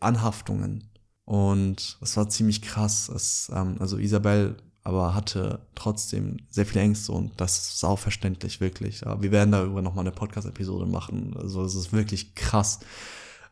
Anhaftungen, 0.00 0.91
und 1.24 1.98
das 2.00 2.16
war 2.16 2.28
ziemlich 2.28 2.62
krass. 2.62 3.08
Es, 3.08 3.50
ähm, 3.54 3.76
also 3.78 3.98
Isabel 3.98 4.56
aber 4.84 5.14
hatte 5.14 5.60
trotzdem 5.74 6.38
sehr 6.50 6.66
viele 6.66 6.80
Ängste 6.80 7.12
und 7.12 7.40
das 7.40 7.58
ist 7.58 7.78
sauverständlich, 7.78 8.60
wirklich. 8.60 9.06
Aber 9.06 9.22
wir 9.22 9.30
werden 9.30 9.52
darüber 9.52 9.80
nochmal 9.80 10.04
eine 10.04 10.14
Podcast-Episode 10.14 10.86
machen. 10.86 11.36
Also 11.36 11.64
es 11.64 11.74
ist 11.74 11.92
wirklich 11.92 12.34
krass. 12.34 12.80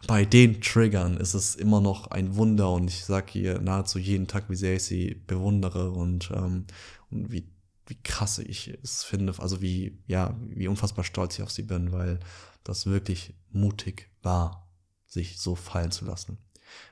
bei 0.07 0.25
den 0.25 0.61
Triggern 0.61 1.19
ist 1.19 1.35
es 1.35 1.55
immer 1.55 1.81
noch 1.81 2.09
ein 2.09 2.35
Wunder 2.37 2.73
und 2.73 2.89
ich 2.89 3.05
sage 3.05 3.39
ihr 3.39 3.61
nahezu 3.61 3.99
jeden 3.99 4.27
Tag, 4.27 4.49
wie 4.49 4.57
sehr 4.57 4.77
ich 4.77 4.85
sie 4.85 5.15
bewundere 5.27 5.91
und, 5.93 6.31
ähm, 6.35 6.67
und 7.11 7.31
wie, 7.31 7.49
wie 7.87 7.99
krass 8.03 8.39
ich 8.39 8.79
es 8.83 9.05
finde, 9.05 9.35
also 9.39 9.61
wie, 9.63 9.99
ja, 10.07 10.37
wie 10.49 10.69
unfassbar 10.69 11.05
stolz 11.05 11.39
ich 11.39 11.43
auf 11.43 11.51
sie 11.51 11.63
bin, 11.63 11.93
weil 11.93 12.19
das 12.65 12.87
wirklich 12.87 13.35
mutig 13.51 14.11
war, 14.23 14.69
sich 15.07 15.39
so 15.39 15.55
fallen 15.55 15.91
zu 15.91 16.07
lassen. 16.07 16.39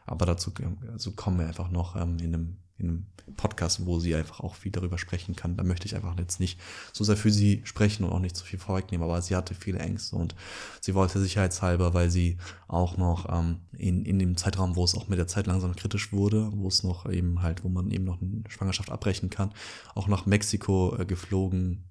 Aber 0.06 0.26
dazu 0.26 0.52
also 0.92 1.12
kommen 1.12 1.38
wir 1.38 1.46
einfach 1.46 1.70
noch 1.70 1.96
ähm, 1.96 2.18
in 2.18 2.34
einem 2.34 2.56
in 2.78 2.88
einem 2.88 3.06
Podcast, 3.36 3.84
wo 3.84 3.98
sie 3.98 4.14
einfach 4.14 4.40
auch 4.40 4.54
viel 4.54 4.72
darüber 4.72 4.98
sprechen 4.98 5.36
kann. 5.36 5.56
Da 5.56 5.64
möchte 5.64 5.86
ich 5.86 5.96
einfach 5.96 6.16
jetzt 6.18 6.40
nicht 6.40 6.58
so 6.92 7.04
sehr 7.04 7.16
für 7.16 7.30
sie 7.30 7.60
sprechen 7.64 8.04
und 8.04 8.12
auch 8.12 8.20
nicht 8.20 8.36
zu 8.36 8.44
viel 8.44 8.58
vorwegnehmen, 8.58 9.04
aber 9.04 9.20
sie 9.20 9.36
hatte 9.36 9.54
viele 9.54 9.80
Ängste 9.80 10.16
und 10.16 10.34
sie 10.80 10.94
wollte 10.94 11.20
sicherheitshalber, 11.20 11.92
weil 11.92 12.10
sie 12.10 12.38
auch 12.68 12.96
noch 12.96 13.28
ähm, 13.30 13.60
in, 13.76 14.04
in 14.04 14.18
dem 14.18 14.36
Zeitraum, 14.36 14.76
wo 14.76 14.84
es 14.84 14.94
auch 14.94 15.08
mit 15.08 15.18
der 15.18 15.26
Zeit 15.26 15.46
langsam 15.46 15.74
kritisch 15.74 16.12
wurde, 16.12 16.50
wo 16.54 16.68
es 16.68 16.84
noch 16.84 17.10
eben 17.10 17.42
halt, 17.42 17.64
wo 17.64 17.68
man 17.68 17.90
eben 17.90 18.04
noch 18.04 18.22
eine 18.22 18.44
Schwangerschaft 18.48 18.90
abbrechen 18.90 19.28
kann, 19.28 19.52
auch 19.94 20.06
nach 20.06 20.26
Mexiko 20.26 20.96
äh, 20.96 21.04
geflogen 21.04 21.84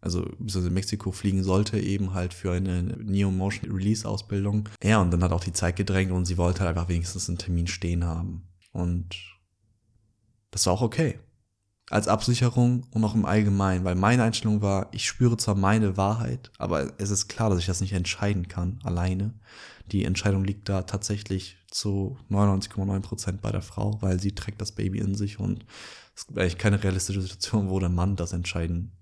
also 0.00 0.24
in 0.24 0.72
Mexiko 0.72 1.12
fliegen 1.12 1.42
sollte, 1.42 1.78
eben 1.78 2.14
halt 2.14 2.32
für 2.32 2.52
eine 2.52 2.82
Neo-Motion 2.82 3.70
Release-Ausbildung. 3.70 4.68
Ja, 4.82 5.00
und 5.00 5.10
dann 5.10 5.22
hat 5.22 5.32
auch 5.32 5.44
die 5.44 5.52
Zeit 5.52 5.76
gedrängt 5.76 6.10
und 6.10 6.24
sie 6.24 6.38
wollte 6.38 6.60
halt 6.60 6.70
einfach 6.70 6.88
wenigstens 6.88 7.28
einen 7.28 7.38
Termin 7.38 7.66
stehen 7.66 8.04
haben. 8.04 8.48
Und 8.72 9.16
das 10.50 10.66
war 10.66 10.72
auch 10.72 10.82
okay. 10.82 11.18
Als 11.90 12.08
Absicherung 12.08 12.86
und 12.92 13.04
auch 13.04 13.14
im 13.14 13.26
Allgemeinen, 13.26 13.84
weil 13.84 13.96
meine 13.96 14.22
Einstellung 14.22 14.62
war, 14.62 14.88
ich 14.92 15.06
spüre 15.06 15.36
zwar 15.36 15.56
meine 15.56 15.96
Wahrheit, 15.96 16.50
aber 16.56 16.92
es 16.98 17.10
ist 17.10 17.28
klar, 17.28 17.50
dass 17.50 17.58
ich 17.58 17.66
das 17.66 17.80
nicht 17.80 17.92
entscheiden 17.92 18.46
kann, 18.46 18.78
alleine. 18.84 19.34
Die 19.86 20.04
Entscheidung 20.04 20.44
liegt 20.44 20.68
da 20.68 20.82
tatsächlich 20.82 21.56
zu 21.68 22.16
99,9 22.30 23.00
Prozent 23.00 23.42
bei 23.42 23.50
der 23.50 23.62
Frau, 23.62 24.00
weil 24.02 24.20
sie 24.20 24.36
trägt 24.36 24.60
das 24.60 24.72
Baby 24.72 25.00
in 25.00 25.16
sich 25.16 25.40
und 25.40 25.66
es 26.14 26.28
gibt 26.28 26.38
eigentlich 26.38 26.58
keine 26.58 26.82
realistische 26.82 27.22
Situation, 27.22 27.70
wo 27.70 27.80
der 27.80 27.88
Mann 27.88 28.14
das 28.14 28.32
entscheiden 28.32 28.92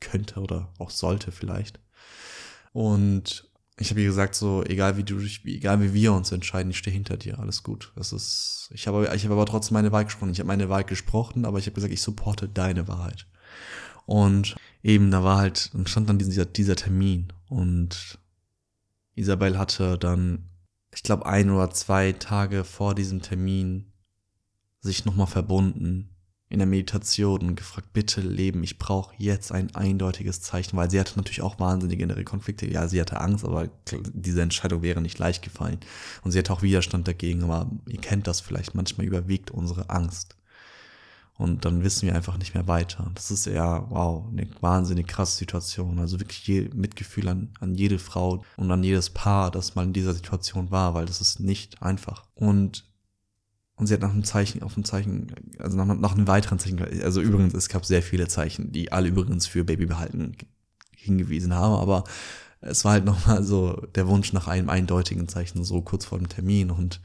könnte 0.00 0.40
oder 0.40 0.72
auch 0.78 0.90
sollte 0.90 1.32
vielleicht. 1.32 1.80
Und 2.72 3.50
ich 3.78 3.90
habe 3.90 4.00
ihr 4.00 4.06
gesagt, 4.06 4.34
so, 4.34 4.64
egal 4.64 4.96
wie 4.96 5.04
du 5.04 5.18
egal 5.44 5.82
wie 5.82 5.92
wir 5.92 6.12
uns 6.12 6.32
entscheiden, 6.32 6.70
ich 6.70 6.78
stehe 6.78 6.94
hinter 6.94 7.16
dir, 7.16 7.38
alles 7.38 7.62
gut. 7.62 7.92
Das 7.94 8.12
ist, 8.12 8.70
ich 8.72 8.86
habe, 8.86 9.10
ich 9.14 9.24
habe 9.24 9.34
aber 9.34 9.46
trotzdem 9.46 9.74
meine 9.74 9.92
Wahl 9.92 10.04
gesprochen. 10.04 10.30
Ich 10.30 10.38
habe 10.38 10.46
meine 10.46 10.68
Wahl 10.68 10.84
gesprochen, 10.84 11.44
aber 11.44 11.58
ich 11.58 11.66
habe 11.66 11.74
gesagt, 11.74 11.92
ich 11.92 12.00
supporte 12.00 12.48
deine 12.48 12.88
Wahrheit. 12.88 13.26
Und 14.06 14.56
eben, 14.82 15.10
da 15.10 15.22
war 15.22 15.38
halt, 15.38 15.74
dann 15.74 15.86
stand 15.86 16.08
dann 16.08 16.18
dieser, 16.18 16.46
dieser 16.46 16.76
Termin 16.76 17.32
und 17.48 18.18
Isabel 19.14 19.58
hatte 19.58 19.98
dann, 19.98 20.48
ich 20.94 21.02
glaube, 21.02 21.26
ein 21.26 21.50
oder 21.50 21.70
zwei 21.70 22.12
Tage 22.12 22.64
vor 22.64 22.94
diesem 22.94 23.20
Termin 23.20 23.92
sich 24.80 25.04
nochmal 25.04 25.26
verbunden 25.26 26.15
in 26.48 26.58
der 26.58 26.66
Meditation 26.66 27.40
und 27.40 27.56
gefragt, 27.56 27.92
bitte 27.92 28.20
Leben, 28.20 28.62
ich 28.62 28.78
brauche 28.78 29.14
jetzt 29.18 29.50
ein 29.50 29.74
eindeutiges 29.74 30.40
Zeichen, 30.42 30.76
weil 30.76 30.90
sie 30.90 31.00
hatte 31.00 31.16
natürlich 31.16 31.42
auch 31.42 31.58
wahnsinnige 31.58 32.04
innere 32.04 32.22
Konflikte. 32.22 32.70
Ja, 32.70 32.86
sie 32.86 33.00
hatte 33.00 33.20
Angst, 33.20 33.44
aber 33.44 33.68
diese 34.12 34.42
Entscheidung 34.42 34.82
wäre 34.82 35.00
nicht 35.00 35.18
leicht 35.18 35.42
gefallen. 35.42 35.80
Und 36.22 36.30
sie 36.30 36.38
hatte 36.38 36.52
auch 36.52 36.62
Widerstand 36.62 37.08
dagegen, 37.08 37.42
aber 37.42 37.68
ihr 37.88 38.00
kennt 38.00 38.28
das 38.28 38.40
vielleicht, 38.40 38.76
manchmal 38.76 39.06
überwiegt 39.06 39.50
unsere 39.50 39.90
Angst. 39.90 40.36
Und 41.38 41.64
dann 41.64 41.82
wissen 41.82 42.06
wir 42.06 42.14
einfach 42.14 42.38
nicht 42.38 42.54
mehr 42.54 42.66
weiter. 42.66 43.10
Das 43.14 43.30
ist 43.30 43.46
ja, 43.46 43.84
wow, 43.90 44.24
eine 44.30 44.48
wahnsinnig 44.60 45.06
krasse 45.06 45.36
Situation. 45.36 45.98
Also 45.98 46.18
wirklich 46.18 46.46
je, 46.46 46.70
Mitgefühl 46.74 47.28
an, 47.28 47.50
an 47.60 47.74
jede 47.74 47.98
Frau 47.98 48.42
und 48.56 48.70
an 48.70 48.82
jedes 48.82 49.10
Paar, 49.10 49.50
das 49.50 49.74
mal 49.74 49.84
in 49.84 49.92
dieser 49.92 50.14
Situation 50.14 50.70
war, 50.70 50.94
weil 50.94 51.06
das 51.06 51.20
ist 51.20 51.40
nicht 51.40 51.82
einfach. 51.82 52.24
Und 52.34 52.84
und 53.76 53.86
sie 53.86 53.94
hat 53.94 54.00
nach 54.00 54.10
einem 54.10 54.24
Zeichen, 54.24 54.62
auf 54.62 54.76
einem 54.76 54.84
Zeichen, 54.84 55.34
also 55.58 55.76
nach, 55.76 55.86
nach 55.86 56.14
einem 56.14 56.26
weiteren 56.26 56.58
Zeichen, 56.58 56.82
also 57.02 57.20
übrigens, 57.20 57.54
es 57.54 57.68
gab 57.68 57.84
sehr 57.84 58.02
viele 58.02 58.26
Zeichen, 58.28 58.72
die 58.72 58.90
alle 58.90 59.08
übrigens 59.08 59.46
für 59.46 59.64
Baby 59.64 59.86
behalten 59.86 60.36
hingewiesen 60.94 61.54
haben, 61.54 61.74
aber 61.74 62.04
es 62.60 62.84
war 62.84 62.92
halt 62.92 63.04
nochmal 63.04 63.42
so 63.42 63.74
der 63.94 64.08
Wunsch 64.08 64.32
nach 64.32 64.48
einem 64.48 64.68
eindeutigen 64.70 65.28
Zeichen, 65.28 65.64
so 65.64 65.82
kurz 65.82 66.04
vor 66.04 66.18
dem 66.18 66.28
Termin. 66.28 66.70
Und 66.70 67.00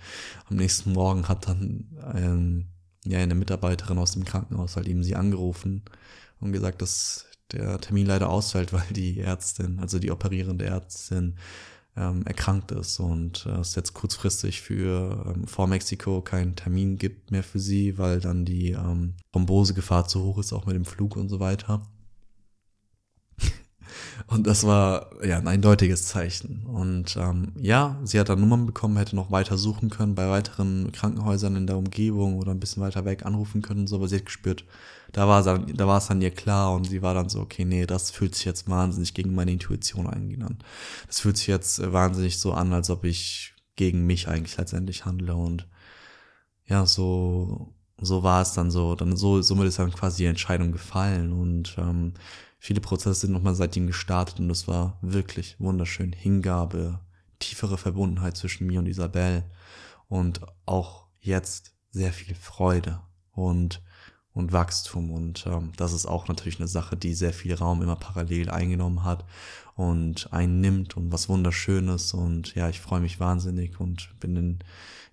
am 0.50 0.56
nächsten 0.58 0.94
Morgen 0.94 1.28
hat 1.28 1.48
dann 1.48 1.86
ähm, 2.16 2.66
ja, 3.06 3.20
eine 3.20 3.36
Mitarbeiterin 3.36 3.98
aus 3.98 4.14
dem 4.14 4.26
Krankenhaus 4.26 4.76
halt 4.76 4.88
eben 4.88 5.04
sie 5.04 5.16
angerufen 5.16 5.84
und 6.40 6.52
gesagt, 6.52 6.82
dass 6.82 7.26
der 7.52 7.80
Termin 7.80 8.08
leider 8.08 8.30
ausfällt, 8.30 8.74
weil 8.74 8.88
die 8.92 9.20
Ärztin, 9.20 9.80
also 9.80 10.00
die 10.00 10.12
operierende 10.12 10.66
Ärztin, 10.66 11.36
ähm, 11.98 12.26
erkrankt 12.26 12.72
ist 12.72 13.00
und 13.00 13.46
äh, 13.46 13.60
es 13.60 13.76
jetzt 13.76 13.94
kurzfristig 13.94 14.62
für 14.62 15.26
ähm, 15.28 15.48
vor 15.48 15.68
Mexiko 15.68 16.22
keinen 16.22 16.56
Termin 16.56 16.98
gibt 16.98 17.32
mehr 17.32 17.44
für 17.44 17.60
sie, 17.60 17.98
weil 17.98 18.20
dann 18.20 18.46
die 18.46 18.72
ähm, 18.72 19.16
Thrombosegefahr 19.32 20.08
zu 20.08 20.24
hoch 20.24 20.38
ist, 20.38 20.54
auch 20.54 20.66
mit 20.66 20.76
dem 20.76 20.86
Flug 20.86 21.16
und 21.16 21.30
so 21.30 21.40
weiter. 21.40 21.82
Und 24.28 24.48
das 24.48 24.66
war 24.66 25.10
ja 25.26 25.38
ein 25.38 25.48
eindeutiges 25.48 26.06
Zeichen. 26.08 26.66
Und 26.66 27.16
ähm, 27.18 27.54
ja, 27.60 28.00
sie 28.04 28.20
hat 28.20 28.30
dann 28.30 28.40
Nummern 28.40 28.66
bekommen, 28.66 28.98
hätte 28.98 29.16
noch 29.16 29.32
weiter 29.32 29.58
suchen 29.58 29.90
können, 29.90 30.16
bei 30.16 30.30
weiteren 30.30 30.92
Krankenhäusern 30.92 31.56
in 31.56 31.68
der 31.68 31.78
Umgebung 31.78 32.38
oder 32.38 32.52
ein 32.52 32.60
bisschen 32.60 32.84
weiter 32.84 33.06
weg 33.06 33.26
anrufen 33.26 33.62
können 33.62 33.82
und 33.82 33.88
so, 33.88 33.98
aber 33.98 34.08
sie 34.08 34.18
hat 34.18 34.26
gespürt, 34.26 34.66
da 35.12 35.28
war 35.28 35.40
es 35.40 35.46
dann, 35.46 35.68
da 35.76 35.88
war 35.88 35.98
es 35.98 36.08
dann 36.08 36.22
ihr 36.22 36.32
klar 36.32 36.74
und 36.74 36.86
sie 36.86 37.02
war 37.02 37.14
dann 37.14 37.30
so, 37.30 37.42
okay, 37.42 37.66
nee, 37.66 37.86
das 37.86 38.12
fühlt 38.12 38.36
sich 38.36 38.46
jetzt 38.46 38.70
wahnsinnig 38.70 39.14
gegen 39.14 39.36
meine 39.36 39.52
Intuition 39.52 40.08
eigentlich 40.08 40.42
an. 40.44 40.60
Das 41.08 41.20
fühlt 41.20 41.38
sich 41.38 41.48
jetzt 41.48 41.80
äh, 41.80 41.92
wahnsinnig 41.94 42.40
so 42.40 42.54
an, 42.54 42.74
als 42.74 42.90
ob 42.90 43.04
ich 43.04 43.54
gegen 43.76 44.06
mich 44.06 44.28
eigentlich 44.28 44.58
letztendlich 44.58 45.06
handle 45.06 45.36
und 45.36 45.68
ja, 46.66 46.86
so, 46.86 47.74
so 48.00 48.24
war 48.24 48.42
es 48.42 48.54
dann 48.54 48.72
so. 48.72 48.96
Dann 48.96 49.18
so, 49.18 49.42
somit 49.42 49.68
ist 49.68 49.80
dann 49.80 49.92
quasi 49.92 50.24
die 50.24 50.30
Entscheidung 50.30 50.72
gefallen 50.72 51.34
und 51.34 51.76
ähm, 51.78 52.14
viele 52.62 52.80
Prozesse 52.80 53.22
sind 53.22 53.32
nochmal 53.32 53.56
seitdem 53.56 53.88
gestartet 53.88 54.40
und 54.40 54.52
es 54.52 54.68
war 54.68 55.00
wirklich 55.02 55.60
wunderschön. 55.60 56.14
Hingabe, 56.14 57.00
tiefere 57.40 57.76
Verbundenheit 57.76 58.38
zwischen 58.38 58.68
mir 58.68 58.80
und 58.80 58.86
Isabel 58.86 59.44
und 60.08 60.42
auch 60.68 61.08
jetzt 61.20 61.74
sehr 61.90 62.14
viel 62.14 62.36
Freude 62.36 63.02
und 63.32 63.82
und 64.34 64.54
Wachstum 64.54 65.12
und 65.12 65.46
ähm, 65.46 65.74
das 65.76 65.92
ist 65.92 66.06
auch 66.06 66.30
natürlich 66.30 66.58
eine 66.60 66.68
Sache, 66.68 66.96
die 66.96 67.14
sehr 67.14 67.34
viel 67.34 67.54
Raum 67.54 67.82
immer 67.82 67.98
parallel 67.98 68.50
eingenommen 68.50 69.04
hat 69.04 69.26
und 69.76 70.32
einnimmt 70.32 70.96
und 70.96 71.12
was 71.12 71.28
wunderschönes 71.28 72.14
und 72.14 72.56
ja, 72.56 72.70
ich 72.70 72.80
freue 72.80 73.02
mich 73.02 73.20
wahnsinnig 73.20 73.82
und 73.82 74.18
bin 74.22 74.38
in, 74.38 74.60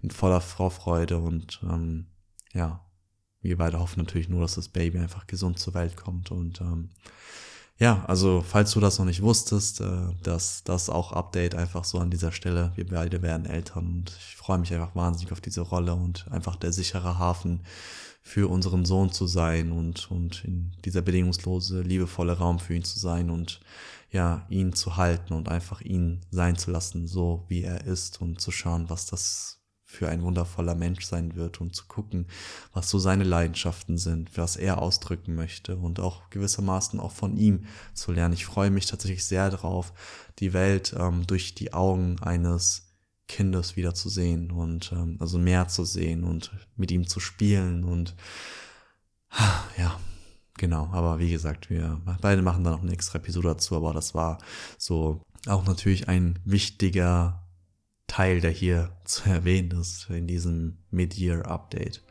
in 0.03 0.11
voller 0.13 0.41
Vorfreude 0.41 1.19
und 1.19 1.61
ähm, 1.65 2.07
ja, 2.53 2.85
wir 3.41 3.57
beide 3.57 3.79
hoffen 3.79 4.01
natürlich 4.01 4.29
nur, 4.29 4.41
dass 4.41 4.55
das 4.55 4.69
Baby 4.69 4.99
einfach 4.99 5.27
gesund 5.27 5.59
zur 5.59 5.75
Welt 5.75 5.97
kommt. 5.97 6.31
Und 6.31 6.61
ähm, 6.61 6.91
ja, 7.79 8.05
also 8.07 8.43
falls 8.47 8.73
du 8.73 8.81
das 8.81 8.99
noch 8.99 9.07
nicht 9.07 9.23
wusstest, 9.23 9.81
äh, 9.81 10.09
dass 10.23 10.65
das 10.65 10.91
auch 10.91 11.13
Update 11.13 11.55
einfach 11.55 11.85
so 11.85 11.99
an 11.99 12.11
dieser 12.11 12.33
Stelle. 12.33 12.73
Wir 12.75 12.87
beide 12.87 13.23
werden 13.23 13.47
Eltern 13.47 13.87
und 13.87 14.13
ich 14.19 14.37
freue 14.37 14.59
mich 14.59 14.73
einfach 14.75 14.97
wahnsinnig 14.97 15.33
auf 15.33 15.41
diese 15.41 15.61
Rolle 15.61 15.95
und 15.95 16.27
einfach 16.31 16.57
der 16.57 16.73
sichere 16.73 17.19
Hafen 17.19 17.61
für 18.23 18.51
unseren 18.51 18.85
Sohn 18.85 19.11
zu 19.13 19.27
sein 19.27 19.73
und, 19.73 20.11
und 20.11 20.45
in 20.45 20.73
dieser 20.85 21.03
bedingungslose, 21.03 21.81
liebevolle 21.83 22.37
Raum 22.37 22.59
für 22.59 22.75
ihn 22.75 22.85
zu 22.85 22.99
sein 22.99 23.31
und 23.31 23.61
ja, 24.11 24.47
ihn 24.49 24.73
zu 24.73 24.97
halten 24.97 25.33
und 25.35 25.49
einfach 25.49 25.81
ihn 25.81 26.21
sein 26.31 26.57
zu 26.57 26.71
lassen, 26.71 27.07
so 27.07 27.45
wie 27.49 27.63
er 27.63 27.87
ist 27.87 28.21
und 28.21 28.41
zu 28.41 28.51
schauen, 28.51 28.91
was 28.91 29.07
das 29.07 29.58
für 29.91 30.07
ein 30.11 30.23
wundervoller 30.23 30.75
Mensch 30.75 31.07
sein 31.07 31.35
wird 31.35 31.63
und 31.63 31.75
zu 31.75 31.87
gucken, 31.87 32.27
was 32.75 32.91
so 32.91 32.99
seine 32.99 33.25
Leidenschaften 33.25 33.97
sind, 33.97 34.37
was 34.37 34.57
er 34.57 34.83
ausdrücken 34.83 35.35
möchte 35.35 35.77
und 35.79 35.99
auch 35.99 36.29
gewissermaßen 36.29 37.01
auch 37.01 37.13
von 37.13 37.39
ihm 37.39 37.65
zu 37.95 38.13
lernen. 38.13 38.35
Ich 38.35 38.45
freue 38.45 38.71
mich 38.71 38.85
tatsächlich 38.85 39.25
sehr 39.25 39.49
darauf, 39.49 39.95
die 40.41 40.53
Welt 40.53 40.95
ähm, 40.97 41.27
durch 41.27 41.55
die 41.55 41.73
Augen 41.73 42.21
eines 42.21 42.93
Kindes 43.29 43.77
wieder 43.77 43.95
zu 43.95 44.11
sehen 44.11 44.51
und 44.51 44.93
ähm, 44.93 45.17
also 45.21 45.39
mehr 45.39 45.69
zu 45.69 45.87
sehen 45.87 46.23
und 46.23 46.53
mit 46.77 46.91
ihm 46.91 47.09
zu 47.09 47.19
spielen 47.19 47.83
und 47.83 48.15
ja, 49.79 49.99
genau. 50.59 50.91
Aber 50.93 51.19
wie 51.19 51.31
gesagt, 51.31 51.71
wir 51.71 51.99
beide 52.21 52.43
machen 52.43 52.63
da 52.63 52.73
noch 52.73 52.83
eine 52.83 52.93
extra 52.93 53.19
Episode 53.19 53.49
dazu, 53.49 53.75
aber 53.75 53.95
das 53.95 54.15
war 54.15 54.37
so 54.77 55.23
auch 55.47 55.65
natürlich 55.65 56.09
ein 56.09 56.39
wichtiger 56.45 57.48
Teil, 58.09 58.41
der 58.41 58.51
hier 58.51 58.91
zu 59.05 59.29
erwähnen 59.31 59.71
ist 59.81 60.09
in 60.11 60.27
diesem 60.27 60.79
Mid-Year-Update. 60.91 62.03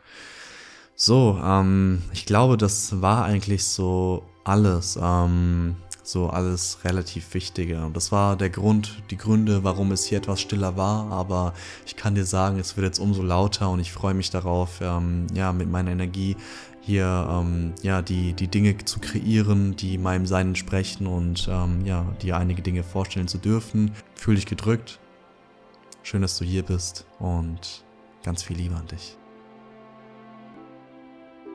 So, 0.96 1.40
ähm, 1.44 2.02
ich 2.12 2.26
glaube, 2.26 2.58
das 2.58 3.02
war 3.02 3.26
eigentlich 3.26 3.66
so 3.66 4.24
alles, 4.46 4.98
ähm, 5.00 5.76
so 6.02 6.30
alles 6.30 6.80
relativ 6.86 7.36
Wichtige. 7.36 7.92
Das 7.94 8.12
war 8.12 8.36
der 8.36 8.50
Grund, 8.50 9.04
die 9.12 9.18
Gründe, 9.18 9.64
warum 9.64 9.92
es 9.92 10.06
hier 10.06 10.18
etwas 10.18 10.42
stiller 10.42 10.76
war. 10.76 11.12
Aber 11.12 11.54
ich 11.86 11.98
kann 11.98 12.16
dir 12.16 12.26
sagen, 12.26 12.58
es 12.58 12.78
wird 12.78 12.86
jetzt 12.86 13.00
umso 13.00 13.22
lauter 13.22 13.70
und 13.70 13.80
ich 13.80 13.92
freue 13.92 14.16
mich 14.16 14.32
darauf, 14.32 14.80
ähm, 14.82 15.28
ja, 15.36 15.54
mit 15.54 15.70
meiner 15.70 15.92
Energie 15.92 16.36
hier 16.88 17.28
ähm, 17.30 17.74
ja 17.84 18.02
die 18.02 18.32
die 18.34 18.48
Dinge 18.48 18.78
zu 18.78 19.00
kreieren, 19.00 19.76
die 19.76 19.98
meinem 19.98 20.26
Sein 20.26 20.48
entsprechen 20.48 21.06
und 21.06 21.50
ähm, 21.52 21.86
ja 21.86 22.06
dir 22.22 22.38
einige 22.38 22.62
Dinge 22.62 22.82
vorstellen 22.84 23.28
zu 23.28 23.38
dürfen. 23.38 23.92
Fühl 24.16 24.36
dich 24.36 24.46
gedrückt, 24.46 25.00
schön, 26.08 26.22
dass 26.22 26.38
du 26.38 26.46
hier 26.46 26.64
bist 26.64 27.06
und 27.20 27.84
ganz 28.24 28.42
viel 28.42 28.56
Liebe 28.56 28.76
an 28.76 28.88
dich. 28.88 29.18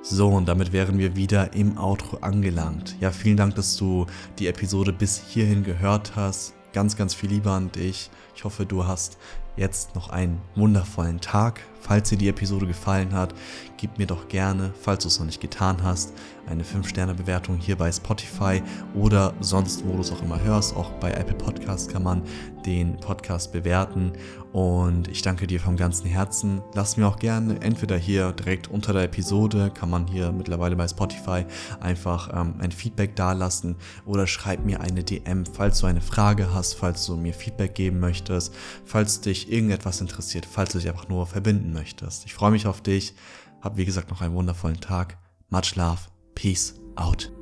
So, 0.02 0.28
und 0.28 0.46
damit 0.46 0.74
wären 0.74 0.98
wir 0.98 1.16
wieder 1.16 1.54
im 1.54 1.78
Outro 1.78 2.18
angelangt. 2.18 2.96
Ja, 3.00 3.12
vielen 3.12 3.38
Dank, 3.38 3.54
dass 3.54 3.78
du 3.78 4.04
die 4.38 4.48
Episode 4.48 4.92
bis 4.92 5.22
hierhin 5.26 5.64
gehört 5.64 6.16
hast. 6.16 6.52
Ganz, 6.74 6.96
ganz 6.96 7.14
viel 7.14 7.30
Liebe 7.30 7.50
an 7.50 7.72
dich. 7.72 8.10
Ich 8.34 8.44
hoffe, 8.44 8.66
du 8.66 8.86
hast 8.86 9.16
jetzt 9.56 9.94
noch 9.94 10.10
einen 10.10 10.38
wundervollen 10.54 11.22
Tag. 11.22 11.62
Falls 11.82 12.08
dir 12.08 12.16
die 12.16 12.28
Episode 12.28 12.66
gefallen 12.66 13.12
hat, 13.12 13.34
gib 13.76 13.98
mir 13.98 14.06
doch 14.06 14.28
gerne, 14.28 14.72
falls 14.80 15.02
du 15.02 15.08
es 15.08 15.18
noch 15.18 15.26
nicht 15.26 15.40
getan 15.40 15.82
hast, 15.82 16.12
eine 16.46 16.62
5-Sterne-Bewertung 16.62 17.58
hier 17.58 17.76
bei 17.76 17.90
Spotify 17.90 18.62
oder 18.94 19.34
sonst, 19.40 19.84
wo 19.84 19.94
du 19.94 20.00
es 20.00 20.12
auch 20.12 20.22
immer 20.22 20.40
hörst. 20.40 20.76
Auch 20.76 20.90
bei 20.92 21.10
Apple 21.10 21.34
Podcast 21.34 21.90
kann 21.90 22.04
man 22.04 22.22
den 22.64 22.96
Podcast 22.98 23.52
bewerten. 23.52 24.12
Und 24.52 25.08
ich 25.08 25.22
danke 25.22 25.46
dir 25.46 25.58
vom 25.58 25.76
ganzen 25.76 26.06
Herzen. 26.06 26.62
Lass 26.74 26.96
mir 26.96 27.06
auch 27.06 27.18
gerne 27.18 27.60
entweder 27.60 27.96
hier 27.96 28.32
direkt 28.32 28.68
unter 28.68 28.92
der 28.92 29.04
Episode, 29.04 29.72
kann 29.74 29.90
man 29.90 30.06
hier 30.06 30.30
mittlerweile 30.30 30.76
bei 30.76 30.86
Spotify 30.86 31.44
einfach 31.80 32.30
ähm, 32.32 32.54
ein 32.58 32.70
Feedback 32.70 33.16
dalassen 33.16 33.76
oder 34.04 34.26
schreib 34.26 34.64
mir 34.64 34.80
eine 34.80 35.02
DM, 35.02 35.44
falls 35.46 35.80
du 35.80 35.86
eine 35.86 36.00
Frage 36.00 36.52
hast, 36.54 36.74
falls 36.74 37.06
du 37.06 37.16
mir 37.16 37.32
Feedback 37.32 37.74
geben 37.74 37.98
möchtest, 37.98 38.54
falls 38.84 39.20
dich 39.20 39.50
irgendetwas 39.50 40.00
interessiert, 40.00 40.46
falls 40.46 40.72
du 40.72 40.78
dich 40.78 40.88
einfach 40.88 41.08
nur 41.08 41.26
verbinden 41.26 41.71
möchtest. 41.72 42.24
Ich 42.26 42.34
freue 42.34 42.50
mich 42.50 42.66
auf 42.66 42.80
dich. 42.82 43.14
Hab 43.60 43.76
wie 43.76 43.84
gesagt 43.84 44.10
noch 44.10 44.20
einen 44.20 44.34
wundervollen 44.34 44.80
Tag. 44.80 45.18
Much 45.48 45.76
love. 45.76 46.00
Peace 46.34 46.74
out. 46.96 47.32